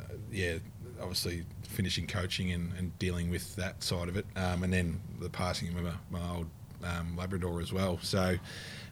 uh, 0.00 0.14
yeah, 0.32 0.58
obviously 1.00 1.44
finishing 1.62 2.06
coaching 2.06 2.52
and, 2.52 2.72
and 2.78 2.98
dealing 2.98 3.30
with 3.30 3.54
that 3.56 3.82
side 3.82 4.08
of 4.08 4.16
it, 4.16 4.26
um, 4.36 4.62
and 4.62 4.72
then 4.72 5.00
the 5.20 5.28
passing 5.28 5.68
of 5.68 5.74
my, 5.82 5.92
my 6.10 6.36
old 6.36 6.46
um, 6.84 7.16
Labrador 7.16 7.60
as 7.60 7.72
well. 7.72 7.98
So, 8.02 8.36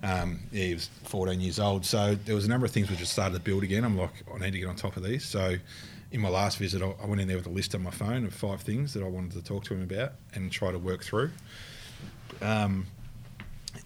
um, 0.02 0.40
yeah, 0.52 0.64
he 0.64 0.74
was 0.74 0.88
14 1.04 1.40
years 1.40 1.58
old. 1.58 1.84
So 1.84 2.14
there 2.14 2.34
was 2.34 2.44
a 2.44 2.48
number 2.48 2.66
of 2.66 2.72
things 2.72 2.90
which 2.90 2.98
just 2.98 3.12
started 3.12 3.34
to 3.34 3.40
build 3.40 3.62
again. 3.62 3.84
I'm 3.84 3.96
like, 3.96 4.10
I 4.34 4.38
need 4.38 4.52
to 4.52 4.58
get 4.58 4.68
on 4.68 4.76
top 4.76 4.96
of 4.96 5.02
these. 5.02 5.24
So 5.24 5.56
in 6.10 6.20
my 6.20 6.28
last 6.28 6.58
visit, 6.58 6.82
I 6.82 7.06
went 7.06 7.20
in 7.20 7.28
there 7.28 7.36
with 7.36 7.46
a 7.46 7.50
list 7.50 7.74
on 7.74 7.82
my 7.82 7.90
phone 7.90 8.24
of 8.24 8.34
five 8.34 8.60
things 8.60 8.94
that 8.94 9.02
I 9.02 9.08
wanted 9.08 9.32
to 9.32 9.42
talk 9.42 9.64
to 9.64 9.74
him 9.74 9.82
about 9.82 10.12
and 10.34 10.50
try 10.50 10.72
to 10.72 10.78
work 10.78 11.02
through. 11.02 11.30
Um, 12.40 12.86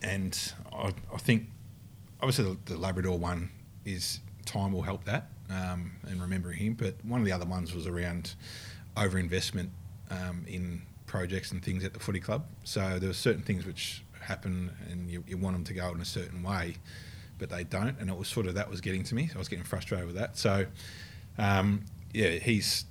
and 0.03 0.53
I, 0.73 0.93
I 1.13 1.19
think 1.19 1.49
obviously 2.21 2.45
the, 2.45 2.73
the 2.75 2.79
Labrador 2.79 3.19
one 3.19 3.51
is 3.85 4.21
time 4.45 4.73
will 4.73 4.83
help 4.83 5.05
that 5.05 5.31
um, 5.51 5.93
and 6.09 6.21
remembering 6.21 6.59
him. 6.59 6.75
But 6.75 6.95
one 7.05 7.21
of 7.21 7.27
the 7.27 7.33
other 7.33 7.47
ones 7.47 7.75
was 7.75 7.87
around 7.87 8.35
overinvestment 8.97 9.69
um, 10.11 10.45
in 10.47 10.83
projects 11.07 11.53
and 11.53 11.63
things 11.63 11.85
at 11.85 11.95
the 11.95 12.01
footy 12.01 12.21
club. 12.21 12.47
So 12.65 12.99
there 12.99 13.09
were 13.09 13.15
certain 13.15 13.43
things 13.43 13.67
which 13.67 14.05
happen 14.21 14.71
and 14.91 15.11
you, 15.11 15.25
you 15.27 15.39
want 15.39 15.57
them 15.57 15.65
to 15.65 15.75
go 15.75 15.91
in 15.91 16.01
a 16.01 16.05
certain 16.05 16.43
way, 16.43 16.77
but 17.39 17.51
they 17.51 17.65
don't. 17.65 17.99
And 17.99 18.11
it 18.11 18.17
was 18.17 18.29
sort 18.29 18.47
of 18.47 18.55
that 18.55 18.69
was 18.69 18.81
getting 18.81 19.03
to 19.05 19.15
me. 19.15 19.31
I 19.35 19.39
was 19.39 19.49
getting 19.49 19.65
frustrated 19.65 20.07
with 20.07 20.17
that. 20.17 20.37
So 20.37 20.67
um, 21.39 21.85
yeah, 22.13 22.31
he's. 22.31 22.85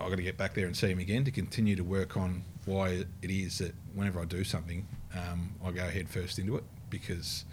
I've 0.00 0.10
got 0.10 0.16
to 0.16 0.22
get 0.22 0.36
back 0.36 0.54
there 0.54 0.66
and 0.66 0.76
see 0.76 0.88
him 0.88 1.00
again 1.00 1.24
to 1.24 1.32
continue 1.32 1.74
to 1.74 1.82
work 1.82 2.16
on 2.16 2.44
why 2.66 3.04
it 3.20 3.30
is 3.30 3.58
that 3.58 3.74
whenever 3.94 4.20
I 4.20 4.26
do 4.26 4.44
something, 4.44 4.86
um, 5.12 5.54
I 5.64 5.72
go 5.72 5.88
head 5.88 6.08
first 6.08 6.38
into 6.38 6.56
it 6.56 6.62
because, 6.88 7.44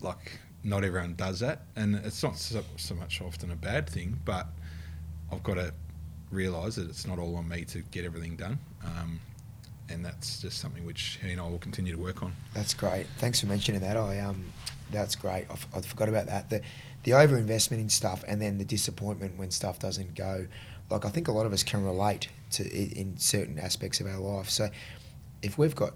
like, 0.00 0.38
not 0.62 0.84
everyone 0.84 1.14
does 1.14 1.40
that, 1.40 1.62
and 1.76 1.96
it's 1.96 2.22
not 2.22 2.36
so, 2.36 2.62
so 2.76 2.94
much 2.94 3.20
often 3.22 3.50
a 3.50 3.56
bad 3.56 3.88
thing, 3.88 4.20
but 4.24 4.46
I've 5.32 5.42
got 5.42 5.54
to 5.54 5.72
realise 6.30 6.76
that 6.76 6.88
it's 6.88 7.06
not 7.06 7.18
all 7.18 7.36
on 7.36 7.48
me 7.48 7.64
to 7.66 7.80
get 7.90 8.04
everything 8.04 8.36
done, 8.36 8.58
um, 8.84 9.20
and 9.88 10.04
that's 10.04 10.40
just 10.40 10.58
something 10.58 10.84
which 10.84 11.18
he 11.22 11.32
and 11.32 11.40
I 11.40 11.48
will 11.48 11.58
continue 11.58 11.94
to 11.94 12.00
work 12.00 12.22
on. 12.22 12.34
That's 12.54 12.74
great. 12.74 13.06
Thanks 13.18 13.40
for 13.40 13.46
mentioning 13.46 13.80
that. 13.80 13.96
I 13.96 14.20
um, 14.20 14.44
that's 14.90 15.16
great. 15.16 15.46
I, 15.50 15.78
I 15.78 15.80
forgot 15.80 16.08
about 16.08 16.26
that. 16.26 16.50
The 16.50 16.60
the 17.04 17.12
overinvestment 17.12 17.78
in 17.80 17.88
stuff, 17.88 18.22
and 18.28 18.40
then 18.40 18.58
the 18.58 18.64
disappointment 18.64 19.38
when 19.38 19.50
stuff 19.50 19.78
doesn't 19.78 20.14
go. 20.14 20.46
Like 20.90 21.04
I 21.04 21.08
think 21.08 21.28
a 21.28 21.32
lot 21.32 21.46
of 21.46 21.52
us 21.52 21.62
can 21.62 21.84
relate 21.84 22.28
to 22.52 22.68
in 22.68 23.16
certain 23.16 23.58
aspects 23.58 24.00
of 24.00 24.06
our 24.06 24.18
life. 24.18 24.50
So 24.50 24.68
if 25.42 25.56
we've 25.56 25.74
got 25.74 25.94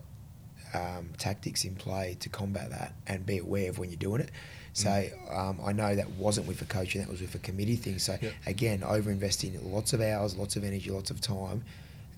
um, 0.75 1.11
tactics 1.19 1.65
in 1.65 1.75
play 1.77 2.17
to 2.21 2.29
combat 2.29 2.71
that 2.71 2.95
and 3.07 3.25
be 3.25 3.39
aware 3.39 3.71
of 3.71 3.79
when 3.79 3.91
you're 3.91 3.97
doing 3.99 4.21
it. 4.21 4.31
So 4.73 5.07
um, 5.31 5.61
I 5.65 5.73
know 5.73 5.95
that 5.95 6.11
wasn't 6.13 6.49
with 6.49 6.61
a 6.61 6.65
coach, 6.65 6.95
and 6.97 7.05
that 7.05 7.11
was 7.11 7.21
with 7.21 7.35
a 7.35 7.39
committee 7.39 7.77
thing. 7.77 7.99
So 8.01 8.19
Yep. 8.21 8.33
again, 8.47 8.81
overinvesting 8.81 9.73
lots 9.73 9.93
of 9.93 10.01
hours, 10.01 10.37
lots 10.37 10.57
of 10.57 10.65
energy, 10.65 10.91
lots 10.91 11.11
of 11.13 11.21
time, 11.21 11.63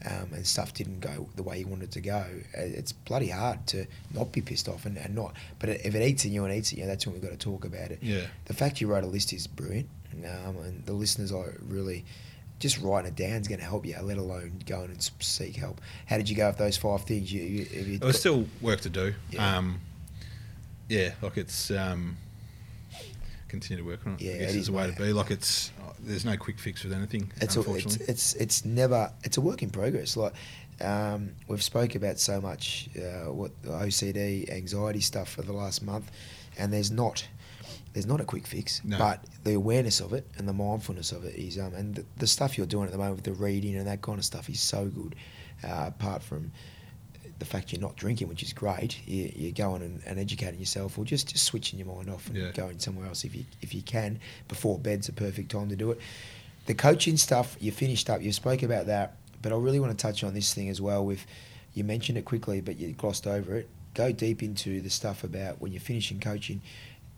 um, 0.04 0.28
and 0.32 0.46
stuff 0.46 0.72
didn't 0.72 1.00
go 1.00 1.28
the 1.36 1.42
way 1.42 1.58
you 1.58 1.66
wanted 1.66 1.90
to 1.92 2.00
go. 2.00 2.24
uh, 2.56 2.60
It's 2.62 2.92
bloody 2.92 3.28
hard 3.28 3.66
to 3.68 3.86
not 4.14 4.32
be 4.32 4.40
pissed 4.40 4.68
off 4.68 4.86
and, 4.86 4.96
and 4.96 5.14
not. 5.14 5.34
But 5.58 5.68
if 5.68 5.94
it 5.94 6.02
eats 6.02 6.24
in 6.24 6.32
you 6.32 6.44
and 6.46 6.54
eats 6.54 6.72
in 6.72 6.78
you, 6.78 6.86
that's 6.86 7.06
when 7.06 7.12
we've 7.14 7.22
got 7.22 7.32
to 7.32 7.36
talk 7.36 7.64
about 7.66 7.90
it. 7.90 7.98
Yeah. 8.02 8.22
The 8.46 8.54
fact 8.54 8.80
you 8.80 8.86
wrote 8.86 9.04
a 9.04 9.06
list 9.06 9.32
is 9.34 9.46
brilliant, 9.46 9.88
um, 10.24 10.56
and 10.58 10.84
the 10.86 10.94
listeners 10.94 11.32
are 11.32 11.54
really 11.60 12.06
just 12.58 12.80
writing 12.80 13.08
it 13.08 13.16
down 13.16 13.40
is 13.40 13.48
going 13.48 13.58
to 13.60 13.66
help 13.66 13.84
you, 13.86 13.96
let 14.02 14.16
alone 14.18 14.60
going 14.66 14.90
and 14.90 15.10
seek 15.20 15.56
help. 15.56 15.80
How 16.06 16.16
did 16.16 16.28
you 16.28 16.36
go 16.36 16.46
with 16.48 16.56
those 16.58 16.76
five 16.76 17.02
things? 17.04 17.32
You, 17.32 17.42
you, 17.42 17.66
you 17.70 17.98
There 17.98 18.06
was 18.06 18.16
got- 18.16 18.20
still 18.20 18.46
work 18.62 18.80
to 18.82 18.88
do. 18.88 19.14
Yeah. 19.30 19.56
Um, 19.58 19.80
yeah, 20.88 21.12
like 21.20 21.36
it's 21.36 21.70
um, 21.70 22.16
continue 23.48 23.82
to 23.82 23.88
work 23.88 24.06
on 24.06 24.14
it. 24.14 24.20
Yeah, 24.22 24.32
I 24.34 24.38
guess 24.38 24.54
it 24.54 24.58
is 24.58 24.66
the 24.66 24.72
way 24.72 24.90
to 24.90 24.96
be. 24.96 25.12
Like 25.12 25.30
it's 25.30 25.70
there's 26.00 26.24
no 26.24 26.36
quick 26.36 26.58
fix 26.58 26.84
with 26.84 26.92
anything. 26.92 27.32
it's, 27.40 27.56
a, 27.56 27.74
it's 27.74 27.96
it's 27.96 28.34
it's 28.34 28.64
never 28.64 29.10
it's 29.24 29.36
a 29.36 29.40
work 29.40 29.62
in 29.62 29.70
progress. 29.70 30.16
Like 30.16 30.32
um, 30.80 31.30
we've 31.48 31.62
spoke 31.62 31.94
about 31.94 32.18
so 32.18 32.40
much 32.40 32.88
uh, 32.96 33.32
what 33.32 33.50
OCD 33.64 34.48
anxiety 34.50 35.00
stuff 35.00 35.28
for 35.30 35.42
the 35.42 35.52
last 35.52 35.82
month, 35.82 36.10
and 36.58 36.72
there's 36.72 36.90
not 36.92 37.26
there's 37.96 38.04
not 38.06 38.20
a 38.20 38.24
quick 38.24 38.46
fix, 38.46 38.82
No. 38.84 38.98
but 38.98 39.24
the 39.42 39.54
awareness 39.54 40.00
of 40.00 40.12
it 40.12 40.26
and 40.36 40.46
the 40.46 40.52
mindfulness 40.52 41.12
of 41.12 41.24
it 41.24 41.34
is 41.34 41.58
um 41.58 41.72
and 41.72 41.94
the, 41.94 42.04
the 42.18 42.26
stuff 42.26 42.58
you're 42.58 42.66
doing 42.66 42.84
at 42.84 42.92
the 42.92 42.98
moment 42.98 43.16
with 43.16 43.24
the 43.24 43.32
reading 43.32 43.74
and 43.74 43.86
that 43.86 44.02
kind 44.02 44.18
of 44.18 44.24
stuff 44.26 44.50
is 44.50 44.60
so 44.60 44.84
good. 44.86 45.14
Uh, 45.64 45.84
apart 45.88 46.22
from 46.22 46.52
the 47.38 47.46
fact 47.46 47.72
you're 47.72 47.80
not 47.80 47.96
drinking, 47.96 48.28
which 48.28 48.42
is 48.42 48.52
great, 48.52 49.00
you, 49.08 49.32
you're 49.34 49.52
going 49.52 49.80
and, 49.80 50.02
and 50.04 50.18
educating 50.18 50.60
yourself, 50.60 50.98
or 50.98 51.04
just, 51.06 51.28
just 51.32 51.44
switching 51.46 51.78
your 51.78 51.88
mind 51.88 52.10
off 52.10 52.26
and 52.28 52.36
Yeah. 52.36 52.50
going 52.52 52.78
somewhere 52.78 53.06
else 53.06 53.24
if 53.24 53.34
you 53.34 53.44
if 53.62 53.74
you 53.74 53.80
can. 53.80 54.20
Before 54.48 54.78
bed's 54.78 55.08
a 55.08 55.14
perfect 55.14 55.50
time 55.50 55.70
to 55.70 55.76
do 55.76 55.90
it. 55.92 55.98
The 56.66 56.74
coaching 56.74 57.16
stuff, 57.16 57.56
you 57.60 57.72
finished 57.72 58.10
up. 58.10 58.20
You 58.20 58.32
spoke 58.32 58.62
about 58.62 58.84
that, 58.86 59.16
but 59.40 59.52
I 59.52 59.56
really 59.56 59.80
want 59.80 59.96
to 59.96 60.02
touch 60.02 60.22
on 60.22 60.34
this 60.34 60.52
thing 60.52 60.68
as 60.68 60.82
well. 60.82 61.02
With 61.02 61.24
you 61.72 61.82
mentioned 61.84 62.18
it 62.18 62.26
quickly, 62.26 62.60
but 62.60 62.76
you 62.78 62.92
glossed 62.92 63.26
over 63.26 63.56
it. 63.56 63.68
Go 63.94 64.12
deep 64.12 64.42
into 64.42 64.82
the 64.82 64.90
stuff 64.90 65.24
about 65.24 65.60
when 65.62 65.72
you're 65.72 65.80
finishing 65.80 66.20
coaching. 66.20 66.60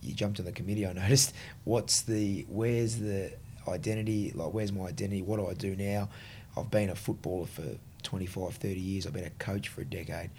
You 0.03 0.15
jumped 0.15 0.39
on 0.41 0.47
the 0.47 0.53
committee. 0.53 0.87
I 0.87 0.93
noticed. 0.95 1.35
What's 1.65 2.03
the? 2.03 2.47
Where's 2.49 2.97
the 2.97 3.33
identity? 3.67 4.33
Like, 4.35 4.53
where's 4.53 4.73
my 4.73 4.87
identity? 4.87 5.23
What 5.23 5.39
do 5.39 5.47
I 5.47 5.55
do 5.55 5.77
now? 5.77 6.09
I've 6.57 6.71
been 6.71 6.91
a 6.91 6.95
footballer 6.95 7.47
for 7.47 7.77
25, 8.03 8.55
30 8.55 8.81
years. 8.81 9.07
I've 9.07 9.13
been 9.13 9.25
a 9.25 9.31
coach 9.31 9.69
for 9.69 9.83
a 9.83 9.85
decade. 9.85 10.31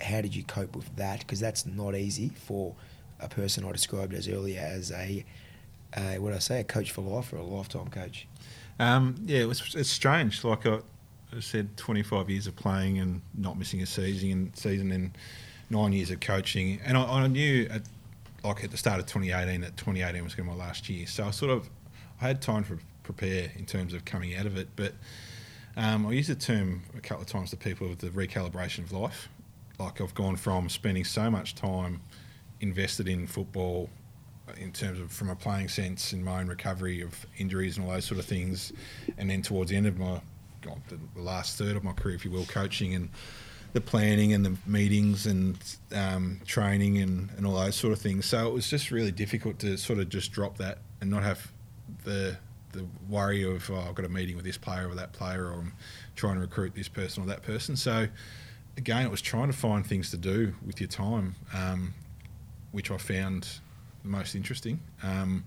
How 0.00 0.20
did 0.20 0.34
you 0.34 0.44
cope 0.44 0.74
with 0.74 0.94
that? 0.96 1.20
Because 1.20 1.40
that's 1.40 1.66
not 1.66 1.94
easy 1.94 2.30
for 2.30 2.74
a 3.20 3.28
person 3.28 3.64
I 3.64 3.72
described 3.72 4.14
as 4.14 4.28
earlier 4.28 4.60
as 4.60 4.90
a, 4.90 5.24
a 5.96 6.18
what 6.18 6.32
I 6.32 6.38
say, 6.38 6.60
a 6.60 6.64
coach 6.64 6.90
for 6.90 7.02
life 7.02 7.32
or 7.32 7.36
a 7.36 7.42
lifetime 7.42 7.88
coach. 7.88 8.26
Um, 8.78 9.16
yeah, 9.26 9.40
it 9.40 9.48
was, 9.48 9.74
it's 9.74 9.90
strange. 9.90 10.42
Like 10.42 10.66
I, 10.66 10.78
I, 11.36 11.40
said, 11.40 11.76
25 11.76 12.30
years 12.30 12.46
of 12.46 12.56
playing 12.56 12.98
and 12.98 13.20
not 13.36 13.58
missing 13.58 13.82
a 13.82 13.86
season 13.86 14.30
and 14.30 14.56
season 14.56 14.90
and 14.90 15.16
nine 15.68 15.92
years 15.92 16.10
of 16.10 16.20
coaching. 16.20 16.80
And 16.84 16.96
I, 16.96 17.02
I 17.02 17.26
knew 17.26 17.68
at 17.70 17.82
like 18.42 18.64
at 18.64 18.70
the 18.70 18.76
start 18.76 19.00
of 19.00 19.06
2018 19.06 19.60
that 19.62 19.76
2018 19.76 20.24
was 20.24 20.34
going 20.34 20.48
to 20.48 20.52
be 20.52 20.58
my 20.58 20.64
last 20.64 20.88
year. 20.88 21.06
So 21.06 21.26
I 21.26 21.30
sort 21.30 21.50
of 21.50 21.68
I 22.20 22.26
had 22.26 22.42
time 22.42 22.64
to 22.64 22.78
prepare 23.02 23.50
in 23.56 23.66
terms 23.66 23.94
of 23.94 24.04
coming 24.04 24.36
out 24.36 24.46
of 24.46 24.56
it. 24.56 24.68
But 24.76 24.94
um, 25.76 26.06
I 26.06 26.12
use 26.12 26.28
the 26.28 26.34
term 26.34 26.82
a 26.96 27.00
couple 27.00 27.22
of 27.22 27.28
times 27.28 27.50
to 27.50 27.56
people 27.56 27.90
of 27.90 27.98
the 27.98 28.08
recalibration 28.08 28.80
of 28.80 28.92
life. 28.92 29.28
Like 29.78 30.00
I've 30.00 30.14
gone 30.14 30.36
from 30.36 30.68
spending 30.68 31.04
so 31.04 31.30
much 31.30 31.54
time 31.54 32.02
invested 32.60 33.08
in 33.08 33.26
football 33.26 33.88
in 34.58 34.72
terms 34.72 34.98
of 34.98 35.10
from 35.12 35.30
a 35.30 35.36
playing 35.36 35.68
sense 35.68 36.12
in 36.12 36.22
my 36.22 36.40
own 36.40 36.48
recovery 36.48 37.00
of 37.00 37.26
injuries 37.38 37.78
and 37.78 37.86
all 37.86 37.92
those 37.92 38.04
sort 38.04 38.18
of 38.18 38.26
things, 38.26 38.72
and 39.16 39.30
then 39.30 39.42
towards 39.42 39.70
the 39.70 39.76
end 39.76 39.86
of 39.86 39.98
my 39.98 40.20
the 40.88 41.20
last 41.20 41.56
third 41.56 41.74
of 41.74 41.82
my 41.82 41.92
career, 41.92 42.14
if 42.14 42.24
you 42.24 42.30
will, 42.30 42.44
coaching 42.44 42.94
and 42.94 43.08
the 43.72 43.80
planning 43.80 44.32
and 44.32 44.44
the 44.44 44.56
meetings 44.66 45.26
and 45.26 45.56
um, 45.94 46.40
training 46.44 46.98
and, 46.98 47.30
and 47.36 47.46
all 47.46 47.54
those 47.54 47.76
sort 47.76 47.92
of 47.92 48.00
things. 48.00 48.26
So 48.26 48.46
it 48.46 48.52
was 48.52 48.68
just 48.68 48.90
really 48.90 49.12
difficult 49.12 49.58
to 49.60 49.76
sort 49.76 49.98
of 49.98 50.08
just 50.08 50.32
drop 50.32 50.58
that 50.58 50.78
and 51.00 51.10
not 51.10 51.22
have 51.22 51.50
the 52.04 52.36
the 52.72 52.86
worry 53.08 53.42
of 53.42 53.68
oh, 53.70 53.84
I've 53.88 53.96
got 53.96 54.04
a 54.04 54.08
meeting 54.08 54.36
with 54.36 54.44
this 54.44 54.56
player 54.56 54.88
or 54.88 54.94
that 54.94 55.12
player 55.12 55.46
or 55.46 55.54
I'm 55.54 55.72
trying 56.14 56.34
to 56.36 56.40
recruit 56.40 56.74
this 56.74 56.88
person 56.88 57.22
or 57.22 57.26
that 57.26 57.42
person. 57.42 57.74
So 57.76 58.06
again, 58.76 59.04
it 59.04 59.10
was 59.10 59.20
trying 59.20 59.48
to 59.48 59.56
find 59.56 59.84
things 59.84 60.10
to 60.10 60.16
do 60.16 60.54
with 60.64 60.80
your 60.80 60.88
time, 60.88 61.34
um, 61.52 61.94
which 62.70 62.90
I 62.90 62.96
found 62.96 63.48
most 64.04 64.34
interesting. 64.34 64.80
Um, 65.02 65.44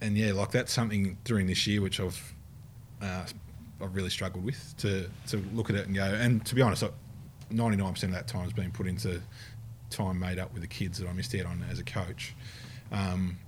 and 0.00 0.16
yeah, 0.16 0.32
like 0.32 0.50
that's 0.50 0.72
something 0.72 1.18
during 1.24 1.46
this 1.46 1.66
year 1.66 1.80
which 1.80 2.00
I've 2.00 2.34
uh, 3.02 3.26
I've 3.80 3.94
really 3.94 4.10
struggled 4.10 4.44
with 4.44 4.74
to 4.78 5.10
to 5.28 5.44
look 5.52 5.70
at 5.70 5.76
it 5.76 5.86
and 5.86 5.94
go. 5.94 6.04
And 6.04 6.44
to 6.46 6.54
be 6.54 6.62
honest, 6.62 6.84
99% 7.52 8.02
of 8.04 8.12
that 8.12 8.28
time 8.28 8.42
has 8.42 8.52
been 8.52 8.70
put 8.70 8.86
into 8.86 9.20
time 9.90 10.18
made 10.18 10.38
up 10.38 10.52
with 10.52 10.62
the 10.62 10.68
kids 10.68 10.98
that 10.98 11.08
I 11.08 11.12
missed 11.12 11.34
out 11.34 11.46
on 11.46 11.64
as 11.70 11.78
a 11.78 11.84
coach. 11.84 12.34
Um, 12.92 13.38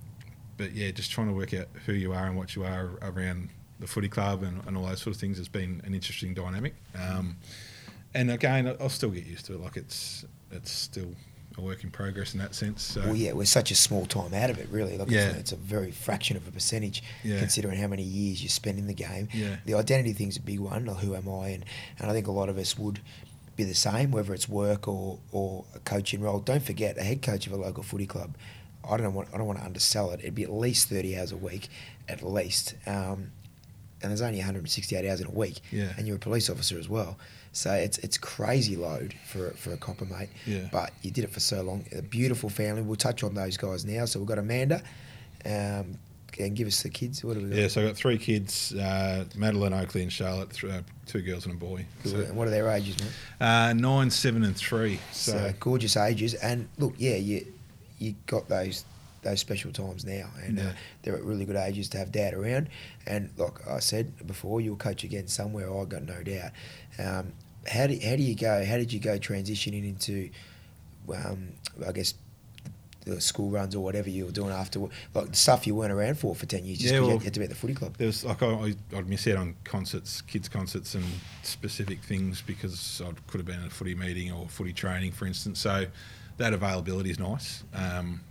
but 0.57 0.73
yeah, 0.73 0.91
just 0.91 1.11
trying 1.11 1.27
to 1.27 1.33
work 1.33 1.53
out 1.53 1.67
who 1.85 1.93
you 1.93 2.13
are 2.13 2.25
and 2.25 2.37
what 2.37 2.55
you 2.55 2.63
are 2.63 2.91
around 3.01 3.49
the 3.79 3.87
footy 3.87 4.09
club 4.09 4.43
and, 4.43 4.61
and 4.65 4.75
all 4.75 4.85
those 4.85 5.01
sort 5.01 5.15
of 5.15 5.21
things 5.21 5.37
has 5.37 5.47
been 5.47 5.81
an 5.85 5.93
interesting 5.93 6.33
dynamic. 6.33 6.73
Um, 6.95 7.37
and 8.13 8.31
again, 8.31 8.75
I'll 8.79 8.89
still 8.89 9.11
get 9.11 9.25
used 9.25 9.45
to 9.45 9.53
it. 9.53 9.61
Like 9.61 9.77
it's 9.77 10.25
it's 10.51 10.71
still 10.71 11.13
a 11.57 11.61
work 11.61 11.83
in 11.83 11.91
progress 11.91 12.33
in 12.33 12.39
that 12.39 12.55
sense. 12.55 12.83
So. 12.83 13.01
Well, 13.01 13.15
yeah, 13.15 13.33
we're 13.33 13.45
such 13.45 13.71
a 13.71 13.75
small 13.75 14.05
time 14.05 14.33
out 14.33 14.49
of 14.49 14.59
it, 14.59 14.67
really. 14.69 14.97
Like 14.97 15.09
yeah. 15.09 15.29
it's, 15.31 15.51
a, 15.51 15.55
very 15.55 15.91
fraction 15.91 16.37
of 16.37 16.47
a 16.47 16.51
percentage 16.51 17.03
yeah. 17.23 17.39
considering 17.39 17.79
how 17.79 17.87
many 17.87 18.03
years 18.03 18.43
you 18.43 18.49
spend 18.49 18.77
in 18.77 18.87
the 18.87 18.93
game. 18.93 19.27
Yeah. 19.33 19.57
The 19.65 19.73
identity 19.73 20.13
thing's 20.13 20.37
a 20.37 20.41
big 20.41 20.59
one. 20.59 20.85
Like 20.85 20.97
who 20.97 21.15
am 21.15 21.27
I? 21.27 21.49
And, 21.49 21.65
and 21.99 22.09
I 22.09 22.13
think 22.13 22.27
a 22.27 22.31
lot 22.31 22.49
of 22.49 22.57
us 22.57 22.77
would 22.77 22.99
be 23.57 23.63
the 23.63 23.75
same, 23.75 24.11
whether 24.11 24.33
it's 24.33 24.47
work 24.47 24.87
or, 24.87 25.19
or 25.31 25.65
a 25.75 25.79
coaching 25.79 26.21
role. 26.21 26.39
Don't 26.39 26.63
forget, 26.63 26.97
a 26.97 27.03
head 27.03 27.21
coach 27.21 27.47
of 27.47 27.53
a 27.53 27.57
local 27.57 27.83
footy 27.83 28.05
club 28.05 28.35
I 28.89 28.97
don't 28.97 29.13
want 29.13 29.29
I 29.33 29.37
don't 29.37 29.47
want 29.47 29.59
to 29.59 29.65
undersell 29.65 30.11
it. 30.11 30.21
It'd 30.21 30.35
be 30.35 30.43
at 30.43 30.51
least 30.51 30.89
thirty 30.89 31.17
hours 31.17 31.31
a 31.31 31.37
week, 31.37 31.67
at 32.07 32.23
least. 32.23 32.75
Um, 32.85 33.31
and 33.99 34.11
there's 34.11 34.21
only 34.21 34.37
168 34.37 35.09
hours 35.09 35.21
in 35.21 35.25
a 35.25 35.31
week, 35.31 35.59
yeah. 35.71 35.91
and 35.97 36.05
you're 36.05 36.17
a 36.17 36.19
police 36.19 36.51
officer 36.51 36.77
as 36.77 36.87
well. 36.87 37.17
So 37.51 37.73
it's 37.73 37.97
it's 37.99 38.17
crazy 38.17 38.75
load 38.75 39.15
for 39.25 39.49
for 39.51 39.73
a 39.73 39.77
copper 39.77 40.05
mate. 40.05 40.29
Yeah. 40.45 40.69
But 40.71 40.91
you 41.01 41.11
did 41.11 41.23
it 41.23 41.31
for 41.31 41.39
so 41.39 41.63
long. 41.63 41.85
A 41.91 42.01
beautiful 42.01 42.49
family. 42.49 42.83
We'll 42.83 42.95
touch 42.95 43.23
on 43.23 43.33
those 43.33 43.57
guys 43.57 43.85
now. 43.85 44.05
So 44.05 44.19
we've 44.19 44.27
got 44.27 44.37
Amanda. 44.37 44.83
Um, 45.45 45.97
and 46.39 46.55
give 46.55 46.67
us 46.67 46.83
the 46.83 46.89
kids. 46.89 47.23
What 47.23 47.35
have 47.35 47.43
we 47.43 47.49
got? 47.49 47.57
Yeah, 47.57 47.67
so 47.67 47.81
I've 47.81 47.87
got 47.87 47.95
three 47.95 48.17
kids: 48.17 48.73
uh, 48.73 49.25
Madeline, 49.35 49.73
Oakley, 49.73 50.03
and 50.03 50.11
Charlotte. 50.11 50.51
Th- 50.51 50.73
uh, 50.73 50.81
two 51.05 51.21
girls 51.21 51.45
and 51.45 51.55
a 51.55 51.57
boy. 51.57 51.85
So, 52.03 52.17
what 52.33 52.47
are 52.47 52.51
their 52.51 52.69
ages, 52.69 52.97
man? 52.99 53.09
Uh, 53.39 53.73
nine, 53.73 54.09
seven, 54.09 54.43
and 54.43 54.55
three. 54.55 54.99
So. 55.11 55.31
so 55.31 55.53
gorgeous 55.59 55.97
ages. 55.97 56.33
And 56.35 56.67
look, 56.77 56.95
yeah, 56.97 57.15
you 57.15 57.45
you 57.99 58.15
got 58.25 58.47
those 58.49 58.85
those 59.23 59.39
special 59.39 59.71
times 59.71 60.05
now, 60.05 60.29
and 60.43 60.59
uh, 60.59 60.63
yeah. 60.63 60.71
they're 61.01 61.15
at 61.15 61.23
really 61.23 61.45
good 61.45 61.55
ages 61.55 61.89
to 61.89 61.97
have 61.97 62.11
dad 62.11 62.33
around. 62.33 62.69
And 63.05 63.29
like 63.37 63.67
I 63.67 63.79
said 63.79 64.25
before, 64.25 64.61
you'll 64.61 64.77
coach 64.77 65.03
again 65.03 65.27
somewhere. 65.27 65.73
I 65.73 65.85
got 65.85 66.03
no 66.03 66.23
doubt. 66.23 66.51
Um, 66.99 67.33
how 67.67 67.87
do 67.87 67.99
how 68.03 68.15
do 68.15 68.23
you 68.23 68.35
go? 68.35 68.63
How 68.63 68.77
did 68.77 68.93
you 68.93 68.99
go 68.99 69.17
transitioning 69.17 69.87
into, 69.87 70.29
um, 71.13 71.49
I 71.85 71.91
guess, 71.91 72.13
the 73.07 73.21
school 73.21 73.49
runs 73.49 73.75
or 73.75 73.83
whatever 73.83 74.09
you 74.09 74.25
were 74.25 74.31
doing 74.31 74.51
after, 74.51 74.79
like 75.13 75.35
stuff 75.35 75.65
you 75.67 75.75
weren't 75.75 75.91
around 75.91 76.17
for 76.17 76.35
for 76.35 76.45
ten 76.45 76.65
years, 76.65 76.79
just 76.79 76.93
yeah, 76.93 76.99
well, 76.99 77.11
you 77.11 77.19
had 77.19 77.33
to 77.33 77.39
be 77.39 77.43
at 77.43 77.49
the 77.49 77.55
footy 77.55 77.73
club. 77.73 77.95
There 77.97 78.07
was 78.07 78.23
like 78.23 78.41
I, 78.43 78.75
would 78.91 79.09
miss 79.09 79.27
out 79.27 79.37
on 79.37 79.55
concerts, 79.63 80.21
kids 80.21 80.49
concerts, 80.49 80.95
and 80.95 81.05
specific 81.43 82.01
things 82.01 82.41
because 82.41 83.01
I 83.03 83.11
could 83.27 83.39
have 83.39 83.45
been 83.45 83.61
at 83.61 83.67
a 83.67 83.71
footy 83.71 83.95
meeting 83.95 84.31
or 84.31 84.47
footy 84.47 84.73
training, 84.73 85.11
for 85.11 85.25
instance. 85.25 85.59
So 85.59 85.85
that 86.37 86.53
availability 86.53 87.09
is 87.09 87.19
nice. 87.19 87.63
Um, 87.73 88.21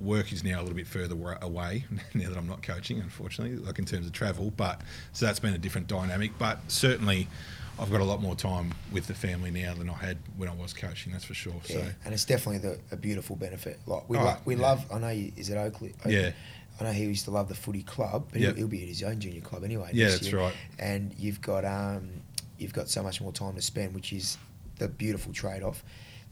work 0.00 0.32
is 0.32 0.44
now 0.44 0.60
a 0.60 0.62
little 0.62 0.76
bit 0.76 0.86
further 0.86 1.16
away 1.40 1.84
now 2.14 2.28
that 2.28 2.36
I'm 2.36 2.48
not 2.48 2.62
coaching, 2.62 3.00
unfortunately, 3.00 3.56
like 3.58 3.78
in 3.78 3.84
terms 3.84 4.06
of 4.06 4.12
travel. 4.12 4.52
But 4.56 4.80
so 5.12 5.26
that's 5.26 5.40
been 5.40 5.54
a 5.54 5.58
different 5.58 5.86
dynamic. 5.86 6.32
But 6.38 6.58
certainly, 6.68 7.28
I've 7.78 7.90
got 7.90 8.00
a 8.00 8.04
lot 8.04 8.22
more 8.22 8.34
time 8.34 8.72
with 8.90 9.06
the 9.06 9.14
family 9.14 9.50
now 9.50 9.74
than 9.74 9.90
I 9.90 9.94
had 9.94 10.18
when 10.36 10.48
I 10.48 10.54
was 10.54 10.72
coaching. 10.72 11.12
That's 11.12 11.24
for 11.24 11.34
sure. 11.34 11.54
Yeah, 11.68 11.76
so. 11.76 11.88
and 12.04 12.14
it's 12.14 12.24
definitely 12.24 12.58
the, 12.58 12.78
a 12.90 12.96
beautiful 12.96 13.36
benefit. 13.36 13.78
Like 13.86 14.08
we, 14.08 14.16
oh, 14.16 14.24
lo- 14.24 14.36
we 14.44 14.56
yeah. 14.56 14.62
love. 14.62 14.84
I 14.92 14.98
know. 14.98 15.08
You, 15.10 15.32
is 15.36 15.50
it 15.50 15.56
Oakley? 15.56 15.94
Oakley? 16.00 16.14
Yeah. 16.14 16.30
I 16.80 16.84
know 16.84 16.92
he 16.92 17.04
used 17.04 17.24
to 17.24 17.30
love 17.30 17.48
the 17.48 17.54
footy 17.54 17.82
club, 17.82 18.28
but 18.30 18.40
yep. 18.40 18.50
he'll, 18.50 18.56
he'll, 18.58 18.68
be 18.68 18.82
at 18.82 18.88
his 18.88 19.02
own 19.02 19.18
junior 19.18 19.40
club 19.40 19.64
anyway. 19.64 19.90
Yeah, 19.92 20.08
that's 20.08 20.30
year. 20.30 20.40
right. 20.40 20.54
And 20.78 21.14
you've 21.18 21.40
got 21.40 21.64
um, 21.64 22.08
you've 22.58 22.72
got 22.72 22.88
so 22.88 23.02
much 23.02 23.20
more 23.20 23.32
time 23.32 23.54
to 23.54 23.62
spend, 23.62 23.94
which 23.94 24.12
is 24.12 24.38
the 24.78 24.88
beautiful 24.88 25.32
trade 25.32 25.62
off. 25.62 25.82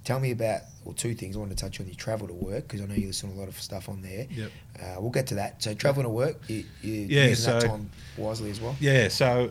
Tell 0.04 0.20
me 0.20 0.32
about, 0.32 0.60
well, 0.84 0.92
two 0.92 1.14
things. 1.14 1.34
I 1.34 1.38
want 1.38 1.50
to 1.50 1.56
touch 1.56 1.80
on 1.80 1.86
your 1.86 1.94
travel 1.94 2.28
to 2.28 2.34
work 2.34 2.68
because 2.68 2.82
I 2.82 2.86
know 2.86 2.94
you 2.94 3.06
listen 3.06 3.30
to 3.30 3.36
a 3.36 3.38
lot 3.38 3.48
of 3.48 3.58
stuff 3.58 3.88
on 3.88 4.02
there. 4.02 4.26
Yep. 4.30 4.50
Uh, 4.78 5.00
we'll 5.00 5.10
get 5.10 5.26
to 5.28 5.36
that. 5.36 5.62
So 5.62 5.72
traveling 5.72 6.04
to 6.04 6.10
work, 6.10 6.36
you, 6.46 6.64
you 6.82 6.92
yeah, 6.92 7.28
using 7.28 7.44
so, 7.44 7.60
that 7.60 7.68
time 7.68 7.90
wisely 8.18 8.50
as 8.50 8.60
well. 8.60 8.76
Yeah. 8.80 9.08
So, 9.08 9.50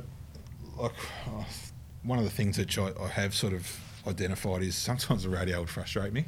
like, 0.77 0.91
oh, 1.27 1.45
one 2.03 2.19
of 2.19 2.25
the 2.25 2.31
things 2.31 2.57
that 2.57 2.77
I, 2.77 2.91
I 3.01 3.07
have 3.07 3.33
sort 3.33 3.53
of 3.53 3.79
identified 4.07 4.61
is 4.61 4.75
sometimes 4.75 5.23
the 5.23 5.29
radio 5.29 5.59
would 5.59 5.69
frustrate 5.69 6.13
me. 6.13 6.25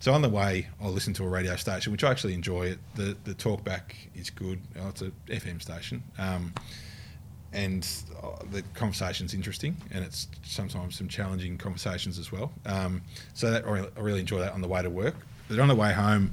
So 0.00 0.12
on 0.12 0.22
the 0.22 0.28
way, 0.28 0.68
I'll 0.80 0.90
listen 0.90 1.12
to 1.14 1.24
a 1.24 1.28
radio 1.28 1.56
station, 1.56 1.92
which 1.92 2.04
I 2.04 2.10
actually 2.10 2.34
enjoy. 2.34 2.68
It 2.68 2.78
the 2.94 3.16
the 3.24 3.34
talkback 3.34 3.94
is 4.14 4.30
good. 4.30 4.60
Oh, 4.80 4.88
it's 4.88 5.02
a 5.02 5.12
FM 5.28 5.60
station. 5.60 6.02
Um, 6.18 6.54
and 7.52 7.86
uh, 8.22 8.44
the 8.52 8.62
conversation's 8.74 9.34
interesting, 9.34 9.76
and 9.90 10.04
it's 10.04 10.28
sometimes 10.44 10.96
some 10.96 11.08
challenging 11.08 11.58
conversations 11.58 12.18
as 12.18 12.30
well. 12.30 12.52
Um, 12.64 13.02
so 13.34 13.50
that 13.50 13.66
I 13.66 14.00
really 14.00 14.20
enjoy 14.20 14.38
that 14.38 14.52
on 14.52 14.60
the 14.60 14.68
way 14.68 14.82
to 14.82 14.90
work. 14.90 15.16
But 15.48 15.58
on 15.58 15.66
the 15.66 15.74
way 15.74 15.92
home, 15.92 16.32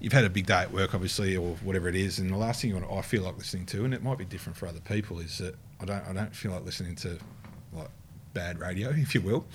you've 0.00 0.12
had 0.12 0.24
a 0.24 0.30
big 0.30 0.46
day 0.46 0.62
at 0.62 0.72
work, 0.72 0.92
obviously, 0.92 1.36
or 1.36 1.54
whatever 1.62 1.88
it 1.88 1.94
is, 1.94 2.18
and 2.18 2.30
the 2.30 2.36
last 2.36 2.60
thing 2.60 2.70
you 2.70 2.76
want, 2.76 2.90
I 2.90 3.00
feel 3.02 3.22
like 3.22 3.38
listening 3.38 3.64
to, 3.66 3.84
and 3.84 3.94
it 3.94 4.02
might 4.02 4.18
be 4.18 4.24
different 4.24 4.56
for 4.56 4.66
other 4.66 4.80
people, 4.80 5.20
is 5.20 5.38
that 5.38 5.54
I 5.80 5.84
don't 5.84 6.06
I 6.08 6.12
don't 6.12 6.34
feel 6.34 6.52
like 6.52 6.64
listening 6.64 6.96
to 6.96 7.18
bad 8.36 8.60
radio, 8.60 8.90
if 8.90 9.14
you 9.14 9.22
will. 9.22 9.46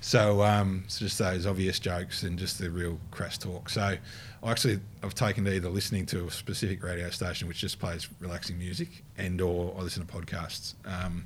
So 0.00 0.44
um, 0.44 0.82
it's 0.84 1.00
just 1.00 1.18
those 1.18 1.46
obvious 1.46 1.80
jokes 1.80 2.22
and 2.22 2.38
just 2.38 2.58
the 2.58 2.70
real 2.70 3.00
crass 3.10 3.36
talk. 3.36 3.68
So 3.68 3.96
I 4.42 4.50
actually 4.50 4.80
I've 5.02 5.14
taken 5.14 5.44
to 5.46 5.54
either 5.54 5.68
listening 5.68 6.06
to 6.06 6.26
a 6.26 6.30
specific 6.30 6.84
radio 6.84 7.10
station 7.10 7.48
which 7.48 7.58
just 7.58 7.80
plays 7.80 8.08
relaxing 8.20 8.58
music, 8.58 9.02
and 9.16 9.40
or 9.40 9.74
I 9.76 9.82
listen 9.82 10.06
to 10.06 10.12
podcasts. 10.12 10.74
Um, 10.84 11.24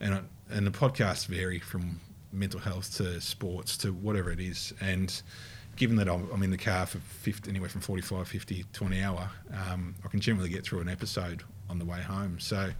and 0.00 0.14
I, 0.14 0.20
and 0.50 0.66
the 0.66 0.70
podcasts 0.70 1.26
vary 1.26 1.58
from 1.58 2.00
mental 2.32 2.60
health 2.60 2.94
to 2.98 3.20
sports 3.20 3.76
to 3.78 3.92
whatever 3.92 4.30
it 4.30 4.40
is. 4.40 4.74
And 4.80 5.20
given 5.74 5.96
that 5.96 6.08
I'm, 6.08 6.28
I'm 6.30 6.42
in 6.42 6.50
the 6.50 6.58
car 6.58 6.86
for 6.86 6.98
50, 6.98 7.50
anywhere 7.50 7.70
from 7.70 7.80
45, 7.80 8.28
50 8.28 8.64
to 8.74 8.84
an 8.84 8.92
hour, 8.92 9.30
um, 9.70 9.94
I 10.04 10.08
can 10.08 10.20
generally 10.20 10.50
get 10.50 10.64
through 10.64 10.80
an 10.80 10.88
episode 10.88 11.42
on 11.68 11.78
the 11.78 11.84
way 11.84 12.00
home. 12.00 12.38
So 12.38 12.70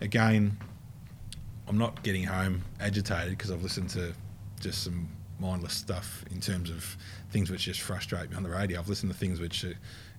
again, 0.00 0.56
I'm 1.70 1.78
not 1.78 2.02
getting 2.02 2.24
home 2.24 2.62
agitated 2.80 3.38
because 3.38 3.52
I've 3.52 3.62
listened 3.62 3.90
to 3.90 4.12
just 4.58 4.82
some 4.82 5.08
mindless 5.38 5.72
stuff 5.74 6.24
in 6.28 6.40
terms 6.40 6.68
of 6.68 6.96
things 7.30 7.48
which 7.48 7.62
just 7.62 7.80
frustrate 7.80 8.28
me 8.28 8.36
on 8.36 8.42
the 8.42 8.48
radio. 8.48 8.80
I've 8.80 8.88
listened 8.88 9.12
to 9.12 9.16
things 9.16 9.38
which 9.38 9.64
uh, 9.64 9.68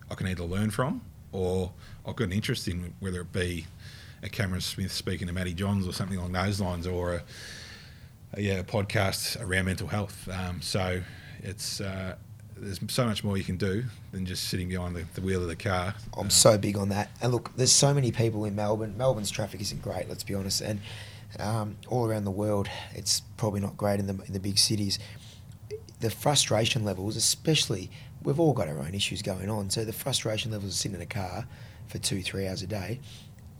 I 0.09 0.15
can 0.15 0.27
either 0.27 0.45
learn 0.45 0.71
from 0.71 1.01
or 1.33 1.73
I've 2.05 2.15
got 2.15 2.23
an 2.23 2.31
interest 2.31 2.69
in, 2.69 2.93
whether 3.01 3.19
it 3.19 3.33
be 3.33 3.65
a 4.23 4.29
Cameron 4.29 4.61
Smith 4.61 4.93
speaking 4.93 5.27
to 5.27 5.33
Matty 5.33 5.53
Johns 5.53 5.85
or 5.85 5.91
something 5.91 6.17
along 6.17 6.31
those 6.31 6.61
lines, 6.61 6.87
or 6.87 7.15
a 7.15 7.23
yeah, 8.37 8.59
a 8.59 8.63
podcast 8.63 9.45
around 9.45 9.65
mental 9.65 9.89
health. 9.89 10.29
Um, 10.29 10.61
so 10.61 11.01
it's 11.43 11.81
uh, 11.81 12.15
there's 12.61 12.79
so 12.89 13.05
much 13.05 13.23
more 13.23 13.37
you 13.37 13.43
can 13.43 13.57
do 13.57 13.83
than 14.11 14.25
just 14.25 14.47
sitting 14.47 14.69
behind 14.69 14.95
the, 14.95 15.05
the 15.15 15.21
wheel 15.21 15.41
of 15.41 15.47
the 15.47 15.55
car. 15.55 15.95
I'm 16.15 16.29
so 16.29 16.57
big 16.57 16.77
on 16.77 16.89
that. 16.89 17.09
And 17.21 17.31
look, 17.31 17.55
there's 17.55 17.71
so 17.71 17.93
many 17.93 18.11
people 18.11 18.45
in 18.45 18.55
Melbourne. 18.55 18.95
Melbourne's 18.97 19.31
traffic 19.31 19.61
isn't 19.61 19.81
great, 19.81 20.07
let's 20.07 20.23
be 20.23 20.35
honest. 20.35 20.61
And 20.61 20.79
um, 21.39 21.77
all 21.87 22.07
around 22.07 22.25
the 22.25 22.31
world, 22.31 22.69
it's 22.93 23.21
probably 23.37 23.61
not 23.61 23.77
great 23.77 23.99
in 23.99 24.07
the, 24.07 24.23
in 24.25 24.33
the 24.33 24.39
big 24.39 24.59
cities. 24.59 24.99
The 26.01 26.11
frustration 26.11 26.85
levels, 26.85 27.15
especially, 27.15 27.89
we've 28.23 28.39
all 28.39 28.53
got 28.53 28.67
our 28.67 28.79
own 28.79 28.93
issues 28.93 29.21
going 29.21 29.49
on. 29.49 29.69
So 29.71 29.83
the 29.83 29.93
frustration 29.93 30.51
levels 30.51 30.71
of 30.71 30.77
sitting 30.77 30.95
in 30.95 31.01
a 31.01 31.05
car 31.07 31.47
for 31.87 31.97
two, 31.97 32.21
three 32.21 32.47
hours 32.47 32.61
a 32.61 32.67
day, 32.67 32.99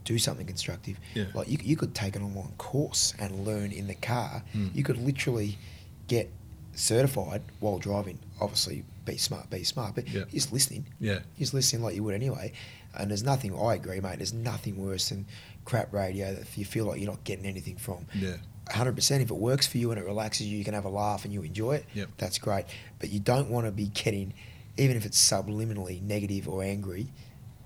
do 0.04 0.18
something 0.18 0.46
constructive. 0.46 0.98
Yeah. 1.14 1.26
Like 1.34 1.48
you, 1.48 1.58
you 1.62 1.76
could 1.76 1.94
take 1.94 2.14
an 2.14 2.22
online 2.22 2.52
course 2.58 3.14
and 3.18 3.44
learn 3.44 3.72
in 3.72 3.88
the 3.88 3.94
car. 3.94 4.44
Mm. 4.54 4.74
You 4.74 4.84
could 4.84 4.98
literally 4.98 5.58
get 6.06 6.30
certified 6.74 7.42
while 7.60 7.78
driving. 7.78 8.18
Obviously, 8.40 8.84
be 9.04 9.16
smart, 9.16 9.50
be 9.50 9.64
smart, 9.64 9.94
but 9.94 10.08
Yeah. 10.08 10.24
just 10.30 10.52
listening. 10.52 10.86
Yeah. 11.00 11.20
Just 11.38 11.54
listening 11.54 11.82
like 11.82 11.94
you 11.94 12.02
would 12.04 12.14
anyway. 12.14 12.52
And 12.94 13.10
there's 13.10 13.22
nothing, 13.22 13.58
I 13.58 13.74
agree, 13.74 14.00
mate, 14.00 14.18
there's 14.18 14.32
nothing 14.34 14.76
worse 14.76 15.08
than 15.08 15.26
crap 15.64 15.92
radio 15.92 16.34
that 16.34 16.46
you 16.58 16.64
feel 16.64 16.84
like 16.86 17.00
you're 17.00 17.10
not 17.10 17.24
getting 17.24 17.46
anything 17.46 17.76
from. 17.76 18.06
Yeah. 18.14 18.36
100% 18.70 19.22
if 19.22 19.30
it 19.30 19.34
works 19.36 19.66
for 19.66 19.78
you 19.78 19.90
and 19.90 19.98
it 20.00 20.04
relaxes 20.04 20.46
you, 20.46 20.56
you 20.58 20.64
can 20.64 20.74
have 20.74 20.84
a 20.84 20.88
laugh 20.90 21.24
and 21.24 21.32
you 21.34 21.42
enjoy 21.42 21.76
it, 21.76 21.84
Yep. 21.94 22.10
that's 22.18 22.38
great. 22.38 22.64
But 23.00 23.10
you 23.10 23.18
don't 23.20 23.48
want 23.50 23.66
to 23.66 23.72
be 23.72 23.86
getting, 23.86 24.34
even 24.76 24.96
if 24.96 25.04
it's 25.06 25.18
subliminally 25.20 26.00
negative 26.02 26.48
or 26.48 26.62
angry, 26.62 27.08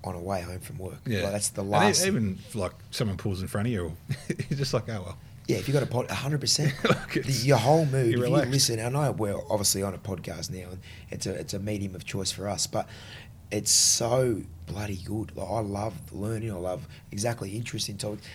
on 0.03 0.15
a 0.15 0.19
way 0.19 0.41
home 0.41 0.59
from 0.59 0.77
work. 0.77 0.99
Yeah, 1.05 1.23
Like, 1.23 1.33
that's 1.33 1.49
the 1.49 1.61
And 1.61 1.69
last. 1.71 2.05
even 2.05 2.39
if, 2.47 2.55
like 2.55 2.71
someone 2.91 3.17
pulls 3.17 3.41
in 3.41 3.47
front 3.47 3.67
of 3.67 3.73
you, 3.73 3.95
you're 4.49 4.57
just 4.57 4.73
like, 4.73 4.87
oh 4.89 5.01
well. 5.05 5.17
Yeah, 5.47 5.57
if 5.57 5.67
you've 5.67 5.73
got 5.73 5.83
a 5.83 5.87
pod, 5.87 6.09
hundred 6.11 6.41
percent, 6.41 6.73
Like, 6.83 7.17
it's- 7.17 7.45
your 7.45 7.57
whole 7.57 7.85
mood. 7.85 8.11
you're 8.11 8.23
If 8.23 8.29
you 8.29 8.35
relaxed. 8.35 8.51
listen, 8.51 8.79
I 8.79 8.89
know 8.89 9.11
we're 9.13 9.39
obviously 9.49 9.81
on 9.83 9.93
a 9.93 9.97
podcast 9.97 10.49
now, 10.51 10.69
and 10.71 10.79
it's 11.09 11.25
a 11.25 11.33
it's 11.33 11.53
a 11.53 11.59
medium 11.59 11.95
of 11.95 12.03
choice 12.05 12.31
for 12.31 12.47
us, 12.49 12.67
but 12.67 12.87
it's 13.49 13.71
so 13.71 14.41
bloody 14.65 14.97
good. 14.97 15.35
Like 15.37 15.47
I 15.49 15.59
love 15.59 15.93
learning. 16.11 16.51
I 16.51 16.55
love 16.55 16.85
exactly 17.11 17.51
interesting 17.55 17.97
topics. 17.97 18.27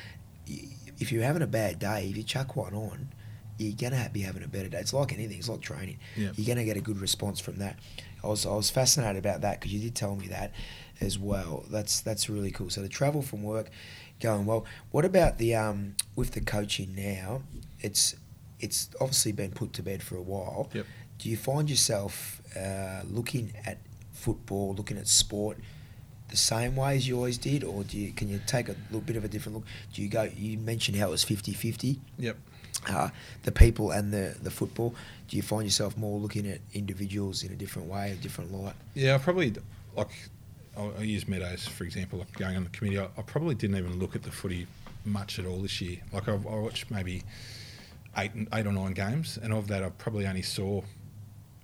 If 0.99 1.13
you're 1.13 1.23
having 1.25 1.43
a 1.43 1.47
bad 1.47 1.79
day, 1.79 2.09
if 2.11 2.17
you 2.17 2.23
chuck 2.23 2.57
one 2.57 2.75
on, 2.75 3.09
you're 3.59 3.75
gonna 3.75 4.09
be 4.13 4.21
having 4.23 4.43
a 4.43 4.49
better 4.49 4.69
day. 4.69 4.79
It's 4.79 4.93
like 4.93 5.13
anything. 5.13 5.39
It's 5.39 5.49
like 5.49 5.61
training. 5.61 5.99
Yeah. 6.17 6.31
You're 6.37 6.47
gonna 6.47 6.65
get 6.65 6.77
a 6.77 6.81
good 6.81 6.99
response 7.01 7.41
from 7.41 7.57
that. 7.59 7.79
I 8.25 8.29
was 8.29 8.47
I 8.47 8.55
was 8.55 8.71
fascinated 8.71 9.19
about 9.19 9.41
that 9.43 9.61
because 9.61 9.73
you 9.75 9.81
did 9.81 9.95
tell 9.95 10.17
me 10.17 10.29
that 10.29 10.53
as 11.01 11.19
well. 11.19 11.65
That's 11.71 12.01
that's 12.01 12.31
really 12.31 12.51
cool. 12.51 12.71
So 12.71 12.81
the 12.83 12.89
travel 12.89 13.21
from 13.21 13.43
work 13.43 13.69
going 14.23 14.47
well. 14.47 14.65
What 14.91 15.05
about 15.05 15.39
the 15.39 15.55
um 15.55 15.97
with 16.17 16.31
the 16.33 16.41
coaching 16.41 16.95
now? 16.95 17.43
It's 17.81 18.15
it's 18.61 18.89
obviously 19.01 19.33
been 19.33 19.51
put 19.51 19.73
to 19.75 19.83
bed 19.83 20.03
for 20.03 20.17
a 20.17 20.23
while. 20.23 20.71
Yep. 20.73 20.87
Do 21.19 21.29
you 21.29 21.37
find 21.37 21.69
yourself 21.69 22.41
uh, 22.57 23.03
looking 23.09 23.53
at 23.67 23.79
football, 24.13 24.75
looking 24.75 24.97
at 24.99 25.09
sport? 25.09 25.59
The 26.31 26.37
same 26.37 26.77
way 26.77 26.97
as 26.97 27.07
you 27.07 27.17
always 27.17 27.37
did, 27.37 27.63
or 27.63 27.85
do 27.85 27.99
you 27.99 28.13
can 28.13 28.29
you 28.29 28.41
take 28.47 28.69
a 28.71 28.77
little 28.91 29.03
bit 29.03 29.17
of 29.17 29.25
a 29.25 29.29
different 29.29 29.57
look? 29.59 29.67
Do 29.93 30.01
you 30.03 30.09
go? 30.09 30.23
You 30.35 30.57
mentioned 30.59 30.97
how 30.97 31.09
it 31.09 31.11
was 31.11 31.25
50-50, 31.25 31.99
Yep. 32.19 32.37
uh, 32.89 33.11
the 33.43 33.53
people 33.53 33.91
and 33.91 34.13
the 34.13 34.37
the 34.43 34.51
football. 34.51 34.95
Do 35.29 35.37
you 35.37 35.43
find 35.43 35.65
yourself 35.65 35.97
more 35.97 36.19
looking 36.19 36.47
at 36.49 36.61
individuals 36.73 37.43
in 37.43 37.53
a 37.53 37.57
different 37.57 37.89
way, 37.89 38.13
a 38.13 38.15
different 38.17 38.51
light? 38.53 38.75
Yeah, 38.95 39.19
probably 39.19 39.53
like. 39.97 40.09
I'll, 40.77 40.93
I'll 40.99 41.05
use 41.05 41.29
Meadows 41.29 41.67
for 41.67 41.85
example. 41.85 42.19
Like 42.19 42.33
going 42.33 42.57
on 42.57 42.65
the 42.65 42.71
committee, 42.71 42.99
I, 42.99 43.05
I 43.17 43.23
probably 43.23 43.55
didn't 43.55 43.77
even 43.77 43.99
look 43.99 44.17
at 44.17 44.23
the 44.23 44.31
footy 44.31 44.67
much 45.05 45.39
at 45.39 45.47
all 45.47 45.59
this 45.59 45.81
year. 45.81 45.99
Like 46.13 46.29
I, 46.29 46.33
I 46.33 46.37
watched 46.37 46.91
maybe 46.91 47.23
eight, 48.19 48.33
eight 48.53 48.67
or 48.67 48.73
nine 48.73 48.93
games, 48.93 49.39
and 49.43 49.53
of 49.53 49.69
that, 49.69 49.83
I 49.83 49.91
probably 49.91 50.27
only 50.27 50.43
saw 50.43 50.83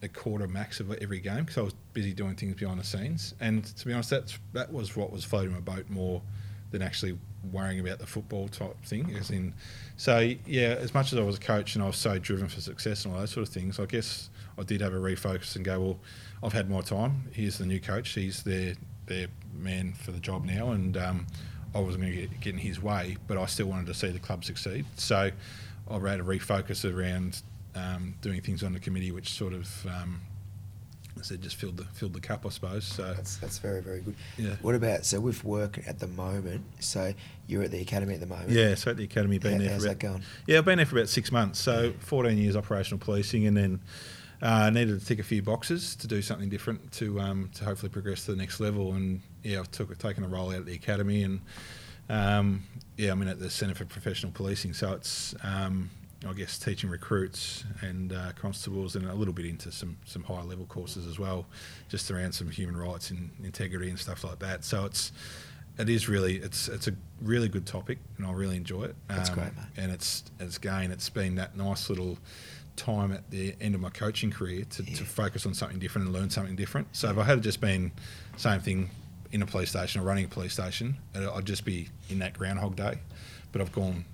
a 0.03 0.09
quarter 0.09 0.47
max 0.47 0.81
of 0.81 0.93
every 0.95 1.21
game 1.21 1.41
because 1.41 1.59
I 1.59 1.63
was 1.63 1.75
busy 1.93 2.13
doing 2.13 2.37
things 2.37 2.55
behind 2.55 2.79
the 2.79 2.85
scenes. 2.85 3.35
And 3.41 3.65
to 3.65 3.87
be 3.87 3.93
honest, 3.93 4.11
that's 4.11 4.39
that 4.53 4.73
was 4.73 4.97
what 4.97 5.13
was 5.13 5.25
floating 5.25 5.53
my 5.53 5.61
boat 5.61 5.87
more 5.89 6.23
than 6.71 6.83
actually 6.83 7.19
worrying 7.51 7.81
about 7.81 7.99
the 7.99 8.07
football 8.07 8.49
type 8.49 8.77
thing. 8.85 9.15
As 9.19 9.31
in, 9.31 9.55
so 9.97 10.33
yeah, 10.47 10.77
as 10.79 10.95
much 10.95 11.13
as 11.13 11.19
I 11.19 11.23
was 11.23 11.37
a 11.37 11.41
coach 11.41 11.75
and 11.75 11.83
I 11.83 11.87
was 11.87 11.97
so 11.97 12.19
driven 12.19 12.49
for 12.49 12.61
success 12.61 13.05
and 13.05 13.15
all 13.15 13.21
those 13.21 13.31
sort 13.31 13.47
of 13.47 13.53
things, 13.53 13.81
I 13.81 13.87
guess 13.87 14.29
I 14.59 14.63
did 14.63 14.81
have 14.81 14.93
a 14.93 14.99
refocus 14.99 15.57
and 15.57 15.65
go, 15.65 15.81
well, 15.81 15.99
I've 16.43 16.53
had 16.53 16.71
my 16.71 16.81
time. 16.81 17.25
Here's 17.33 17.59
the 17.59 17.67
new 17.67 17.81
coach. 17.81 18.11
He's 18.11 18.43
their 18.43 18.75
their 19.09 19.27
man 19.55 19.93
for 19.95 20.13
the 20.13 20.21
job 20.21 20.45
now, 20.45 20.71
and 20.71 20.97
um, 20.97 21.27
I 21.75 21.81
wasn't 21.81 22.05
going 22.05 22.15
to 22.15 22.21
get, 22.23 22.41
get 22.41 22.53
in 22.55 22.61
his 22.61 22.81
way, 22.83 23.17
but 23.27 23.37
I 23.37 23.47
still 23.47 23.67
wanted 23.67 23.87
to 23.87 23.95
see 23.95 24.09
the 24.11 24.19
club 24.19 24.45
succeed. 24.45 24.85
So 24.97 25.31
I 25.91 25.95
had 25.95 26.21
a 26.21 26.23
refocus 26.23 26.85
around 26.85 27.43
um, 27.75 28.15
doing 28.21 28.41
things 28.41 28.63
on 28.63 28.73
the 28.73 28.81
committee, 28.81 29.11
which 29.13 29.31
sort 29.31 29.53
of 29.53 29.87
um, 29.87 30.21
I 31.19 31.23
said 31.23 31.43
just 31.43 31.57
filled 31.57 31.77
the 31.77 31.85
filled 31.85 32.13
the 32.15 32.21
cup, 32.21 32.47
I 32.47 32.51
suppose. 32.51 32.85
So 32.85 33.13
That's 33.15 33.37
that's 33.39 33.59
very 33.59 33.81
very 33.83 34.01
good. 34.01 34.15
Yeah. 34.37 34.55
What 34.63 34.75
about 34.75 35.05
so 35.05 35.21
with 35.21 35.43
work 35.45 35.81
at 35.87 35.99
the 35.99 36.07
moment? 36.07 36.65
So 36.81 37.13
you're 37.47 37.63
at 37.65 37.71
the 37.71 37.81
academy 37.81 38.15
at 38.15 38.21
the 38.21 38.27
moment. 38.27 38.51
yeah, 38.51 38.75
so 38.75 38.91
at 38.93 38.97
the 38.97 39.05
academy, 39.05 39.39
been 39.39 39.55
How- 39.55 39.59
there 39.59 39.71
how's 39.71 39.83
for 39.83 39.89
that 39.89 39.99
going? 39.99 40.23
Yeah, 40.47 40.59
I've 40.59 40.65
been 40.65 40.77
there 40.77 40.87
for 40.87 40.97
about 40.97 41.09
six 41.09 41.33
months. 41.33 41.59
So 41.59 41.93
14 42.01 42.39
years 42.39 42.55
operational 42.57 42.99
policing, 42.99 43.47
and 43.47 43.57
then 43.57 43.81
uh, 44.41 44.71
needed 44.71 44.99
to 45.01 45.05
tick 45.05 45.19
a 45.19 45.25
few 45.25 45.43
boxes 45.43 45.97
to 45.97 46.07
do 46.07 46.23
something 46.23 46.49
different 46.49 46.93
to 46.93 47.21
um, 47.21 47.51
to 47.55 47.65
hopefully 47.65 47.91
progress 47.91 48.25
to 48.27 48.33
the 48.33 48.37
next 48.37 48.61
level. 48.61 48.93
And 48.93 49.21
yeah, 49.43 49.61
I've 49.61 49.71
took 49.71 49.97
taken 49.99 50.25
a 50.25 50.29
role 50.29 50.51
out 50.51 50.57
at 50.57 50.67
the 50.67 50.75
academy, 50.75 51.23
and 51.23 51.41
um, 52.09 52.65
yeah, 52.97 53.13
I'm 53.13 53.21
in 53.23 53.29
at 53.29 53.41
the 53.41 53.51
Centre 53.51 53.75
for 53.75 53.85
Professional 53.85 54.33
Policing. 54.33 54.75
So 54.75 54.93
it's 54.93 55.35
um, 55.43 55.91
I 56.27 56.33
guess 56.33 56.59
teaching 56.59 56.91
recruits 56.91 57.65
and 57.81 58.13
uh, 58.13 58.33
constables, 58.37 58.97
and 58.97 59.09
a 59.09 59.15
little 59.15 59.35
bit 59.35 59.47
into 59.47 59.73
some 59.73 59.97
some 60.05 60.23
higher 60.23 60.45
level 60.45 60.67
courses 60.67 61.07
as 61.07 61.19
well, 61.19 61.47
just 61.89 62.11
around 62.11 62.33
some 62.33 62.51
human 62.51 62.77
rights 62.77 63.11
and 63.11 63.31
integrity 63.43 63.89
and 63.89 63.99
stuff 63.99 64.25
like 64.25 64.39
that. 64.39 64.65
So 64.65 64.85
it's 64.85 65.13
it 65.79 65.89
is 65.89 66.09
really 66.09 66.37
it's 66.37 66.69
it's 66.69 66.89
a 66.89 66.93
really 67.23 67.49
good 67.49 67.67
topic, 67.67 67.99
and 68.17 68.27
I 68.27 68.33
really 68.33 68.57
enjoy 68.57 68.85
it. 68.85 68.97
That's 69.09 69.31
great, 69.31 69.57
mate. 69.57 69.67
And 69.77 69.93
it's 69.93 70.25
it's 70.41 70.57
again, 70.57 70.91
it's 70.91 71.09
been 71.09 71.37
that 71.37 71.57
nice 71.57 71.89
little 71.89 72.19
time 72.79 73.13
at 73.13 73.31
the 73.31 73.55
end 73.61 73.75
of 73.75 73.81
my 73.83 73.91
coaching 73.91 74.31
career 74.31 74.65
to, 74.71 74.83
Yeah. 74.83 74.97
to 74.97 75.05
focus 75.05 75.45
on 75.45 75.53
something 75.55 75.79
different 75.79 76.07
and 76.07 76.15
learn 76.15 76.31
something 76.31 76.57
different. 76.57 76.89
So 76.93 77.11
if 77.11 77.19
I 77.19 77.25
had 77.25 77.43
just 77.43 77.61
been 77.61 77.93
same 78.37 78.61
thing 78.61 78.91
in 79.33 79.43
a 79.43 79.47
police 79.47 79.71
station 79.71 80.01
or 80.01 80.05
running 80.05 80.25
a 80.25 80.29
police 80.29 80.55
station, 80.55 80.97
I'd 81.15 81.45
just 81.45 81.65
be 81.65 81.89
in 82.09 82.19
that 82.21 82.33
Groundhog 82.39 82.77
Day. 82.77 82.99
But 83.53 83.61
I've 83.61 83.73
gone 83.73 84.05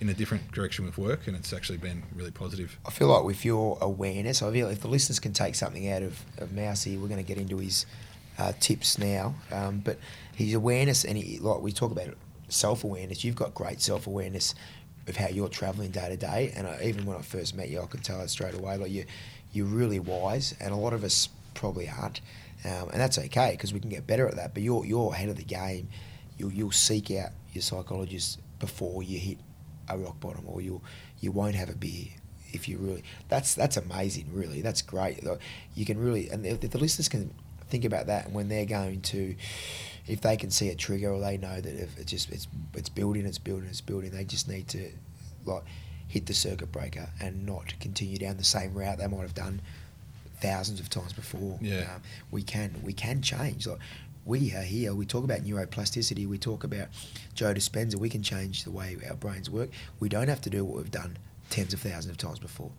in 0.00 0.08
a 0.08 0.14
different 0.14 0.52
direction 0.52 0.84
with 0.84 0.96
work, 0.98 1.26
and 1.26 1.36
it's 1.36 1.52
actually 1.52 1.78
been 1.78 2.02
really 2.14 2.30
positive. 2.30 2.78
I 2.86 2.90
feel 2.90 3.08
like 3.08 3.24
with 3.24 3.44
your 3.44 3.78
awareness, 3.80 4.42
I 4.42 4.52
feel 4.52 4.68
if 4.68 4.80
the 4.80 4.88
listeners 4.88 5.18
can 5.18 5.32
take 5.32 5.54
something 5.54 5.90
out 5.90 6.02
of, 6.02 6.20
of 6.38 6.52
Mousy, 6.52 6.96
we're 6.96 7.08
going 7.08 7.22
to 7.22 7.26
get 7.26 7.38
into 7.38 7.58
his 7.58 7.86
uh, 8.38 8.52
tips 8.60 8.98
now. 8.98 9.34
Um, 9.50 9.80
but 9.80 9.98
his 10.34 10.54
awareness, 10.54 11.04
and 11.04 11.16
he, 11.16 11.38
like 11.38 11.60
we 11.60 11.72
talk 11.72 11.90
about 11.92 12.14
self 12.48 12.84
awareness, 12.84 13.24
you've 13.24 13.36
got 13.36 13.54
great 13.54 13.80
self 13.80 14.06
awareness 14.06 14.54
of 15.06 15.16
how 15.16 15.28
you're 15.28 15.48
travelling 15.48 15.90
day 15.90 16.08
to 16.08 16.16
day. 16.16 16.52
And 16.56 16.66
I, 16.66 16.80
even 16.84 17.04
when 17.06 17.16
I 17.16 17.22
first 17.22 17.54
met 17.54 17.68
you, 17.68 17.80
I 17.80 17.86
could 17.86 18.04
tell 18.04 18.20
it 18.20 18.30
straight 18.30 18.54
away. 18.54 18.76
Like 18.76 18.90
you, 18.90 19.04
you're 19.52 19.66
really 19.66 20.00
wise, 20.00 20.54
and 20.60 20.72
a 20.72 20.76
lot 20.76 20.92
of 20.92 21.04
us 21.04 21.28
probably 21.54 21.88
aren't. 21.88 22.20
Um, 22.64 22.88
and 22.90 23.00
that's 23.00 23.18
okay 23.18 23.52
because 23.52 23.72
we 23.72 23.80
can 23.80 23.90
get 23.90 24.06
better 24.06 24.26
at 24.26 24.36
that. 24.36 24.54
But 24.54 24.62
you're 24.62 24.84
you're 24.84 25.12
ahead 25.12 25.28
of 25.28 25.36
the 25.36 25.44
game. 25.44 25.88
You'll 26.38 26.52
you'll 26.52 26.72
seek 26.72 27.10
out 27.10 27.30
your 27.52 27.62
psychologist 27.62 28.40
before 28.58 29.02
you 29.02 29.18
hit 29.18 29.38
a 29.88 29.98
rock 29.98 30.18
bottom, 30.20 30.44
or 30.46 30.60
you'll 30.60 30.82
you 31.20 31.30
won't 31.32 31.54
have 31.54 31.68
a 31.68 31.74
beer 31.76 32.06
if 32.52 32.68
you 32.68 32.78
really. 32.78 33.04
That's 33.28 33.54
that's 33.54 33.76
amazing. 33.76 34.30
Really, 34.32 34.62
that's 34.62 34.82
great. 34.82 35.22
You 35.74 35.84
can 35.84 35.98
really 35.98 36.30
and 36.30 36.46
if 36.46 36.60
the 36.60 36.78
listeners 36.78 37.08
can 37.08 37.34
think 37.68 37.84
about 37.84 38.06
that, 38.06 38.26
and 38.26 38.34
when 38.34 38.48
they're 38.48 38.66
going 38.66 39.00
to, 39.02 39.34
if 40.06 40.20
they 40.20 40.36
can 40.36 40.50
see 40.50 40.68
a 40.68 40.74
trigger 40.74 41.10
or 41.10 41.20
they 41.20 41.38
know 41.38 41.60
that 41.60 41.74
if 41.74 41.98
it's 41.98 42.10
just 42.10 42.30
it's 42.30 42.46
it's 42.74 42.88
building, 42.88 43.26
it's 43.26 43.38
building, 43.38 43.68
it's 43.68 43.80
building, 43.80 44.10
they 44.10 44.24
just 44.24 44.48
need 44.48 44.68
to 44.68 44.90
like 45.44 45.62
hit 46.08 46.26
the 46.26 46.34
circuit 46.34 46.70
breaker 46.70 47.08
and 47.20 47.46
not 47.46 47.74
continue 47.80 48.18
down 48.18 48.36
the 48.36 48.44
same 48.44 48.74
route 48.74 48.98
they 48.98 49.06
might 49.06 49.22
have 49.22 49.34
done 49.34 49.60
thousands 50.40 50.80
of 50.80 50.90
times 50.90 51.12
before. 51.12 51.58
Yeah. 51.60 51.94
Um, 51.94 52.02
we 52.30 52.42
can 52.42 52.74
we 52.82 52.92
can 52.92 53.22
change. 53.22 53.66
Like 53.66 53.78
we 54.24 54.54
are 54.54 54.62
here. 54.62 54.94
We 54.94 55.06
talk 55.06 55.24
about 55.24 55.40
neuroplasticity. 55.40 56.26
We 56.26 56.38
talk 56.38 56.64
about 56.64 56.88
Joe 57.34 57.54
Dispenza. 57.54 57.96
We 57.96 58.08
can 58.08 58.22
change 58.22 58.64
the 58.64 58.70
way 58.70 58.96
our 59.08 59.16
brains 59.16 59.50
work. 59.50 59.70
We 60.00 60.08
don't 60.08 60.28
have 60.28 60.40
to 60.42 60.50
do 60.50 60.64
what 60.64 60.76
we've 60.76 60.90
done 60.90 61.18
tens 61.50 61.74
of 61.74 61.80
thousands 61.80 62.12
of 62.12 62.18
times 62.18 62.38
before. 62.38 62.70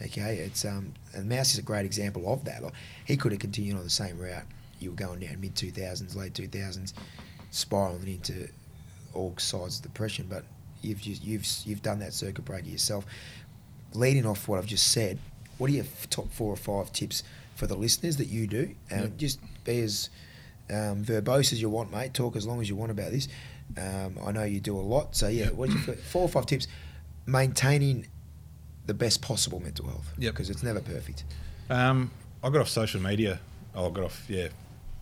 Okay, 0.00 0.36
it's 0.36 0.64
um, 0.64 0.94
and 1.14 1.28
Mouse 1.28 1.52
is 1.52 1.58
a 1.58 1.62
great 1.62 1.86
example 1.86 2.32
of 2.32 2.44
that. 2.44 2.62
Like 2.62 2.72
he 3.04 3.16
could 3.16 3.32
have 3.32 3.40
continued 3.40 3.76
on 3.76 3.84
the 3.84 3.90
same 3.90 4.18
route. 4.18 4.44
You 4.82 4.90
were 4.90 4.96
going 4.96 5.20
down 5.20 5.40
mid 5.40 5.54
two 5.54 5.70
thousands, 5.70 6.14
late 6.16 6.34
two 6.34 6.48
thousands, 6.48 6.92
spiraling 7.50 8.06
into 8.08 8.48
all 9.14 9.34
sides 9.38 9.76
of 9.78 9.82
depression. 9.84 10.26
But 10.28 10.44
you've 10.82 11.00
just, 11.00 11.24
you've 11.24 11.46
you've 11.64 11.82
done 11.82 11.98
that 12.00 12.12
circuit 12.12 12.44
breaker 12.44 12.68
yourself. 12.68 13.06
Leading 13.94 14.24
off 14.26 14.48
what 14.48 14.58
I've 14.58 14.66
just 14.66 14.88
said, 14.88 15.18
what 15.58 15.68
are 15.70 15.74
your 15.74 15.84
top 16.10 16.30
four 16.32 16.52
or 16.52 16.56
five 16.56 16.92
tips 16.92 17.22
for 17.54 17.66
the 17.66 17.74
listeners 17.76 18.16
that 18.16 18.28
you 18.28 18.46
do? 18.46 18.74
And 18.90 19.02
Yep. 19.02 19.16
just 19.18 19.40
be 19.64 19.80
as 19.82 20.08
um, 20.70 21.04
verbose 21.04 21.52
as 21.52 21.60
you 21.60 21.68
want, 21.68 21.92
mate. 21.92 22.14
Talk 22.14 22.34
as 22.36 22.46
long 22.46 22.60
as 22.62 22.68
you 22.70 22.76
want 22.76 22.90
about 22.90 23.10
this. 23.10 23.28
Um, 23.76 24.18
I 24.24 24.32
know 24.32 24.44
you 24.44 24.60
do 24.60 24.76
a 24.76 24.80
lot, 24.80 25.14
so 25.14 25.28
yeah. 25.28 25.50
Yep. 25.56 25.56
Your 25.58 25.68
four 25.96 26.22
or 26.22 26.28
five 26.28 26.46
tips? 26.46 26.66
Maintaining 27.26 28.06
the 28.86 28.94
best 28.94 29.22
possible 29.22 29.60
mental 29.60 29.86
health. 29.86 30.12
Yeah, 30.18 30.30
Because 30.30 30.50
it's 30.50 30.62
never 30.62 30.80
perfect. 30.80 31.24
Um, 31.70 32.10
I 32.42 32.50
got 32.50 32.62
off 32.62 32.68
social 32.68 33.00
media. 33.00 33.38
I 33.74 33.88
got 33.90 34.04
off 34.04 34.24
yeah, 34.28 34.48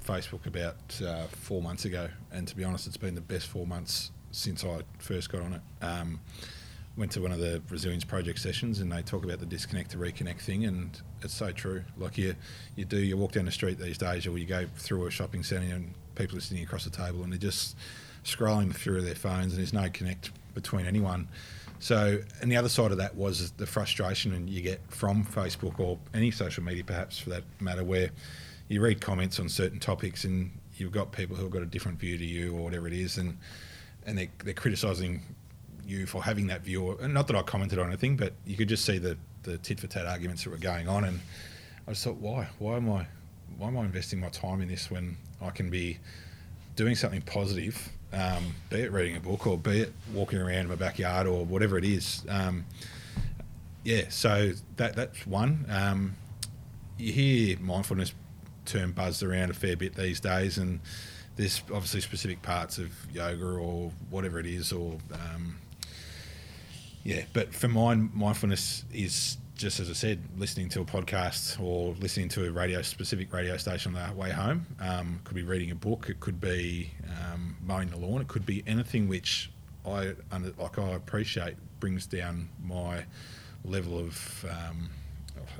Facebook 0.07 0.46
about 0.46 0.76
uh, 1.05 1.24
four 1.26 1.62
months 1.62 1.84
ago, 1.84 2.09
and 2.32 2.46
to 2.48 2.57
be 2.57 2.64
honest, 2.64 2.86
it's 2.86 2.96
been 2.96 3.14
the 3.14 3.20
best 3.20 3.46
four 3.46 3.66
months 3.66 4.11
since 4.32 4.64
I 4.64 4.80
first 4.98 5.30
got 5.30 5.42
on 5.42 5.55
it. 5.55 5.61
Um, 5.82 6.20
went 6.96 7.12
to 7.12 7.20
one 7.20 7.32
of 7.32 7.38
the 7.38 7.62
resilience 7.70 8.05
project 8.05 8.38
sessions, 8.38 8.80
and 8.80 8.90
they 8.90 9.03
talk 9.03 9.24
about 9.24 9.40
the 9.40 9.46
disconnect 9.46 9.90
to 9.92 9.96
reconnect 9.96 10.40
thing, 10.40 10.64
and 10.64 11.01
it's 11.22 11.34
so 11.34 11.53
true. 11.53 11.82
Like 11.96 12.18
you, 12.18 12.34
you 12.76 12.84
do. 12.84 12.98
You 12.98 13.16
walk 13.16 13.32
down 13.32 13.44
the 13.44 13.53
street 13.53 13.78
these 13.78 13.98
days, 13.98 14.26
or 14.26 14.36
you 14.38 14.46
go 14.46 14.66
through 14.76 15.07
a 15.07 15.11
shopping 15.11 15.42
centre, 15.42 15.74
and 15.74 15.94
people 16.14 16.36
are 16.36 16.40
sitting 16.40 16.62
across 16.64 16.84
the 16.84 16.90
table, 16.90 17.22
and 17.22 17.32
they're 17.32 17.38
just 17.38 17.76
scrolling 18.24 18.74
through 18.74 19.03
their 19.03 19.14
phones, 19.14 19.53
and 19.53 19.59
there's 19.59 19.72
no 19.72 19.88
connect 19.90 20.30
between 20.55 20.86
anyone. 20.86 21.28
So, 21.78 22.18
and 22.42 22.53
the 22.53 22.57
other 22.57 22.68
side 22.68 22.90
of 22.92 22.98
that 22.98 23.16
was 23.16 23.53
the 23.53 23.66
frustration 23.66 24.46
you 24.46 24.61
get 24.61 24.82
from 24.88 25.24
Facebook 25.24 25.80
or 25.80 25.98
any 26.12 26.30
social 26.30 26.62
media, 26.62 26.84
perhaps 26.84 27.18
for 27.18 27.30
that 27.30 27.44
matter, 27.59 27.82
where 27.82 28.11
you 28.71 28.81
read 28.81 29.01
comments 29.01 29.39
on 29.39 29.49
certain 29.49 29.79
topics 29.79 30.25
and 30.25 30.51
you've 30.77 30.93
got 30.93 31.12
people 31.12 31.37
who 31.37 31.43
have 31.43 31.53
got 31.53 31.62
a 31.62 31.66
different 31.66 31.99
view 31.99 32.16
to 32.16 32.25
you 32.25 32.57
or 32.57 32.64
whatever 32.64 32.87
it 32.87 32.95
is, 32.95 33.18
and 33.18 33.37
and 34.07 34.16
they're, 34.16 34.29
they're 34.45 34.55
criticising 34.55 35.23
you 35.87 36.07
for 36.07 36.23
having 36.23 36.47
that 36.47 36.62
view. 36.62 36.97
And 36.99 37.12
not 37.12 37.27
that 37.27 37.37
I 37.37 37.43
commented 37.43 37.79
on 37.79 37.89
anything, 37.89 38.16
but 38.16 38.33
you 38.47 38.57
could 38.57 38.68
just 38.68 38.85
see 38.85 38.99
the, 38.99 39.18
the 39.43 39.59
tit 39.59 39.81
for 39.81 39.89
tat 39.89 40.07
arguments 40.07 40.45
that 40.45 40.51
were 40.51 40.57
going 40.57 40.89
on, 40.89 41.05
and 41.05 41.21
I 41.87 41.91
just 41.91 42.05
thought, 42.05 42.16
why? 42.16 42.49
Why 42.59 42.77
am 42.77 42.91
I? 42.91 43.07
Why 43.59 43.68
am 43.68 43.77
I 43.77 43.83
investing 43.83 44.21
my 44.21 44.31
time 44.31 44.62
in 44.62 44.68
this 44.68 44.91
when 44.91 45.18
I 45.43 45.51
can 45.51 45.68
be 45.68 45.99
doing 46.77 46.95
something 46.95 47.21
positive 47.23 47.91
um, 48.12 48.55
be 48.71 48.81
it 48.81 48.93
reading 48.93 49.16
a 49.16 49.21
book 49.21 49.47
or 49.47 49.57
be 49.57 49.81
it 49.81 49.93
walking 50.12 50.41
around 50.41 50.61
in 50.61 50.68
my 50.68 50.75
backyard 50.75 51.27
or 51.27 51.45
whatever 51.45 51.79
it 51.79 51.85
is. 51.85 52.25
Um, 52.29 52.66
yeah, 53.85 54.09
so 54.09 54.53
that 54.77 54.97
that's 54.97 55.27
one. 55.27 55.64
Um, 55.68 56.16
you 56.99 57.12
hear 57.12 57.59
mindfulness 57.61 58.12
term 58.71 58.93
buzzed 58.93 59.23
around 59.23 59.51
a 59.51 59.55
fair 59.55 59.77
bit 59.77 59.95
these 59.95 60.21
days, 60.21 60.59
and 60.59 60.81
there's 61.37 61.62
obviously 61.73 62.01
specific 62.01 62.43
parts 62.43 62.79
of 62.79 62.93
yoga 63.12 63.45
or 63.45 63.91
whatever 64.11 64.39
it 64.39 64.47
is, 64.47 64.73
or 64.73 64.99
um, 65.12 65.59
yeah. 67.05 67.23
But 67.33 67.55
for 67.55 67.68
mine, 67.68 68.11
mindfulness 68.14 68.85
is 68.93 69.39
just 69.61 69.79
as 69.79 69.91
I 69.91 69.93
said, 69.93 70.23
listening 70.39 70.71
to 70.71 70.81
a 70.81 70.85
podcast 70.87 71.61
or 71.61 71.95
listening 72.01 72.31
to 72.31 72.47
a 72.47 72.51
radio 72.51 72.81
specific 72.81 73.31
radio 73.31 73.59
station 73.59 73.95
on 73.95 74.09
the 74.09 74.16
way 74.16 74.31
home. 74.31 74.66
Um, 74.81 75.21
could 75.23 75.35
be 75.37 75.43
reading 75.43 75.71
a 75.71 75.75
book. 75.75 76.09
It 76.09 76.18
could 76.18 76.41
be 76.41 76.91
um, 77.05 77.57
mowing 77.62 77.91
the 77.91 77.99
lawn. 77.99 78.23
It 78.23 78.29
could 78.29 78.47
be 78.47 78.64
anything 78.66 79.07
which 79.07 79.51
I 79.85 80.14
like. 80.59 80.79
I 80.79 80.93
appreciate 80.93 81.57
brings 81.79 82.07
down 82.07 82.49
my 82.64 83.05
level 83.64 83.99
of, 83.99 84.47
um, 84.49 84.89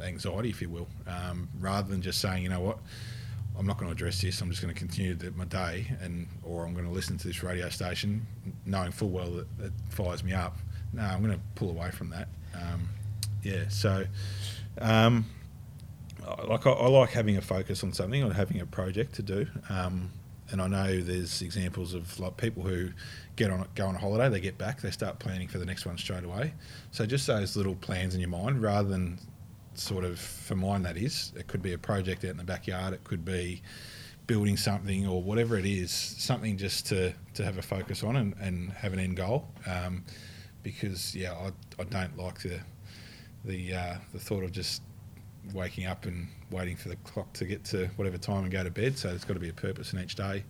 anxiety, 0.03 0.51
if 0.51 0.61
you 0.63 0.69
will, 0.69 0.89
um, 1.07 1.49
rather 1.59 1.89
than 1.89 2.03
just 2.03 2.21
saying, 2.21 2.43
you 2.43 2.49
know 2.49 2.61
what. 2.61 2.79
I'm 3.59 3.67
not 3.67 3.77
going 3.77 3.89
to 3.89 3.93
address 3.93 4.23
this. 4.23 4.41
I'm 4.41 4.49
just 4.49 4.63
going 4.63 4.73
to 4.73 4.79
continue 4.79 5.15
my 5.37 5.45
day, 5.45 5.87
and 6.01 6.29
or 6.43 6.65
I'm 6.65 6.73
going 6.73 6.87
to 6.87 6.91
listen 6.91 7.19
to 7.19 7.27
this 7.27 7.43
radio 7.43 7.69
station, 7.69 8.27
knowing 8.65 8.91
full 8.91 9.11
well 9.11 9.31
that 9.33 9.47
it 9.67 9.73
fires 9.91 10.25
me 10.25 10.33
up. 10.33 10.57
No, 10.95 11.03
I'm 11.03 11.23
going 11.23 11.35
to 11.35 11.41
pull 11.57 11.69
away 11.69 11.91
from 11.91 12.09
that. 12.11 12.29
Um, 12.55 12.89
yeah, 13.43 13.69
so 13.69 14.07
um, 14.79 15.27
like 16.47 16.67
I, 16.67 16.71
I, 16.71 16.89
like 16.89 17.11
having 17.11 17.37
a 17.37 17.43
focus 17.43 17.83
on 17.83 17.93
something 17.93 18.23
or 18.23 18.33
having 18.33 18.61
a 18.61 18.67
project 18.67 19.15
to 19.17 19.23
do. 19.23 19.47
Um, 19.69 20.11
and 20.51 20.61
I 20.61 20.67
know 20.67 21.01
there's 21.01 21.43
examples 21.43 21.95
of 21.95 22.19
like 22.19 22.37
people 22.37 22.63
who 22.63 22.91
get 23.37 23.51
on 23.51 23.67
go 23.75 23.87
on 23.87 23.95
a 23.95 23.99
holiday, 23.99 24.29
they 24.29 24.41
get 24.41 24.59
back, 24.59 24.81
they 24.81 24.91
start 24.91 25.19
planning 25.19 25.49
for 25.49 25.59
the 25.59 25.67
next 25.67 25.87
one 25.87 25.97
straight 25.97 26.25
away. 26.25 26.55
So 26.91 27.07
just 27.07 27.27
those 27.27 27.57
little 27.57 27.77
plans 27.77 28.15
in 28.15 28.21
your 28.21 28.31
mind, 28.31 28.61
rather 28.61 28.89
than 28.89 29.19
sort 29.75 30.05
of 30.05 30.19
for 30.19 30.57
mine 30.57 30.83
that 30.83 30.97
is, 30.97 31.33
it 31.37 31.47
could 31.47 31.63
be 31.63 31.73
a 31.73 31.79
project 31.79 32.25
out 32.25 32.33
in 32.33 32.37
the 32.37 32.45
backyard, 32.45 32.95
it 32.95 33.05
could 33.05 33.25
be 33.25 33.63
building 34.27 34.57
something 34.57 35.07
or 35.07 35.23
whatever 35.23 35.57
it 35.57 35.65
is, 35.65 35.91
something 35.91 36.57
just 36.57 36.87
to, 36.87 37.13
to 37.35 37.45
have 37.45 37.59
a 37.59 37.63
focus 37.63 38.05
on 38.05 38.17
and, 38.17 38.35
and 38.41 38.71
have 38.73 38.93
an 38.93 38.99
end 38.99 39.17
goal. 39.17 39.49
Um, 39.67 40.05
because 40.63 41.15
yeah, 41.15 41.33
I, 41.33 41.51
I 41.81 41.85
don't 41.85 42.17
like 42.17 42.41
the 42.41 42.61
the 43.45 43.75
uh, 43.75 43.95
the 44.13 44.19
thought 44.19 44.45
of 44.45 44.53
just 44.53 44.83
waking 45.55 45.87
up 45.87 46.05
and 46.05 46.29
waiting 46.51 46.77
for 46.77 46.89
the 46.91 46.97
clock 46.97 47.33
to 47.33 47.45
get 47.45 47.65
to 47.65 47.87
whatever 47.97 48.19
time 48.19 48.43
and 48.43 48.53
go 48.53 48.63
to 48.63 48.71
bed. 48.71 48.99
So 48.99 49.09
there's 49.09 49.25
got 49.25 49.35
to 49.35 49.41
be 49.41 49.49
a 49.49 49.55
purpose 49.55 49.93
in 49.93 49.99
each 50.01 50.15
day. 50.15 50.45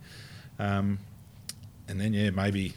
Um, 0.59 0.99
and 1.87 1.99
then 1.99 2.13
yeah, 2.13 2.29
maybe 2.29 2.73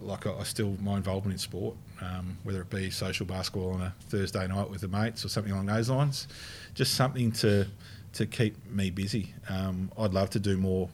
like 0.00 0.26
I, 0.26 0.34
I 0.34 0.42
still 0.44 0.76
my 0.80 0.96
involvement 0.96 1.32
in 1.34 1.38
sport, 1.38 1.76
um, 2.00 2.36
whether 2.44 2.60
it 2.60 2.70
be 2.70 2.90
social 2.90 3.26
basketball 3.26 3.72
on 3.72 3.80
a 3.80 3.94
Thursday 4.08 4.46
night 4.46 4.68
with 4.68 4.80
the 4.82 4.88
mates 4.88 5.24
or 5.24 5.28
something 5.28 5.52
along 5.52 5.66
those 5.66 5.88
lines, 5.88 6.28
just 6.74 6.94
something 6.94 7.32
to 7.32 7.66
to 8.14 8.26
keep 8.26 8.54
me 8.70 8.90
busy. 8.90 9.34
Um, 9.48 9.90
I'd 9.96 10.12
love 10.12 10.28
to 10.30 10.40
do 10.40 10.58
more 10.58 10.90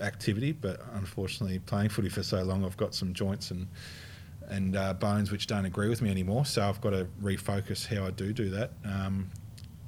activity, 0.00 0.52
but 0.52 0.80
unfortunately, 0.94 1.58
playing 1.60 1.90
footy 1.90 2.08
for 2.08 2.22
so 2.22 2.42
long, 2.42 2.64
I've 2.64 2.76
got 2.76 2.94
some 2.94 3.12
joints 3.12 3.50
and 3.50 3.68
and 4.48 4.76
uh, 4.76 4.92
bones 4.94 5.30
which 5.30 5.46
don't 5.46 5.64
agree 5.64 5.88
with 5.88 6.02
me 6.02 6.10
anymore. 6.10 6.44
So 6.44 6.62
I've 6.62 6.80
got 6.80 6.90
to 6.90 7.06
refocus 7.22 7.86
how 7.86 8.06
I 8.06 8.10
do 8.10 8.32
do 8.32 8.50
that. 8.50 8.70
Um, 8.84 9.30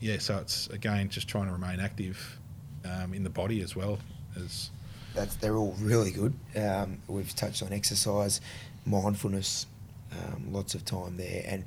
yeah, 0.01 0.18
so 0.18 0.38
it's 0.38 0.68
again 0.68 1.09
just 1.09 1.28
trying 1.28 1.47
to 1.47 1.53
remain 1.53 1.80
active 1.80 2.38
um, 2.84 3.14
in 3.14 3.22
the 3.24 3.30
body 3.30 3.62
as 3.62 3.74
well 3.74 3.99
as. 4.36 4.70
That's 5.14 5.36
they're 5.36 5.56
all 5.56 5.74
really 5.80 6.10
good. 6.10 6.34
Um, 6.56 6.98
we've 7.06 7.34
touched 7.34 7.62
on 7.62 7.72
exercise, 7.72 8.40
mindfulness, 8.84 9.66
um, 10.12 10.52
lots 10.52 10.74
of 10.74 10.84
time 10.84 11.16
there, 11.16 11.44
and 11.46 11.64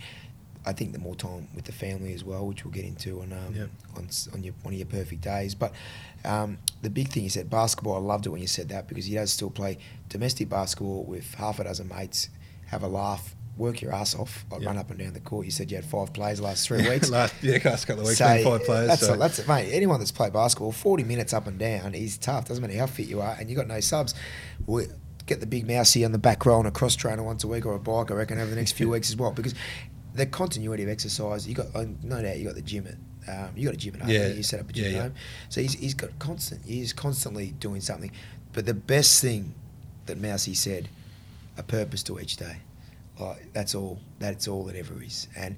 I 0.66 0.74
think 0.74 0.92
the 0.92 1.00
more 1.00 1.16
time 1.16 1.48
with 1.56 1.66
the 1.66 1.72
family 1.72 2.14
as 2.14 2.24
well, 2.24 2.46
which 2.46 2.66
we'll 2.66 2.74
get 2.74 2.86
into 2.86 3.22
on 3.22 3.32
um, 3.32 3.56
yep. 3.56 3.70
on, 3.96 4.10
on 4.34 4.44
your 4.44 4.54
one 4.64 4.74
of 4.74 4.80
your 4.80 4.88
perfect 4.88 5.22
days. 5.22 5.56
But 5.56 5.74
um, 6.26 6.58
the 6.82 6.90
big 6.90 7.10
thing 7.10 7.24
you 7.24 7.30
said 7.30 7.50
basketball. 7.50 7.96
I 7.96 8.00
loved 8.00 8.26
it 8.26 8.30
when 8.30 8.42
you 8.42 8.48
said 8.48 8.70
that 8.70 8.88
because 8.88 9.06
he 9.06 9.16
does 9.16 9.32
still 9.32 9.50
play 9.50 9.78
domestic 10.10 10.50
basketball 10.50 11.04
with 11.04 11.34
half 11.36 11.60
a 11.60 11.64
dozen 11.64 11.88
mates 11.88 12.30
have 12.68 12.84
a 12.84 12.88
laugh, 12.88 13.36
work 13.58 13.82
your 13.82 13.94
ass 13.94 14.16
off, 14.16 14.46
I 14.52 14.58
yep. 14.58 14.68
run 14.68 14.78
up 14.78 14.90
and 14.90 15.00
down 15.00 15.14
the 15.14 15.20
court. 15.20 15.46
You 15.46 15.52
said 15.52 15.72
you 15.72 15.78
had 15.78 15.86
five 15.86 16.14
plays 16.14 16.38
the 16.38 16.44
last 16.44 16.68
three 16.68 16.88
weeks. 16.90 17.10
last, 17.10 17.34
yeah, 17.42 17.60
last 17.64 17.86
couple 17.86 18.02
of 18.02 18.08
weeks, 18.08 18.20
so, 18.20 18.44
five 18.44 18.64
plays. 18.64 18.88
That's, 18.88 19.06
so. 19.06 19.14
a, 19.14 19.18
that's 19.18 19.40
it, 19.40 19.48
mate. 19.48 19.72
Anyone 19.72 20.00
that's 20.00 20.12
played 20.12 20.34
basketball, 20.34 20.72
40 20.72 21.04
minutes 21.04 21.34
up 21.34 21.48
and 21.48 21.58
down 21.58 21.96
is 21.96 22.18
tough. 22.18 22.48
Doesn't 22.48 22.62
matter 22.62 22.78
how 22.78 22.86
fit 22.86 23.08
you 23.08 23.22
are, 23.22 23.36
and 23.40 23.50
you 23.50 23.56
got 23.56 23.68
no 23.68 23.80
subs. 23.80 24.14
We, 24.66 24.86
get 25.26 25.42
the 25.42 25.46
big 25.46 25.68
mousey 25.68 26.06
on 26.06 26.14
the 26.14 26.18
back 26.18 26.46
row 26.46 26.58
on 26.58 26.66
a 26.66 26.72
cross 26.72 26.96
trainer 26.96 27.22
once 27.22 27.44
a 27.44 27.48
week 27.48 27.66
or 27.66 27.74
a 27.74 27.80
bike, 27.80 28.10
I 28.12 28.14
reckon, 28.16 28.40
over 28.40 28.50
the 28.50 28.56
next 28.56 28.72
few 28.72 28.90
weeks 28.92 29.10
as 29.10 29.18
well. 29.18 29.32
Because 29.32 29.54
the 30.14 30.26
continuity 30.26 30.84
of 30.84 30.90
exercise, 30.90 31.48
you 31.48 31.54
got 31.54 31.68
no 31.76 32.22
doubt 32.22 32.38
you 32.38 32.46
got 32.46 32.56
the 32.56 32.62
gym 32.62 32.88
at 32.88 32.96
um, 33.28 33.50
you 33.56 33.66
got 33.66 33.74
a 33.74 33.78
gym 33.78 33.96
at 33.96 34.02
home. 34.02 34.10
Yeah. 34.10 34.28
You 34.28 34.42
set 34.42 34.62
up 34.62 34.70
a 34.70 34.74
gym 34.74 34.92
yeah, 34.92 34.98
at 34.98 35.04
home. 35.04 35.14
So 35.50 35.62
he's, 35.62 35.74
he's 35.74 35.94
got 35.94 36.18
constant. 36.18 36.62
He's 36.66 36.94
constantly 36.94 37.52
doing 37.60 37.82
something. 37.82 38.12
But 38.54 38.66
the 38.66 38.74
best 38.74 39.22
thing 39.22 39.54
that 40.06 40.18
Mousey 40.18 40.56
said, 40.56 40.88
a 41.58 41.64
purpose 41.64 42.04
to 42.04 42.20
each 42.20 42.38
day. 42.38 42.58
Like 43.20 43.54
that's 43.54 43.76
all. 43.76 44.00
That's 44.20 44.48
all 44.48 44.68
it 44.70 44.76
ever 44.76 45.02
is, 45.02 45.28
and 45.36 45.58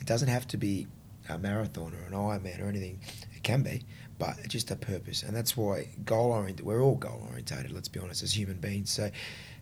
it 0.00 0.06
doesn't 0.06 0.28
have 0.28 0.46
to 0.48 0.56
be 0.56 0.86
a 1.28 1.38
marathon 1.38 1.92
or 1.94 2.06
an 2.06 2.12
Ironman 2.12 2.62
or 2.62 2.68
anything. 2.68 3.00
It 3.34 3.42
can 3.42 3.62
be, 3.62 3.82
but 4.18 4.36
just 4.48 4.70
a 4.70 4.76
purpose, 4.76 5.22
and 5.22 5.34
that's 5.34 5.56
why 5.56 5.88
goal 6.04 6.32
oriented. 6.32 6.64
We're 6.64 6.82
all 6.82 6.96
goal 6.96 7.26
orientated. 7.28 7.72
Let's 7.72 7.88
be 7.88 8.00
honest, 8.00 8.22
as 8.22 8.36
human 8.36 8.56
beings. 8.58 8.90
So. 8.90 9.10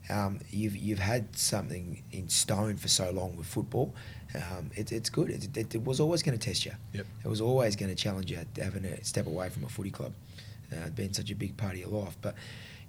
Um, 0.08 0.40
you've 0.50 0.74
you've 0.76 0.98
had 0.98 1.36
something 1.36 2.02
in 2.10 2.28
stone 2.30 2.78
for 2.78 2.88
so 2.88 3.10
long 3.10 3.36
with 3.36 3.46
football. 3.46 3.94
Um, 4.34 4.70
it, 4.74 4.90
it's 4.92 5.10
good. 5.10 5.30
It, 5.30 5.56
it, 5.56 5.74
it 5.74 5.84
was 5.84 6.00
always 6.00 6.22
going 6.22 6.36
to 6.36 6.44
test 6.44 6.64
you. 6.64 6.72
Yep. 6.94 7.06
It 7.24 7.28
was 7.28 7.40
always 7.40 7.76
going 7.76 7.94
to 7.94 7.94
challenge 7.94 8.30
you 8.30 8.38
having 8.56 8.82
to 8.82 9.04
step 9.04 9.26
away 9.26 9.50
from 9.50 9.62
a 9.62 9.68
footy 9.68 9.90
club. 9.90 10.12
Uh, 10.72 10.88
it's 10.96 11.18
such 11.18 11.30
a 11.30 11.34
big 11.34 11.56
part 11.56 11.74
of 11.74 11.80
your 11.80 11.90
life, 11.90 12.16
but 12.22 12.34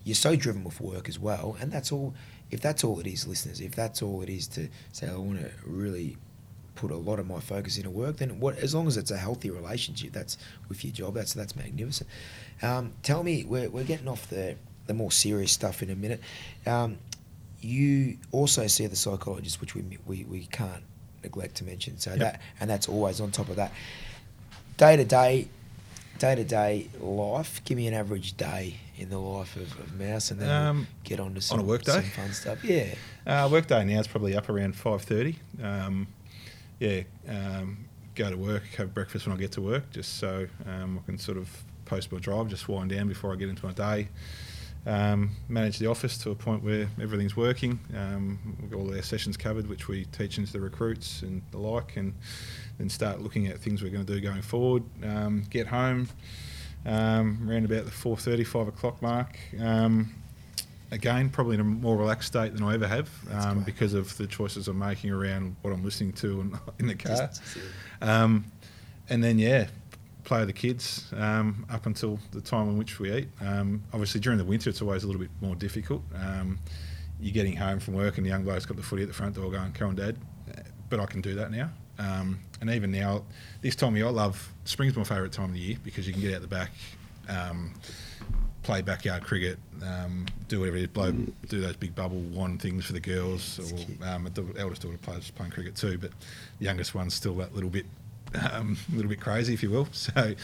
you're 0.04 0.16
so 0.16 0.36
driven 0.36 0.64
with 0.64 0.80
work 0.80 1.10
as 1.10 1.20
well, 1.20 1.58
and 1.60 1.72
that's 1.72 1.92
all 1.92 2.14
if 2.52 2.62
that's 2.62 2.84
all 2.84 3.00
it 3.00 3.08
is, 3.08 3.28
listeners, 3.28 3.62
if 3.62 3.74
that's 3.74 4.02
all 4.02 4.22
it 4.22 4.30
is 4.30 4.48
to 4.50 4.68
say, 4.92 5.08
I 5.08 5.16
want 5.16 5.40
to 5.40 5.50
really 5.66 6.18
put 6.76 6.92
a 6.92 6.96
lot 6.96 7.20
of 7.20 7.28
my 7.28 7.40
focus 7.40 7.78
into 7.78 7.90
work, 7.90 8.18
then 8.18 8.40
what? 8.40 8.58
As 8.58 8.76
long 8.76 8.88
as 8.88 8.98
it's 8.98 9.12
a 9.12 9.18
healthy 9.18 9.50
relationship, 9.50 10.12
that's 10.12 10.38
with 10.68 10.84
your 10.84 10.94
job. 10.94 11.14
That's 11.14 11.34
that's 11.34 11.56
magnificent. 11.56 12.10
Um, 12.62 12.94
tell 13.04 13.24
me, 13.24 13.46
we're, 13.46 13.70
we're 13.70 13.84
getting 13.84 14.08
off 14.08 14.30
the 14.30 14.58
the 14.88 14.94
more 14.94 15.12
serious 15.12 15.52
stuff 15.52 15.82
in 15.82 15.90
a 15.90 15.96
minute. 15.96 16.22
Um, 16.66 16.98
you 17.62 18.18
also 18.32 18.68
see 18.68 18.88
the 18.88 18.96
psychologist, 18.96 19.62
which 19.62 19.76
we 19.76 19.84
we, 20.06 20.26
we 20.26 20.46
can't 20.48 20.84
neglect 21.24 21.56
to 21.56 21.64
mention. 21.64 21.98
So 22.00 22.12
yep. 22.12 22.20
that 22.20 22.42
and 22.60 22.70
that's 22.70 22.90
always 22.90 23.22
on 23.22 23.32
top 23.32 23.50
of 23.50 23.56
that. 23.56 23.72
Day 24.78 24.98
to 24.98 25.06
day, 25.06 25.48
day 26.20 26.36
to 26.36 26.44
day 26.44 26.90
life. 27.00 27.64
Give 27.64 27.78
me 27.78 27.88
an 27.88 27.94
average 27.94 28.36
day 28.36 28.76
in 29.02 29.10
the 29.10 29.20
life 29.20 29.56
of, 29.56 29.80
of 29.80 30.00
Mouse, 30.00 30.32
and 30.32 30.40
then 30.40 30.50
um, 30.50 30.78
we'll 30.78 30.86
get 31.04 31.20
on 31.20 31.34
to 31.34 31.42
some, 31.42 31.60
on 31.60 31.66
a 31.66 31.68
work 31.68 31.84
day. 31.84 32.02
fun 32.02 32.32
stuff. 32.34 32.64
Yeah, 32.64 32.94
uh, 33.26 33.50
work 33.52 33.68
day 33.68 33.84
now 33.84 34.00
is 34.00 34.08
probably 34.08 34.36
up 34.36 34.48
around 34.48 34.76
five 34.76 35.02
thirty. 35.02 35.38
Um, 35.62 36.08
yeah, 36.80 37.02
um, 37.28 37.86
go 38.16 38.30
to 38.30 38.38
work, 38.38 38.64
have 38.78 38.94
breakfast 38.94 39.28
when 39.28 39.36
I 39.36 39.40
get 39.40 39.52
to 39.54 39.62
work, 39.62 39.90
just 39.92 40.18
so 40.18 40.48
um, 40.68 41.00
I 41.02 41.06
can 41.06 41.18
sort 41.18 41.38
of 41.38 41.50
post 41.86 42.12
my 42.12 42.20
drive, 42.20 42.48
just 42.48 42.70
wind 42.70 42.92
down 42.92 43.08
before 43.08 43.34
I 43.34 43.36
get 43.36 43.50
into 43.50 43.66
my 43.66 43.74
day. 43.74 44.08
um, 44.86 45.32
manage 45.48 45.78
the 45.78 45.88
office 45.88 46.18
to 46.20 46.32
a 46.32 46.36
point 46.36 46.64
where 46.64 46.90
everything's 47.02 47.36
working. 47.38 47.80
Um, 47.96 48.58
we've 48.62 48.72
got 48.72 48.78
all 48.78 48.94
our 48.96 49.02
sessions 49.02 49.38
covered, 49.38 49.68
which 49.68 49.88
we 49.88 50.06
teach 50.06 50.38
into 50.38 50.52
the 50.52 50.60
recruits 50.60 51.22
and 51.22 51.42
the 51.52 51.58
like, 51.60 51.98
and 51.98 52.14
then 52.78 52.90
start 52.90 53.22
looking 53.22 53.48
at 53.48 53.60
things 53.60 53.84
we're 53.84 53.90
going 53.92 54.06
to 54.06 54.14
do 54.14 54.20
going 54.20 54.42
forward. 54.42 54.84
Um, 55.04 55.44
get 55.50 55.68
home 55.68 56.10
um, 56.86 57.48
around 57.50 57.66
about 57.66 57.86
the 57.86 57.92
4:30, 57.92 58.46
5 58.46 58.68
o'clock 58.68 59.02
mark. 59.02 59.38
Um, 59.60 60.14
again, 60.92 61.30
probably 61.30 61.56
in 61.56 61.62
a 61.62 61.64
more 61.64 61.98
relaxed 61.98 62.28
state 62.28 62.54
than 62.54 62.64
I 62.64 62.74
ever 62.74 62.88
have 62.88 63.10
um, 63.32 63.64
because 63.64 63.94
of 63.94 64.16
the 64.18 64.28
choices 64.28 64.68
I'm 64.68 64.78
making 64.78 65.12
around 65.12 65.56
what 65.62 65.74
I'm 65.74 65.84
listening 65.84 66.14
to 66.14 66.42
in, 66.42 66.60
in 66.80 66.88
the 66.88 66.96
car. 66.96 67.30
Um, 68.02 68.46
and 69.10 69.24
then, 69.24 69.40
yeah, 69.40 69.68
play 70.24 70.40
with 70.40 70.48
the 70.48 70.54
kids 70.54 71.12
um, 71.18 71.66
up 71.70 71.86
until 71.86 72.20
the 72.32 72.42
time 72.42 72.70
in 72.70 72.78
which 72.78 73.00
we 73.00 73.12
eat. 73.14 73.28
Um, 73.42 73.84
obviously, 73.94 74.22
during 74.22 74.38
the 74.38 74.46
winter, 74.46 74.70
it's 74.70 74.82
always 74.82 75.04
a 75.04 75.08
little 75.08 75.22
bit 75.22 75.32
more 75.42 75.56
difficult. 75.56 76.04
Um, 76.16 76.60
you're 77.20 77.34
getting 77.34 77.56
home 77.56 77.80
from 77.80 77.94
work 77.94 78.18
and 78.18 78.26
the 78.26 78.30
young 78.30 78.44
bloke's 78.44 78.66
got 78.66 78.78
the 78.78 78.84
footy 78.84 79.04
at 79.04 79.08
the 79.08 79.14
front 79.14 79.36
door 79.36 79.52
going, 79.52 79.72
come 79.74 79.90
on, 79.90 79.96
Dad. 79.96 80.18
But 80.90 81.00
I 81.00 81.06
can 81.06 81.22
do 81.22 81.36
that 81.36 81.52
now. 81.52 81.70
And 82.62 82.70
even 82.70 82.92
now, 82.92 83.24
this 83.62 83.76
time 83.76 83.90
of 83.94 83.98
year, 83.98 84.06
I 84.06 84.12
love 84.12 84.54
spring's 84.66 84.96
my 84.96 85.04
favourite 85.04 85.32
time 85.32 85.46
of 85.46 85.54
the 85.54 85.60
year 85.60 85.78
because 85.84 86.08
you 86.08 86.14
can 86.14 86.22
get 86.22 86.36
out 86.36 86.42
the 86.42 86.48
back, 86.48 86.72
um, 87.28 87.74
play 88.62 88.84
backyard 88.84 89.24
cricket, 89.24 89.58
um, 89.84 90.28
do 90.48 90.60
whatever 90.60 90.78
it 90.78 90.82
is, 90.82 90.88
blow, 90.88 91.12
do 91.12 91.60
those 91.60 91.76
big 91.76 91.96
bubble 91.96 92.20
wand 92.20 92.62
things 92.62 92.86
for 92.86 92.94
the 92.94 93.00
girls. 93.00 93.60
Or, 93.60 94.08
um, 94.08 94.30
the 94.32 94.46
eldest 94.60 94.84
daughter 94.84 94.98
plays 95.00 95.32
playing 95.32 95.52
cricket 95.52 95.76
too, 95.76 95.98
but 95.98 96.12
the 96.60 96.66
youngest 96.66 96.94
one's 96.94 97.16
still 97.16 97.34
that 97.38 97.56
little 97.56 97.72
bit, 97.72 97.88
um, 98.52 98.78
a 98.92 98.96
little 98.96 99.10
bit 99.10 99.20
crazy, 99.20 99.56
if 99.56 99.64
you 99.64 99.72
will. 99.72 99.88
So, 99.94 100.36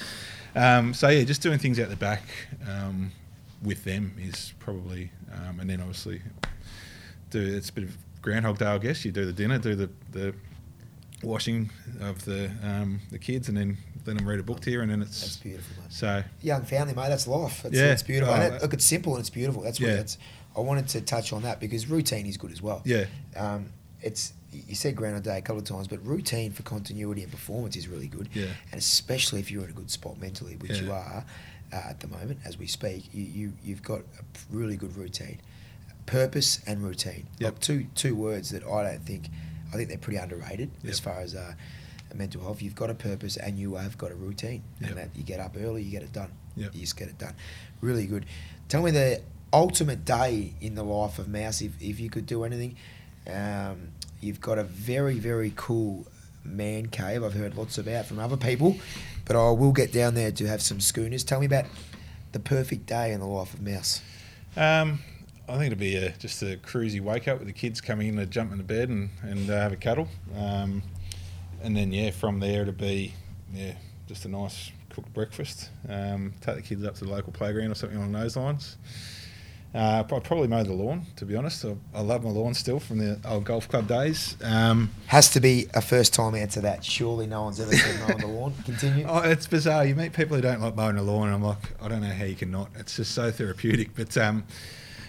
um, 0.56 0.96
so 0.96 1.10
yeah, 1.10 1.24
just 1.24 1.44
doing 1.44 1.60
things 1.60 1.80
out 1.80 1.90
the 1.90 1.96
back 1.96 2.24
um, 2.68 3.12
with 3.62 3.84
them 3.84 4.16
is 4.20 4.54
probably, 4.58 5.12
um, 5.32 5.60
and 5.60 5.70
then 5.70 5.82
obviously 5.82 6.22
do 7.30 7.40
it's 7.40 7.70
a 7.70 7.74
bit 7.74 7.84
of 7.84 7.96
Groundhog 8.24 8.58
Day, 8.58 8.66
I 8.66 8.78
guess. 8.80 9.06
You 9.06 9.12
do 9.12 9.26
the 9.26 9.34
dinner, 9.34 9.60
do 9.60 9.76
the, 9.76 9.90
the 10.12 10.34
washing 11.24 11.70
of 12.02 12.24
the 12.26 12.52
um, 12.64 13.00
the 13.12 13.20
kids, 13.20 13.50
and 13.50 13.58
then 13.58 13.78
let 14.06 14.18
them 14.18 14.28
read 14.28 14.40
a 14.40 14.44
book 14.44 14.62
to 14.62 14.72
you, 14.72 14.82
and 14.82 14.90
then 14.92 15.02
it's 15.02 15.22
That's 15.22 15.38
beautiful, 15.38 15.84
mate. 15.84 15.92
So 15.94 16.24
Young 16.42 16.64
family, 16.64 16.94
mate. 16.94 17.10
That's 17.10 17.28
life. 17.28 17.64
That's, 17.64 17.76
Yeah. 17.76 17.88
that's 17.88 18.04
beautiful. 18.04 18.34
Oh, 18.34 18.40
it, 18.42 18.62
look, 18.62 18.74
it's 18.74 18.86
simple 18.86 19.14
and 19.14 19.20
it's 19.22 19.30
beautiful. 19.30 19.64
That's 19.64 19.80
what 19.80 19.90
Yeah. 19.90 19.96
that's. 19.98 20.18
I 20.56 20.60
wanted 20.62 20.88
to 20.90 21.02
touch 21.02 21.34
on 21.34 21.44
that 21.44 21.60
because 21.60 21.88
routine 21.88 22.26
is 22.26 22.38
good 22.38 22.52
as 22.52 22.62
well. 22.62 22.82
yeah, 22.86 23.06
Um, 23.36 23.70
it's 24.02 24.34
you 24.52 24.76
said 24.76 24.96
ground 24.96 25.16
a 25.18 25.20
day 25.20 25.38
a 25.38 25.42
couple 25.42 25.60
of 25.60 25.66
times, 25.66 25.88
but 25.88 26.04
routine 26.06 26.52
for 26.52 26.64
continuity 26.64 27.22
and 27.22 27.32
performance 27.32 27.76
is 27.76 27.88
really 27.88 28.08
good. 28.08 28.30
Yeah. 28.34 28.46
And 28.72 28.80
especially 28.80 29.40
if 29.40 29.52
you're 29.52 29.64
in 29.66 29.70
a 29.70 29.74
good 29.74 29.92
spot 29.92 30.20
mentally, 30.20 30.56
which 30.56 30.80
you 30.82 30.92
are 30.92 31.26
uh, 31.72 31.76
at 31.76 32.00
the 32.00 32.08
moment 32.08 32.40
as 32.46 32.58
we 32.58 32.66
speak, 32.66 33.10
you, 33.14 33.24
you 33.24 33.54
you've 33.64 33.84
got 33.84 34.00
a 34.00 34.24
really 34.50 34.78
good 34.78 34.96
routine, 34.96 35.40
purpose 36.06 36.60
and 36.66 36.82
routine. 36.84 37.28
Yep. 37.40 37.52
Like 37.54 37.60
two 37.62 37.86
two 37.94 38.16
words 38.16 38.50
that 38.52 38.64
I 38.64 38.84
don't 38.84 39.04
think 39.04 39.28
I 39.74 39.76
think 39.78 39.90
they're 39.90 39.98
pretty 39.98 40.18
underrated 40.20 40.72
as 40.88 41.00
far 41.00 41.20
as 41.20 41.36
uh, 41.36 41.54
mental 42.16 42.42
health. 42.42 42.62
You've 42.62 42.76
got 42.76 42.90
a 42.90 42.94
purpose 42.96 43.38
and 43.38 43.58
you 43.60 43.76
have 43.76 43.98
got 43.98 44.12
a 44.12 44.16
routine, 44.16 44.64
Yep. 44.82 44.90
and 44.90 45.00
that 45.00 45.10
you 45.16 45.24
get 45.24 45.40
up 45.40 45.56
early, 45.60 45.84
you 45.84 45.92
get 45.92 46.04
it 46.04 46.14
done. 46.14 46.32
Yep. 46.56 46.74
You 46.74 46.82
just 46.82 46.98
get 46.98 47.08
it 47.10 47.18
done. 47.18 47.34
Really 47.82 48.06
good. 48.08 48.26
Tell 48.70 48.82
me 48.82 48.92
the 48.92 49.22
ultimate 49.54 50.04
day 50.06 50.54
in 50.62 50.76
the 50.76 50.84
life 50.84 51.20
of 51.20 51.28
Mouse. 51.28 51.62
If, 51.62 51.72
if 51.82 52.00
you 52.00 52.10
could 52.10 52.26
do 52.26 52.44
anything, 52.44 52.76
um, 53.32 53.90
you've 54.22 54.42
got 54.42 54.58
a 54.58 54.64
very 54.64 55.20
very 55.20 55.54
cool 55.56 56.06
man 56.44 56.88
cave. 56.88 57.24
I've 57.24 57.34
heard 57.34 57.56
lots 57.56 57.78
about 57.78 58.06
from 58.06 58.20
other 58.20 58.38
people, 58.38 58.78
but 59.26 59.36
I 59.36 59.52
will 59.52 59.74
get 59.74 59.92
down 59.92 60.14
there 60.16 60.32
to 60.32 60.48
have 60.48 60.62
some 60.62 60.80
schooners. 60.80 61.24
Tell 61.24 61.40
me 61.40 61.46
about 61.46 61.66
the 62.32 62.40
perfect 62.40 62.86
day 62.86 63.12
in 63.14 63.20
the 63.20 63.26
life 63.26 63.54
of 63.54 63.62
Mouse. 63.62 64.02
Um, 64.56 65.00
I 65.50 65.54
think 65.54 65.68
it'd 65.68 65.80
be 65.80 65.96
a, 65.96 66.12
just 66.12 66.42
a 66.44 66.58
cruisy 66.58 67.00
wake 67.00 67.28
up 67.28 67.40
with 67.40 67.48
the 67.48 67.54
kids 67.54 67.80
coming 67.80 68.10
in 68.10 68.16
to 68.18 68.26
jump 68.26 68.52
into 68.52 68.64
bed 68.64 68.90
and, 68.90 69.10
and 69.22 69.50
uh, 69.50 69.54
have 69.54 69.72
a 69.72 69.78
cuddle. 69.78 70.08
Um, 70.38 70.84
and 71.64 71.76
then, 71.76 71.92
yeah, 71.94 72.12
from 72.12 72.40
there 72.40 72.64
it'd 72.64 72.78
be, 72.78 73.14
yeah, 73.54 73.74
just 74.08 74.26
a 74.26 74.28
nice 74.28 74.72
cooked 74.90 75.14
breakfast. 75.14 75.70
Um, 75.88 76.34
take 76.42 76.56
the 76.58 76.62
kids 76.62 76.84
up 76.86 76.96
to 76.96 77.06
the 77.06 77.12
local 77.12 77.32
playground 77.32 77.72
or 77.72 77.76
something 77.76 77.98
along 77.98 78.12
those 78.12 78.36
lines. 78.36 78.78
Uh, 79.76 80.00
I'd 80.00 80.08
probably 80.08 80.48
mow 80.48 80.64
the 80.64 80.74
lawn, 80.74 81.06
to 81.18 81.26
be 81.26 81.36
honest. 81.36 81.64
I, 81.64 81.76
I 81.94 82.02
love 82.02 82.24
my 82.24 82.30
lawn 82.30 82.54
still 82.54 82.80
from 82.80 82.98
the 82.98 83.20
old 83.26 83.44
golf 83.44 83.70
club 83.70 83.88
days. 83.88 84.36
Um, 84.42 84.90
Has 85.08 85.30
to 85.32 85.40
be 85.40 85.68
a 85.74 85.82
first 85.82 86.14
time 86.14 86.36
answer 86.36 86.62
that. 86.62 86.84
Surely 86.84 87.28
no 87.28 87.44
one's 87.44 87.60
ever 87.60 87.74
said 87.74 88.12
on 88.14 88.20
the 88.20 88.28
lawn. 88.28 88.54
Continue. 88.66 89.06
Oh, 89.10 89.20
it's 89.20 89.46
bizarre. 89.46 89.86
You 89.86 89.96
meet 89.96 90.14
people 90.14 90.36
who 90.36 90.42
don't 90.42 90.62
like 90.62 90.76
mowing 90.76 90.96
the 90.96 91.04
lawn, 91.04 91.28
and 91.28 91.36
I'm 91.36 91.44
like, 91.44 91.82
I 91.82 91.88
don't 91.90 92.02
know 92.02 92.12
how 92.14 92.26
you 92.26 92.36
can 92.36 92.50
not. 92.50 92.70
It's 92.76 92.96
just 92.96 93.14
so 93.14 93.30
therapeutic. 93.30 93.96
But 93.96 94.18
um, 94.18 94.46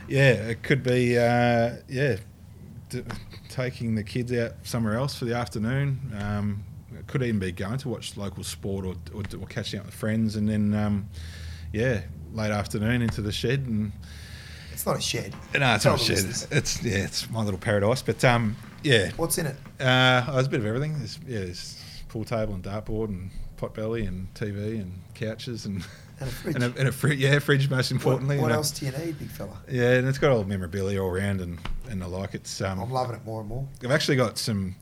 yeah, 0.09 0.33
it 0.33 0.63
could 0.63 0.83
be 0.83 1.19
uh, 1.19 1.77
yeah, 1.89 2.17
d- 2.89 3.03
taking 3.49 3.95
the 3.95 4.03
kids 4.03 4.33
out 4.33 4.53
somewhere 4.63 4.95
else 4.97 5.15
for 5.15 5.25
the 5.25 5.35
afternoon. 5.35 6.01
Um, 6.19 6.65
it 6.99 7.07
could 7.07 7.23
even 7.23 7.39
be 7.39 7.53
going 7.53 7.79
to 7.79 7.89
watch 7.89 8.17
local 8.17 8.43
sport 8.45 8.85
or, 8.85 8.95
or, 9.15 9.23
or 9.41 9.47
catching 9.47 9.81
up 9.81 9.87
with 9.87 9.95
friends, 9.95 10.37
and 10.37 10.49
then 10.49 10.75
um, 10.75 11.09
yeah, 11.73 12.03
late 12.33 12.51
afternoon 12.51 13.03
into 13.03 13.21
the 13.23 13.33
shed 13.33 13.61
and. 13.67 13.93
It's 14.73 14.87
not 14.87 14.97
a 14.99 15.01
shed. 15.01 15.35
No, 15.59 15.75
it's 15.75 15.83
Tell 15.83 15.95
not 15.95 16.01
a 16.01 16.05
shed. 16.05 16.17
listeners. 16.25 16.47
It's 16.53 16.83
yeah, 16.85 16.99
it's 16.99 17.29
my 17.31 17.43
little 17.43 17.59
paradise. 17.59 18.01
But 18.01 18.25
um, 18.25 18.55
yeah, 18.85 19.11
What's 19.17 19.37
in 19.37 19.47
it? 19.47 19.57
uh, 19.81 20.25
oh, 20.29 20.35
there's 20.35 20.47
a 20.47 20.51
bit 20.51 20.61
of 20.61 20.67
everything. 20.67 20.97
There's, 20.99 21.19
yeah, 21.27 21.41
there's 21.41 21.83
pool 22.09 22.25
table 22.25 22.55
and 22.55 22.63
dartboard 22.63 23.09
and 23.09 23.31
pot 23.57 23.75
belly 23.75 24.07
and 24.07 24.33
TV 24.35 24.81
and 24.81 24.93
couches 25.15 25.67
and 25.67 25.85
And 26.21 26.29
a 26.29 26.33
fridge. 26.33 26.55
and 26.57 26.65
a, 26.65 26.67
and 26.79 26.89
a 26.89 26.93
fri- 26.93 27.17
yeah, 27.17 27.39
fridge 27.39 27.71
most 27.71 27.91
importantly. 27.93 28.37
What, 28.37 28.43
what 28.43 28.47
and 28.51 28.55
a- 28.55 28.57
else 28.59 28.71
do 28.73 28.87
you 28.87 28.93
need, 28.93 29.19
big 29.19 29.31
fella? 29.31 29.57
Yeah, 29.71 29.95
and 29.95 30.09
it's 30.09 30.19
got 30.19 30.33
all 30.33 30.45
memorabilia 30.45 31.01
all 31.03 31.11
around 31.11 31.41
and, 31.41 31.59
and 31.89 32.03
the 32.03 32.09
like. 32.09 32.35
It's 32.35 32.61
um, 32.61 32.81
I'm 32.81 32.91
loving 32.91 33.15
it 33.17 33.25
more 33.25 33.41
and 33.41 33.49
more. 33.49 33.67
I've 33.85 33.91
actually 33.93 34.17
got 34.17 34.39
some. 34.39 34.75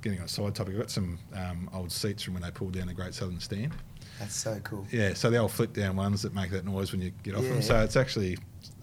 Getting 0.00 0.18
on 0.20 0.24
a 0.26 0.28
side 0.28 0.54
topic, 0.54 0.74
I've 0.74 0.80
got 0.80 0.90
some 0.90 1.18
um, 1.34 1.68
old 1.74 1.90
seats 1.92 2.22
from 2.22 2.34
when 2.34 2.42
they 2.42 2.50
pulled 2.50 2.72
down 2.72 2.86
the 2.86 2.94
Great 2.94 3.14
Southern 3.14 3.38
Stand. 3.40 3.72
That's 4.18 4.34
so 4.34 4.58
cool. 4.64 4.86
Yeah, 4.90 5.12
so 5.14 5.28
the 5.30 5.36
old 5.38 5.50
flip 5.52 5.72
down 5.72 5.96
ones 5.96 6.22
that 6.22 6.34
make 6.34 6.50
that 6.52 6.64
noise 6.64 6.92
when 6.92 7.02
you 7.02 7.12
get 7.22 7.34
off 7.34 7.42
Yeah. 7.44 7.50
them. 7.50 7.62
So 7.62 7.80
it's 7.82 7.96
actually 7.96 8.38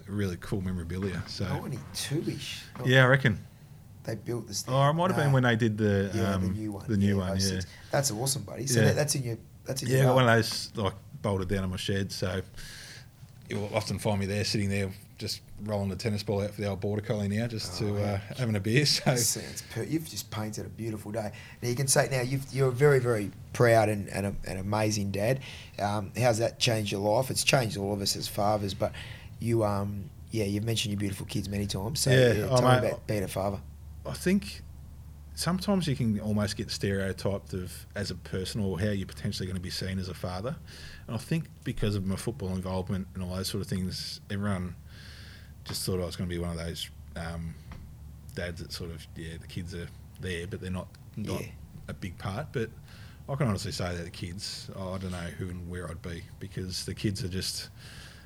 really 0.07 0.38
cool 0.41 0.61
memorabilia. 0.61 1.23
So 1.28 1.45
92ish. 1.45 2.61
Yeah, 2.86 3.05
I 3.05 3.07
reckon. 3.07 3.39
They 4.03 4.15
built 4.15 4.47
this 4.47 4.61
thing. 4.61 4.73
Oh, 4.73 4.89
it 4.89 4.93
might 4.93 5.11
have 5.11 5.19
been 5.19 5.32
when 5.32 5.43
they 5.43 5.55
did 5.55 5.78
the 5.78 6.11
yeah, 6.13 6.34
um, 6.36 6.41
the 6.43 6.49
new 6.49 6.71
one. 6.73 6.86
The 6.88 6.97
new 6.97 7.17
one, 7.17 7.38
yeah. 7.39 7.61
That's 7.91 8.11
awesome, 8.11 8.43
buddy. 8.43 8.67
So 8.67 8.80
Yeah. 8.82 8.88
that, 8.88 8.95
that's 8.95 9.15
in 9.15 9.23
your. 9.23 9.38
That's 9.65 9.82
in 9.82 9.89
Yeah, 9.89 10.03
your. 10.03 10.13
one 10.15 10.30
of 10.30 10.36
those 10.36 10.71
like 10.76 10.93
bolted 11.26 11.49
down 11.49 11.63
in 11.63 11.69
my 11.71 11.76
shed, 11.78 12.11
so 12.11 12.41
you'll 13.49 13.69
often 13.73 13.97
find 13.99 14.19
me 14.19 14.26
there 14.28 14.43
sitting 14.43 14.69
there 14.69 14.89
just 15.17 15.41
rolling 15.63 15.89
the 15.89 15.95
tennis 15.95 16.21
ball 16.23 16.41
out 16.43 16.51
for 16.51 16.59
the 16.61 16.67
old 16.67 16.82
border 16.82 17.01
collie 17.01 17.28
now, 17.30 17.47
just 17.47 17.82
Oh, 17.82 17.88
to 17.88 17.93
yeah. 17.99 18.19
uh, 18.32 18.36
having 18.38 18.55
a 18.55 18.59
beer. 18.59 18.86
So 19.15 19.41
per- 19.71 19.84
you've 19.84 20.07
just 20.07 20.30
painted 20.30 20.65
a 20.65 20.69
beautiful 20.69 21.11
day. 21.11 21.32
Now 21.63 21.69
you 21.69 21.76
can 21.76 21.88
say 21.88 22.07
now 22.11 22.21
you've, 22.21 22.45
you're 22.53 22.67
a 22.67 22.71
very 22.71 22.99
very 22.99 23.32
proud 23.53 23.89
and, 23.89 24.07
and 24.09 24.28
a, 24.28 24.36
an 24.47 24.57
amazing 24.57 25.11
dad. 25.11 25.39
Um, 25.80 26.11
how's 26.17 26.38
that 26.39 26.59
changed 26.59 26.91
your 26.91 27.01
life? 27.01 27.32
It's 27.32 27.43
changed 27.43 27.78
all 27.78 27.93
of 27.93 28.01
us 28.01 28.15
as 28.15 28.28
fathers, 28.28 28.73
but 28.76 28.91
you 29.39 29.63
um 29.63 30.09
yeah 30.32 30.43
you've 30.45 30.63
mentioned 30.65 30.91
your 30.91 30.99
beautiful 30.99 31.26
kids 31.26 31.47
many 31.49 31.65
times. 31.65 32.01
So 32.01 32.11
Yeah, 32.11 32.34
yeah, 32.34 32.47
tell 32.47 32.61
me 32.61 32.88
about 32.88 33.07
being 33.07 33.23
a 33.23 33.28
father. 33.28 33.59
I 34.05 34.13
think 34.13 34.61
sometimes 35.36 35.88
you 35.88 35.95
can 35.95 36.19
almost 36.19 36.57
get 36.57 36.69
stereotyped 36.71 37.53
of 37.53 37.71
as 37.95 38.11
a 38.11 38.15
person 38.15 38.61
or 38.61 38.80
how 38.80 38.89
you're 38.89 39.07
potentially 39.07 39.47
going 39.47 39.55
to 39.57 39.61
be 39.61 39.69
seen 39.69 39.97
as 39.97 40.09
a 40.09 40.13
father. 40.13 40.55
And 41.08 41.16
I 41.16 41.20
think 41.20 41.45
because 41.64 41.95
of 41.95 42.06
my 42.06 42.16
football 42.16 42.49
involvement 42.49 43.08
and 43.14 43.24
all 43.24 43.36
those 43.36 43.47
sort 43.47 43.62
of 43.62 43.68
things, 43.68 44.22
everyone 44.30 44.76
just 45.66 45.86
thought 45.86 45.99
I 46.01 46.06
was 46.06 46.16
going 46.16 46.30
to 46.30 46.36
be 46.36 46.39
one 46.41 46.51
of 46.51 46.58
those 46.58 46.89
um, 47.16 47.53
dads 48.36 48.62
that 48.62 48.72
sort 48.72 48.91
of 48.91 49.06
yeah 49.16 49.38
the 49.39 49.47
kids 49.47 49.74
are 49.74 49.88
there 50.20 50.45
but 50.47 50.60
they're 50.62 50.70
not 50.72 50.88
not 51.16 51.41
Yeah. 51.41 51.47
a 51.88 51.93
big 51.93 52.18
part. 52.18 52.47
But 52.51 52.70
I 53.30 53.36
can 53.36 53.47
honestly 53.47 53.72
say 53.72 53.95
that 53.95 54.03
the 54.03 54.10
kids 54.10 54.70
oh, 54.76 54.93
I 54.93 54.97
don't 54.97 55.12
know 55.12 55.18
who 55.38 55.49
and 55.49 55.70
where 55.70 55.89
I'd 55.89 56.01
be 56.01 56.24
because 56.39 56.86
the 56.86 56.93
kids 56.93 57.24
are 57.24 57.28
just 57.30 57.70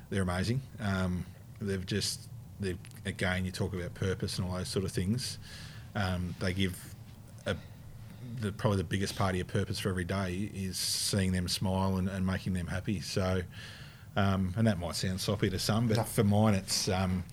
they're 0.10 0.24
amazing. 0.24 0.62
Um, 0.80 1.26
they've 1.62 1.86
just 1.86 2.28
they 2.60 2.76
again 3.06 3.46
you 3.46 3.52
talk 3.52 3.74
about 3.74 3.94
purpose 3.94 4.38
and 4.40 4.48
all 4.48 4.56
those 4.58 4.68
sort 4.70 4.86
of 4.86 4.92
things. 4.92 5.38
Um, 5.96 6.36
they 6.40 6.54
give 6.54 6.89
the 8.42 8.52
probably 8.52 8.78
the 8.78 8.84
biggest 8.84 9.16
part 9.16 9.32
of 9.32 9.36
your 9.38 9.46
purpose 9.46 9.80
for 9.80 9.90
every 9.90 10.04
day 10.06 10.50
is 10.54 10.78
seeing 10.78 11.32
them 11.32 11.48
smile 11.48 11.98
and, 11.98 12.08
and 12.10 12.26
making 12.26 12.54
them 12.54 12.68
happy. 12.68 13.02
So, 13.02 13.42
um, 14.16 14.54
and 14.58 14.66
that 14.68 14.80
might 14.80 14.96
sound 14.96 15.20
soppy 15.22 15.50
to 15.50 15.60
some, 15.60 15.88
but 15.88 15.98
No. 15.98 16.04
for 16.04 16.24
mine, 16.24 16.54
it's 16.56 16.90
um, 16.90 17.24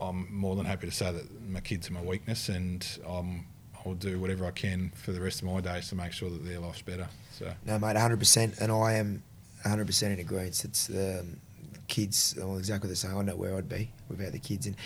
I'm 0.00 0.32
more 0.34 0.56
than 0.56 0.64
happy 0.66 0.86
to 0.86 0.92
say 0.92 1.12
that 1.12 1.48
my 1.48 1.60
kids 1.60 1.88
are 1.88 1.92
my 1.92 2.02
weakness, 2.02 2.48
and 2.48 2.86
um, 3.06 3.46
I'll 3.84 3.94
do 3.94 4.18
whatever 4.20 4.44
I 4.46 4.50
can 4.50 4.90
for 4.94 5.12
the 5.12 5.20
rest 5.20 5.42
of 5.42 5.48
my 5.48 5.60
days 5.60 5.88
to 5.88 5.94
make 5.96 6.12
sure 6.12 6.30
that 6.30 6.44
their 6.44 6.58
life's 6.60 6.82
better. 6.82 7.08
So, 7.32 7.52
No, 7.66 7.78
mate, 7.78 7.96
100%. 7.96 8.60
And 8.60 8.70
I 8.72 8.92
am 8.94 9.22
100% 9.64 10.02
in 10.12 10.18
agreement. 10.20 10.64
It's 10.64 10.88
um, 10.90 11.40
kids, 11.88 12.34
well, 12.38 12.58
exactly 12.58 12.88
the 12.90 12.96
same. 12.96 13.16
I 13.16 13.22
know 13.22 13.36
where 13.36 13.56
I'd 13.56 13.68
be 13.68 13.90
without 14.08 14.32
the 14.32 14.38
kids. 14.38 14.66
And, 14.66 14.76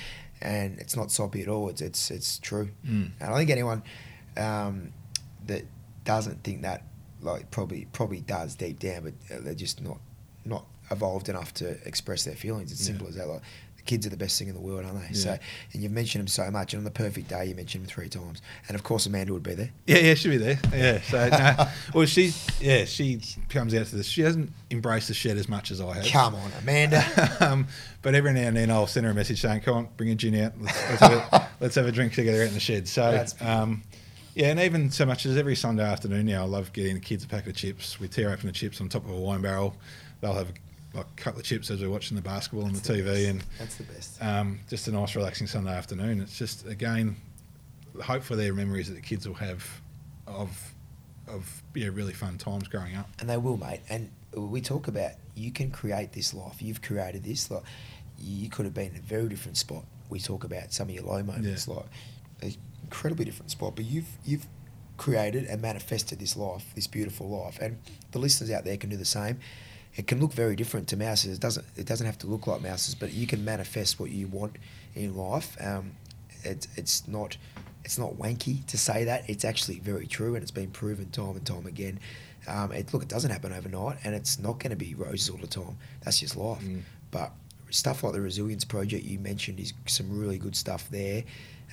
and 0.41 0.79
it's 0.79 0.97
not 0.97 1.11
soppy 1.11 1.43
at 1.43 1.49
all. 1.49 1.69
It's, 1.69 1.81
it's, 1.83 2.11
it's 2.11 2.39
true. 2.39 2.69
Mm. 2.87 3.11
And 3.21 3.35
I 3.35 3.37
think 3.39 3.51
anyone 3.51 3.83
um, 4.37 4.93
that 5.47 5.63
doesn't 6.05 6.43
think 6.45 6.63
that, 6.63 6.83
like, 7.21 7.51
probably 7.51 7.87
probably 7.93 8.21
does 8.21 8.55
deep 8.55 8.79
down, 8.79 9.03
but 9.05 9.45
they're 9.45 9.55
just 9.55 9.81
not 9.83 9.99
not 10.45 10.65
evolved 10.91 11.29
enough 11.29 11.53
to 11.55 11.71
express 11.87 12.25
their 12.25 12.37
feelings. 12.37 12.71
It's 12.71 12.81
Yeah. 12.83 12.87
simple 12.87 13.09
as 13.09 13.17
that. 13.17 13.27
Like, 13.27 13.43
the 13.77 13.83
kids 13.83 14.07
are 14.07 14.11
the 14.11 14.17
best 14.17 14.39
thing 14.39 14.47
in 14.47 14.55
the 14.55 14.61
world, 14.61 14.85
aren't 14.85 15.01
they? 15.01 15.09
Yeah. 15.09 15.21
So, 15.21 15.39
and 15.73 15.83
you've 15.83 15.91
mentioned 15.91 16.21
them 16.21 16.29
so 16.29 16.49
much, 16.53 16.73
and 16.75 16.79
on 16.81 16.85
the 16.85 16.91
perfect 16.93 17.27
day, 17.29 17.47
you 17.47 17.57
mentioned 17.57 17.83
them 17.85 17.91
three 17.91 18.09
times, 18.09 18.41
and 18.69 18.77
of 18.77 18.85
course, 18.85 19.07
Amanda 19.07 19.33
would 19.33 19.43
be 19.43 19.55
there. 19.55 19.71
Yeah, 19.89 19.99
yeah, 19.99 20.15
she'll 20.15 20.31
be 20.31 20.37
there. 20.37 20.61
Yeah, 20.73 21.01
so 21.03 21.29
no, 21.29 21.69
well, 21.99 22.07
she, 22.07 22.33
yeah, 22.61 22.85
she 22.85 23.21
comes 23.49 23.75
out 23.75 23.87
to 23.87 23.97
this. 23.97 24.07
She 24.07 24.21
hasn't 24.23 24.53
embraced 24.71 25.09
the 25.09 25.15
shed 25.15 25.37
as 25.37 25.49
much 25.49 25.73
as 25.73 25.81
I 25.81 25.95
have. 25.97 26.07
Come 26.07 26.37
on, 26.37 26.53
Amanda. 26.61 27.37
um, 27.41 27.67
but 28.03 28.15
every 28.15 28.33
now 28.33 28.43
and 28.43 28.57
then 28.57 28.71
I'll 28.71 28.87
send 28.87 29.07
her 29.07 29.11
a 29.11 29.15
message 29.15 29.41
saying, 29.41 29.63
"Come 29.63 29.77
on, 29.77 29.89
bring 29.97 30.11
a 30.11 30.15
gin 30.15 30.37
out. 30.37 30.53
Let's, 30.61 30.89
let's, 30.89 31.01
have, 31.01 31.13
a, 31.13 31.49
let's 31.61 31.75
have 31.75 31.87
a 31.87 31.93
drink 31.93 32.13
together 32.13 32.43
out 32.43 32.49
in 32.49 32.55
the 32.55 32.61
shed." 32.61 32.87
So, 32.87 33.11
That's 33.11 33.35
um, 33.43 33.83
yeah, 34.37 34.49
and 34.51 34.61
even 34.61 34.91
so 34.91 35.05
much 35.07 35.27
as 35.27 35.37
every 35.37 35.57
Sunday 35.57 35.83
afternoon 35.83 36.27
now, 36.27 36.43
I 36.43 36.47
love 36.47 36.73
getting 36.73 36.95
the 36.95 37.01
kids 37.01 37.25
a 37.25 37.27
packet 37.27 37.49
of 37.51 37.57
chips. 37.57 37.99
We 37.99 38.07
tear 38.07 38.31
open 38.31 38.47
the 38.47 38.53
chips 38.53 38.81
on 38.81 38.89
top 38.89 39.05
of 39.05 39.11
a 39.11 39.17
wine 39.17 39.41
barrel. 39.41 39.75
They'll 40.21 40.35
have 40.35 40.53
like 40.95 41.07
a 41.07 41.21
couple 41.21 41.41
of 41.41 41.47
chips 41.47 41.71
as 41.71 41.81
we're 41.83 41.91
watching 41.91 42.17
the 42.17 42.23
basketball 42.23 42.65
on 42.67 42.73
the 42.73 42.81
That's 42.81 42.89
the 42.89 42.95
TV, 43.03 43.05
best. 43.05 43.27
and 43.29 43.45
That's 43.59 43.77
the 43.77 43.83
best. 43.85 44.23
um, 44.23 44.61
just 44.69 44.87
a 44.89 44.93
nice, 44.93 45.17
relaxing 45.17 45.47
Sunday 45.47 45.73
afternoon. 45.75 46.21
It's 46.21 46.39
just 46.39 46.67
again, 46.67 47.17
hopefully 48.03 48.45
they're 48.45 48.55
memories 48.55 48.89
that 48.89 48.95
the 48.95 49.01
kids 49.01 49.27
will 49.27 49.35
have 49.35 49.67
of 50.27 50.75
of 51.29 51.63
yeah, 51.75 51.89
really 51.93 52.13
fun 52.13 52.39
times 52.39 52.69
growing 52.69 52.95
up. 52.95 53.09
And 53.19 53.29
they 53.29 53.37
will, 53.37 53.57
mate. 53.57 53.81
And 53.89 54.11
we 54.35 54.61
talk 54.61 54.87
about 54.87 55.13
you 55.35 55.51
can 55.51 55.71
create 55.71 56.13
this 56.13 56.33
life. 56.35 56.61
You've 56.63 56.83
created 56.83 57.25
this. 57.25 57.51
Like 57.51 57.63
you 58.19 58.49
could 58.49 58.65
have 58.65 58.75
been 58.75 58.91
in 58.93 58.97
a 58.99 59.01
very 59.01 59.29
different 59.29 59.57
spot. 59.57 59.85
We 60.09 60.21
talk 60.21 60.45
about 60.45 60.73
some 60.73 60.89
of 60.89 60.95
your 60.95 61.05
low 61.05 61.23
moments, 61.23 61.67
Yeah. 61.67 61.75
like 61.75 62.57
incredibly 62.87 63.25
different 63.25 63.51
spot. 63.51 63.77
But 63.77 63.85
you've 63.85 64.09
you've 64.25 64.47
created 64.97 65.45
and 65.45 65.61
manifested 65.61 66.19
this 66.19 66.37
life, 66.37 66.65
this 66.75 66.87
beautiful 66.87 67.29
life. 67.29 67.59
And 67.61 67.79
the 68.13 68.19
listeners 68.19 68.51
out 68.51 68.65
there 68.65 68.77
can 68.77 68.91
do 68.91 68.97
the 68.97 69.05
same. 69.05 69.39
It 69.95 70.07
can 70.07 70.21
look 70.21 70.33
very 70.33 70.57
different 70.57 70.89
to 70.89 70.97
mouses. 70.97 71.37
It 71.37 71.41
doesn't. 71.41 71.67
It 71.77 71.87
doesn't 71.87 72.07
have 72.07 72.19
to 72.19 72.27
look 72.27 72.47
like 72.47 72.63
mouses, 72.63 72.95
but 72.95 73.13
you 73.13 73.27
can 73.27 73.45
manifest 73.45 73.99
what 73.99 74.11
you 74.11 74.27
want 74.27 74.57
in 74.95 75.17
life. 75.17 75.57
Um, 75.61 75.93
it's 76.45 76.69
it's 76.77 77.09
not 77.09 77.37
it's 77.85 77.99
not 77.99 78.15
wanky 78.15 78.65
to 78.67 78.79
say 78.79 79.05
that. 79.05 79.29
It's 79.29 79.45
actually 79.45 79.79
very 79.79 80.07
true, 80.07 80.35
and 80.35 80.43
it's 80.43 80.51
been 80.51 80.71
proven 80.71 81.11
time 81.11 81.37
and 81.37 81.47
time 81.47 81.67
again. 81.67 81.99
Um, 82.49 82.73
it, 82.73 82.93
look, 82.93 83.03
it 83.03 83.09
doesn't 83.09 83.31
happen 83.31 83.53
overnight, 83.53 83.99
and 84.05 84.15
it's 84.15 84.39
not 84.39 84.59
going 84.59 84.71
to 84.71 84.77
be 84.77 84.95
roses 84.95 85.31
all 85.31 85.39
the 85.39 85.47
time. 85.47 85.79
That's 86.03 86.21
just 86.21 86.37
life. 86.37 86.63
Mm. 86.63 86.83
But 87.11 87.33
stuff 87.71 88.05
like 88.05 88.13
the 88.13 88.21
Resilience 88.21 88.65
Project 88.65 89.05
you 89.05 89.19
mentioned 89.19 89.61
is 89.61 89.73
some 89.87 90.17
really 90.17 90.39
good 90.39 90.55
stuff 90.55 90.89
there. 90.91 91.25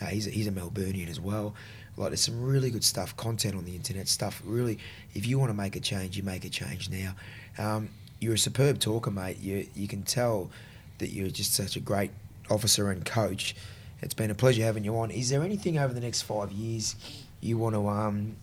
Uh, 0.04 0.08
he's, 0.08 0.28
a, 0.28 0.30
he's 0.30 0.48
a 0.48 0.52
Melburnian 0.52 1.10
as 1.10 1.20
well. 1.20 1.56
Like 1.96 2.10
there's 2.10 2.22
some 2.22 2.42
really 2.44 2.72
good 2.72 2.84
stuff, 2.84 3.16
content 3.16 3.56
on 3.56 3.66
the 3.66 3.76
internet, 3.76 4.08
stuff. 4.08 4.42
Really, 4.44 4.80
if 5.14 5.26
you 5.28 5.38
want 5.40 5.52
to 5.52 5.54
make 5.58 5.76
a 5.76 5.80
change, 5.80 6.18
you 6.18 6.24
make 6.24 6.44
a 6.44 6.50
change 6.50 6.90
now. 6.90 7.16
Um, 7.58 7.90
you're 8.20 8.34
a 8.34 8.38
superb 8.38 8.80
talker, 8.80 9.12
mate. 9.12 9.40
You 9.40 9.68
you 9.76 9.88
can 9.88 10.02
tell 10.04 10.50
that 10.98 11.10
you're 11.12 11.30
just 11.30 11.54
such 11.54 11.76
a 11.76 11.80
great 11.80 12.12
officer 12.50 12.90
and 12.90 13.06
coach. 13.06 13.56
It's 14.02 14.14
been 14.16 14.32
a 14.32 14.36
pleasure 14.36 14.64
having 14.64 14.84
you 14.84 14.98
on. 14.98 15.12
Is 15.12 15.30
there 15.30 15.44
anything 15.44 15.78
over 15.78 15.94
the 15.94 16.00
next 16.02 16.24
five 16.24 16.52
years 16.52 16.96
you 17.42 17.58
want 17.58 17.76
to 17.76 17.88
um, 17.88 18.36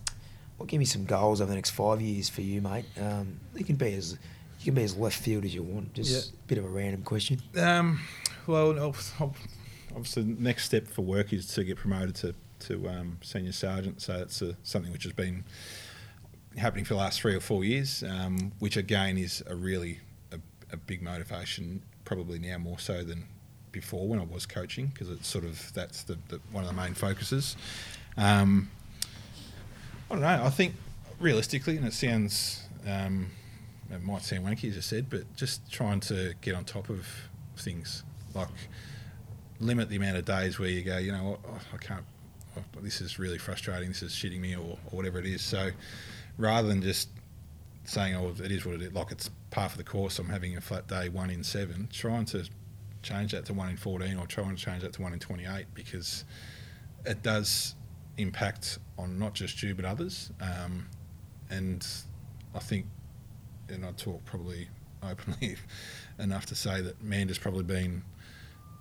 well, 0.57 0.65
give 0.67 0.79
me 0.79 0.85
some 0.85 1.05
goals 1.05 1.41
over 1.41 1.49
the 1.49 1.55
next 1.55 1.71
five 1.71 1.99
years 2.01 2.29
for 2.29 2.41
you, 2.41 2.61
mate? 2.61 2.85
Um, 2.99 3.39
you 3.55 3.65
can 3.65 3.75
be 3.75 3.93
as 3.95 4.13
you 4.59 4.65
can 4.65 4.75
be 4.75 4.83
as 4.83 4.95
left 4.95 5.19
field 5.19 5.43
as 5.43 5.53
you 5.53 5.63
want. 5.63 5.93
Just 5.93 6.11
Yeah. 6.11 6.31
a 6.33 6.47
bit 6.47 6.57
of 6.57 6.65
a 6.65 6.69
random 6.69 7.01
question. 7.01 7.41
Um, 7.57 7.99
well, 8.47 8.79
ob- 8.79 8.95
ob- 9.19 9.35
obviously, 9.95 10.23
the 10.23 10.41
next 10.41 10.65
step 10.65 10.87
for 10.87 11.01
work 11.01 11.33
is 11.33 11.47
to 11.53 11.63
get 11.63 11.77
promoted 11.77 12.15
to 12.15 12.35
to 12.67 12.87
um, 12.89 13.17
senior 13.21 13.51
sergeant. 13.51 14.01
So 14.01 14.19
that's 14.19 14.41
uh, 14.41 14.53
something 14.63 14.91
which 14.91 15.03
has 15.03 15.13
been 15.13 15.43
happening 16.57 16.85
for 16.85 16.93
the 16.93 16.99
last 16.99 17.21
three 17.21 17.35
or 17.35 17.39
four 17.39 17.63
years, 17.63 18.03
um, 18.03 18.51
which 18.59 18.77
again 18.77 19.17
is 19.17 19.43
a 19.47 19.55
really 19.55 19.99
a, 20.31 20.39
a 20.71 20.77
big 20.77 21.01
motivation. 21.01 21.81
Probably 22.05 22.39
now 22.39 22.57
more 22.57 22.79
so 22.79 23.03
than 23.03 23.25
before 23.71 24.07
when 24.07 24.19
I 24.19 24.23
was 24.23 24.45
coaching, 24.45 24.87
because 24.87 25.09
it's 25.09 25.27
sort 25.27 25.45
of 25.45 25.71
that's 25.73 26.03
the, 26.03 26.17
the 26.27 26.39
one 26.51 26.63
of 26.63 26.69
the 26.69 26.75
main 26.75 26.93
focuses. 26.93 27.55
Um, 28.17 28.69
I 30.09 30.15
don't 30.15 30.21
know. 30.21 30.43
I 30.43 30.49
think 30.49 30.75
realistically, 31.19 31.77
and 31.77 31.85
it 31.85 31.93
sounds 31.93 32.63
um, 32.87 33.31
it 33.89 34.03
might 34.03 34.23
sound 34.23 34.45
wanky 34.45 34.69
as 34.69 34.77
I 34.77 34.81
said, 34.81 35.09
but 35.09 35.35
just 35.35 35.71
trying 35.71 35.99
to 36.01 36.33
get 36.41 36.55
on 36.55 36.65
top 36.65 36.89
of 36.89 37.07
things, 37.57 38.03
like 38.33 38.47
limit 39.61 39.89
the 39.89 39.95
amount 39.95 40.17
of 40.17 40.25
days 40.25 40.59
where 40.59 40.69
you 40.69 40.81
go, 40.81 40.97
you 40.97 41.11
know, 41.11 41.39
oh, 41.45 41.59
I 41.73 41.77
can't. 41.77 42.03
Oh, 42.57 42.63
this 42.81 42.99
is 42.99 43.17
really 43.17 43.37
frustrating. 43.37 43.87
This 43.89 44.03
is 44.03 44.11
shitting 44.11 44.41
me, 44.41 44.55
or, 44.55 44.77
or 44.87 44.97
whatever 44.97 45.19
it 45.19 45.25
is. 45.25 45.41
So, 45.41 45.71
rather 46.37 46.67
than 46.67 46.81
just 46.81 47.09
saying, 47.85 48.15
"Oh, 48.15 48.33
it 48.43 48.51
is 48.51 48.65
what 48.65 48.75
it 48.75 48.81
is," 48.81 48.93
like 48.93 49.11
it's 49.11 49.29
part 49.51 49.71
of 49.71 49.77
the 49.77 49.83
course. 49.83 50.19
I'm 50.19 50.27
having 50.27 50.57
a 50.57 50.61
flat 50.61 50.87
day, 50.87 51.07
one 51.07 51.29
in 51.29 51.43
seven. 51.43 51.87
Trying 51.91 52.25
to 52.25 52.45
change 53.03 53.31
that 53.31 53.45
to 53.45 53.53
one 53.53 53.69
in 53.69 53.77
fourteen, 53.77 54.17
or 54.17 54.27
trying 54.27 54.55
to 54.55 54.61
change 54.61 54.81
that 54.81 54.93
to 54.93 55.01
one 55.01 55.13
in 55.13 55.19
twenty-eight, 55.19 55.67
because 55.73 56.25
it 57.05 57.23
does 57.23 57.75
impact 58.17 58.79
on 58.97 59.17
not 59.17 59.33
just 59.33 59.63
you 59.63 59.73
but 59.73 59.85
others. 59.85 60.31
Um, 60.41 60.87
and 61.49 61.85
I 62.53 62.59
think, 62.59 62.85
and 63.69 63.85
I 63.85 63.91
talk 63.91 64.23
probably 64.25 64.67
openly 65.03 65.55
enough 66.19 66.45
to 66.47 66.55
say 66.55 66.81
that 66.81 67.01
Manda's 67.01 67.37
probably 67.37 67.63
been 67.63 68.03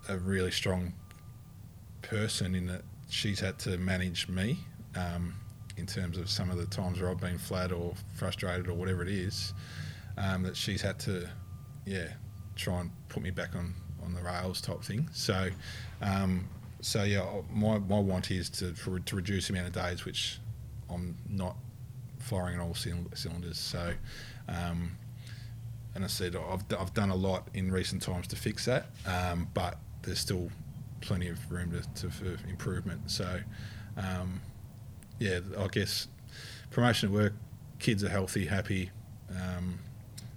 a 0.09 0.19
really 0.19 0.51
strong 0.51 0.93
person 2.03 2.55
in 2.55 2.67
that 2.67 2.83
she's 3.09 3.41
had 3.41 3.59
to 3.59 3.77
manage 3.79 4.29
me 4.29 4.59
um, 4.97 5.35
in 5.77 5.87
terms 5.87 6.19
of 6.19 6.29
some 6.31 6.51
of 6.51 6.57
the 6.57 6.67
times 6.67 7.01
where 7.01 7.11
I've 7.11 7.21
been 7.21 7.39
flat 7.39 7.73
or 7.73 7.95
frustrated 8.15 8.69
or 8.69 8.75
whatever 8.75 9.03
it 9.03 9.09
is. 9.09 9.53
Um, 10.17 10.43
that 10.43 10.57
she's 10.57 10.83
had 10.83 10.99
to, 11.01 11.29
yeah, 11.87 12.09
try 12.57 12.81
and 12.81 12.91
put 13.09 13.23
me 13.23 13.31
back 13.31 13.55
on, 13.55 13.75
on 14.05 14.13
the 14.13 14.21
rails 14.21 14.61
type 14.61 14.83
thing. 14.83 15.09
So, 15.13 15.49
um, 16.03 16.49
so 16.81 17.05
yeah, 17.05 17.25
my, 17.51 17.79
my 17.79 17.99
want 17.99 18.31
is 18.31 18.51
to 18.51 18.75
for, 18.75 18.99
to 18.99 19.17
reduce 19.17 19.49
the 19.49 19.55
amount 19.55 19.69
of 19.69 19.73
days 19.73 20.05
which 20.05 20.39
I'm 20.91 21.17
not 21.29 21.57
firing 22.19 22.59
on 22.59 22.67
all 22.67 22.75
cylinders. 22.75 23.59
So, 23.59 23.93
um, 24.49 24.97
and 25.95 26.05
I 26.05 26.07
said 26.07 26.37
I've, 26.37 26.65
I've 26.79 26.95
done 26.95 27.11
a 27.11 27.17
lot 27.17 27.49
in 27.55 27.71
recent 27.73 28.03
times 28.03 28.27
to 28.29 28.37
fix 28.37 28.67
that, 28.67 28.87
um, 29.07 29.49
but 29.55 29.79
there's 30.03 30.19
still 30.19 30.51
plenty 31.01 31.29
of 31.29 31.51
room 31.51 31.73
to, 31.73 32.03
to 32.03 32.11
for 32.11 32.49
improvement. 32.49 33.11
So, 33.11 33.41
um, 33.97 34.41
yeah, 35.19 35.41
I 35.59 35.67
guess 35.69 36.09
promotion 36.71 37.09
at 37.09 37.15
work, 37.15 37.33
kids 37.79 38.05
are 38.05 38.09
healthy, 38.09 38.47
happy. 38.47 38.91
Um, 39.31 39.79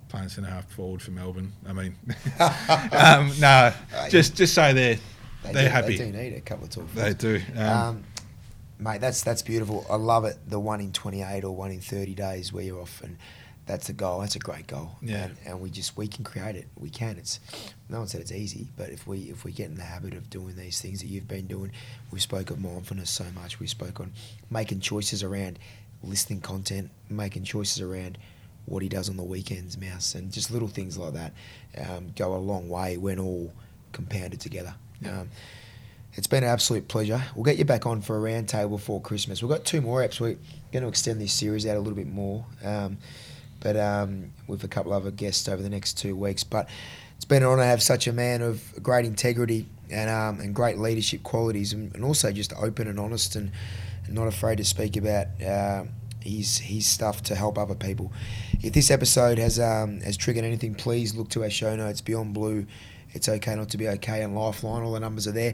playing 0.09 0.29
centre 0.29 0.49
half 0.49 0.69
forward 0.71 1.01
for 1.01 1.09
Melbourne. 1.11 1.51
I 1.67 1.73
mean, 1.73 1.95
um, 2.39 3.31
no, 3.39 3.73
just 4.09 4.35
just 4.35 4.53
say 4.53 4.71
they're 4.73 4.99
They 5.43 5.53
they're 5.53 5.65
do, 5.65 5.71
happy. 5.71 5.97
They 5.97 6.11
do 6.11 6.17
need 6.17 6.33
a 6.33 6.41
couple 6.41 6.65
of 6.65 6.69
talk. 6.69 6.91
They 6.93 7.13
do. 7.13 7.41
Um, 7.55 7.67
Um, 7.67 8.03
mate, 8.77 9.01
that's 9.01 9.23
that's 9.23 9.41
beautiful. 9.41 9.85
I 9.89 9.95
love 9.95 10.25
it. 10.25 10.37
The 10.47 10.59
one 10.59 10.81
in 10.81 10.91
twenty 10.91 11.23
eight 11.23 11.43
or 11.43 11.55
one 11.55 11.71
in 11.71 11.81
thirty 11.81 12.13
days 12.13 12.53
where 12.53 12.63
you're 12.63 12.81
off, 12.81 13.01
and 13.01 13.17
that's 13.65 13.89
a 13.89 13.93
goal. 13.93 14.19
That's 14.19 14.35
a 14.35 14.39
great 14.39 14.67
goal. 14.67 14.91
Yeah. 15.01 15.25
And, 15.25 15.37
and 15.45 15.61
we 15.61 15.69
just 15.69 15.95
we 15.97 16.07
can 16.07 16.23
create 16.23 16.55
it. 16.55 16.67
We 16.77 16.89
can. 16.89 17.17
It's 17.17 17.39
no 17.89 17.99
one 17.99 18.07
said 18.07 18.21
it's 18.21 18.31
easy, 18.31 18.67
but 18.77 18.89
if 18.89 19.07
we 19.07 19.29
if 19.29 19.43
we 19.43 19.51
get 19.51 19.67
in 19.67 19.75
the 19.75 19.83
habit 19.83 20.13
of 20.13 20.29
doing 20.29 20.55
these 20.55 20.81
things 20.81 21.01
that 21.01 21.07
you've 21.07 21.27
been 21.27 21.47
doing, 21.47 21.71
we 22.11 22.19
spoke 22.19 22.49
of 22.49 22.59
mindfulness 22.59 23.09
so 23.09 23.25
much. 23.35 23.59
We 23.59 23.67
spoke 23.67 23.99
on 23.99 24.11
making 24.49 24.81
choices 24.81 25.23
around 25.23 25.59
listening 26.03 26.41
content, 26.41 26.89
making 27.09 27.43
choices 27.45 27.81
around 27.81 28.17
what 28.65 28.81
he 28.81 28.89
does 28.89 29.09
on 29.09 29.17
the 29.17 29.23
weekends, 29.23 29.77
mouse, 29.77 30.15
and 30.15 30.31
just 30.31 30.51
little 30.51 30.67
things 30.67 30.97
like 30.97 31.13
that 31.13 31.33
um, 31.77 32.11
go 32.15 32.35
a 32.35 32.37
long 32.37 32.69
way 32.69 32.97
when 32.97 33.19
all 33.19 33.51
compounded 33.91 34.39
together. 34.39 34.73
Yeah. 35.01 35.21
Um, 35.21 35.29
it's 36.15 36.27
been 36.27 36.43
an 36.43 36.49
absolute 36.49 36.87
pleasure. 36.87 37.23
We'll 37.35 37.43
get 37.43 37.57
you 37.57 37.65
back 37.65 37.87
on 37.87 38.01
for 38.01 38.15
a 38.15 38.19
round 38.19 38.47
table 38.47 38.77
before 38.77 39.01
Christmas. 39.01 39.41
We've 39.41 39.49
got 39.49 39.65
two 39.65 39.81
more 39.81 40.01
apps. 40.01 40.19
We're 40.19 40.37
going 40.71 40.83
to 40.83 40.87
extend 40.87 41.19
this 41.19 41.33
series 41.33 41.65
out 41.65 41.75
a 41.75 41.79
little 41.79 41.95
bit 41.95 42.07
more, 42.07 42.45
um, 42.63 42.97
but 43.63 43.77
um, 43.77 44.31
with 44.45 44.63
a 44.63 44.67
couple 44.67 44.93
other 44.93 45.09
guests 45.09 45.47
over 45.47 45.63
the 45.63 45.69
next 45.69 45.97
two 45.97 46.15
weeks. 46.15 46.43
But 46.43 46.69
it's 47.15 47.25
been 47.25 47.41
an 47.41 47.49
honour 47.49 47.63
to 47.63 47.67
have 47.67 47.81
such 47.81 48.05
a 48.05 48.13
man 48.13 48.41
of 48.41 48.61
great 48.83 49.05
integrity 49.05 49.65
and 49.89 50.09
um, 50.09 50.41
and 50.41 50.53
great 50.53 50.77
leadership 50.77 51.23
qualities, 51.23 51.73
and, 51.73 51.95
and 51.95 52.03
also 52.03 52.31
just 52.31 52.53
open 52.53 52.87
and 52.87 52.99
honest 52.99 53.35
and, 53.35 53.51
and 54.05 54.13
not 54.13 54.27
afraid 54.27 54.57
to 54.57 54.65
speak 54.65 54.97
about 54.97 55.27
uh, 55.41 55.85
his 56.19 56.59
his 56.59 56.85
stuff 56.85 57.23
to 57.23 57.35
help 57.35 57.57
other 57.57 57.75
people. 57.75 58.11
If 58.61 58.73
this 58.73 58.91
episode 58.91 59.39
has 59.39 59.59
um, 59.59 60.01
has 60.01 60.17
triggered 60.17 60.43
anything, 60.43 60.75
please 60.75 61.15
look 61.15 61.29
to 61.29 61.43
our 61.43 61.49
show 61.49 61.75
notes. 61.75 62.01
Beyond 62.01 62.33
Blue, 62.33 62.65
it's 63.13 63.29
okay 63.29 63.55
not 63.55 63.69
to 63.69 63.77
be 63.77 63.87
okay, 63.87 64.21
and 64.23 64.35
Lifeline. 64.35 64.83
All 64.83 64.91
the 64.93 64.99
numbers 64.99 65.27
are 65.27 65.31
there. 65.31 65.53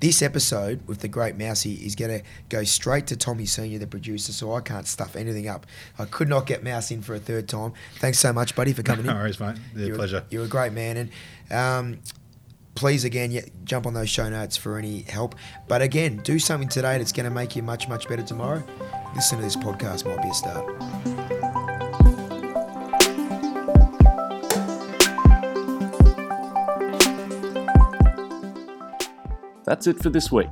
This 0.00 0.20
episode 0.20 0.86
with 0.86 1.00
the 1.00 1.08
great 1.08 1.36
Mousy 1.36 1.74
is 1.74 1.94
going 1.94 2.18
to 2.18 2.24
go 2.50 2.64
straight 2.64 3.06
to 3.06 3.16
Tommy 3.16 3.46
Senior, 3.46 3.78
the 3.78 3.86
producer, 3.86 4.32
so 4.32 4.52
I 4.52 4.60
can't 4.60 4.86
stuff 4.86 5.16
anything 5.16 5.48
up. 5.48 5.66
I 5.98 6.04
could 6.04 6.28
not 6.28 6.44
get 6.44 6.62
Mouse 6.62 6.90
in 6.90 7.00
for 7.00 7.14
a 7.14 7.18
third 7.18 7.48
time. 7.48 7.72
Thanks 7.98 8.18
so 8.18 8.30
much, 8.32 8.54
buddy, 8.54 8.74
for 8.74 8.82
coming 8.82 9.06
no 9.06 9.12
in. 9.12 9.18
worries, 9.18 9.40
mate. 9.40 9.56
You're, 9.74 9.96
pleasure. 9.96 10.24
You're 10.28 10.44
a 10.44 10.48
great 10.48 10.72
man, 10.74 10.96
and 10.98 11.10
um, 11.50 11.98
please 12.74 13.04
again, 13.04 13.30
yeah, 13.30 13.42
jump 13.64 13.86
on 13.86 13.94
those 13.94 14.10
show 14.10 14.28
notes 14.28 14.56
for 14.56 14.76
any 14.76 15.00
help. 15.02 15.34
But 15.66 15.80
again, 15.80 16.18
do 16.18 16.38
something 16.38 16.68
today 16.68 16.98
that's 16.98 17.12
going 17.12 17.24
to 17.24 17.30
make 17.30 17.56
you 17.56 17.62
much, 17.62 17.88
much 17.88 18.06
better 18.06 18.22
tomorrow. 18.22 18.62
Listen 19.14 19.38
to 19.38 19.44
this 19.44 19.56
podcast; 19.56 20.04
might 20.04 20.22
be 20.22 20.28
a 20.28 20.34
start. 20.34 21.35
That's 29.66 29.86
it 29.86 30.02
for 30.02 30.10
this 30.10 30.32
week. 30.32 30.48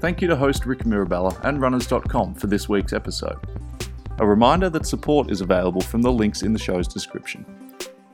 Thank 0.00 0.22
you 0.22 0.28
to 0.28 0.36
host 0.36 0.66
Rick 0.66 0.86
Mirabella 0.86 1.38
and 1.42 1.60
Runners.com 1.60 2.34
for 2.34 2.46
this 2.46 2.68
week's 2.68 2.92
episode. 2.92 3.38
A 4.18 4.26
reminder 4.26 4.70
that 4.70 4.86
support 4.86 5.30
is 5.30 5.42
available 5.42 5.82
from 5.82 6.00
the 6.00 6.12
links 6.12 6.42
in 6.42 6.52
the 6.52 6.58
show's 6.58 6.88
description. 6.88 7.44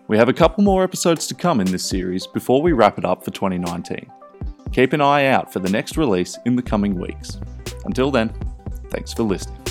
We 0.09 0.17
have 0.17 0.29
a 0.29 0.33
couple 0.33 0.65
more 0.65 0.83
episodes 0.83 1.27
to 1.29 1.35
come 1.35 1.61
in 1.61 1.71
this 1.71 1.89
series 1.89 2.27
before 2.27 2.61
we 2.61 2.73
wrap 2.73 2.99
it 2.99 3.05
up 3.05 3.25
for 3.25 3.31
2019. 3.31 4.11
Keep 4.73 4.95
an 4.95 5.01
eye 5.01 5.27
out 5.27 5.53
for 5.53 5.61
the 5.61 5.71
next 5.71 5.97
release 5.97 6.39
in 6.45 6.57
the 6.57 6.63
coming 6.63 6.99
weeks. 6.99 7.39
Until 7.85 8.11
then, 8.11 8.33
thanks 8.91 9.13
for 9.13 9.23
listening. 9.23 9.62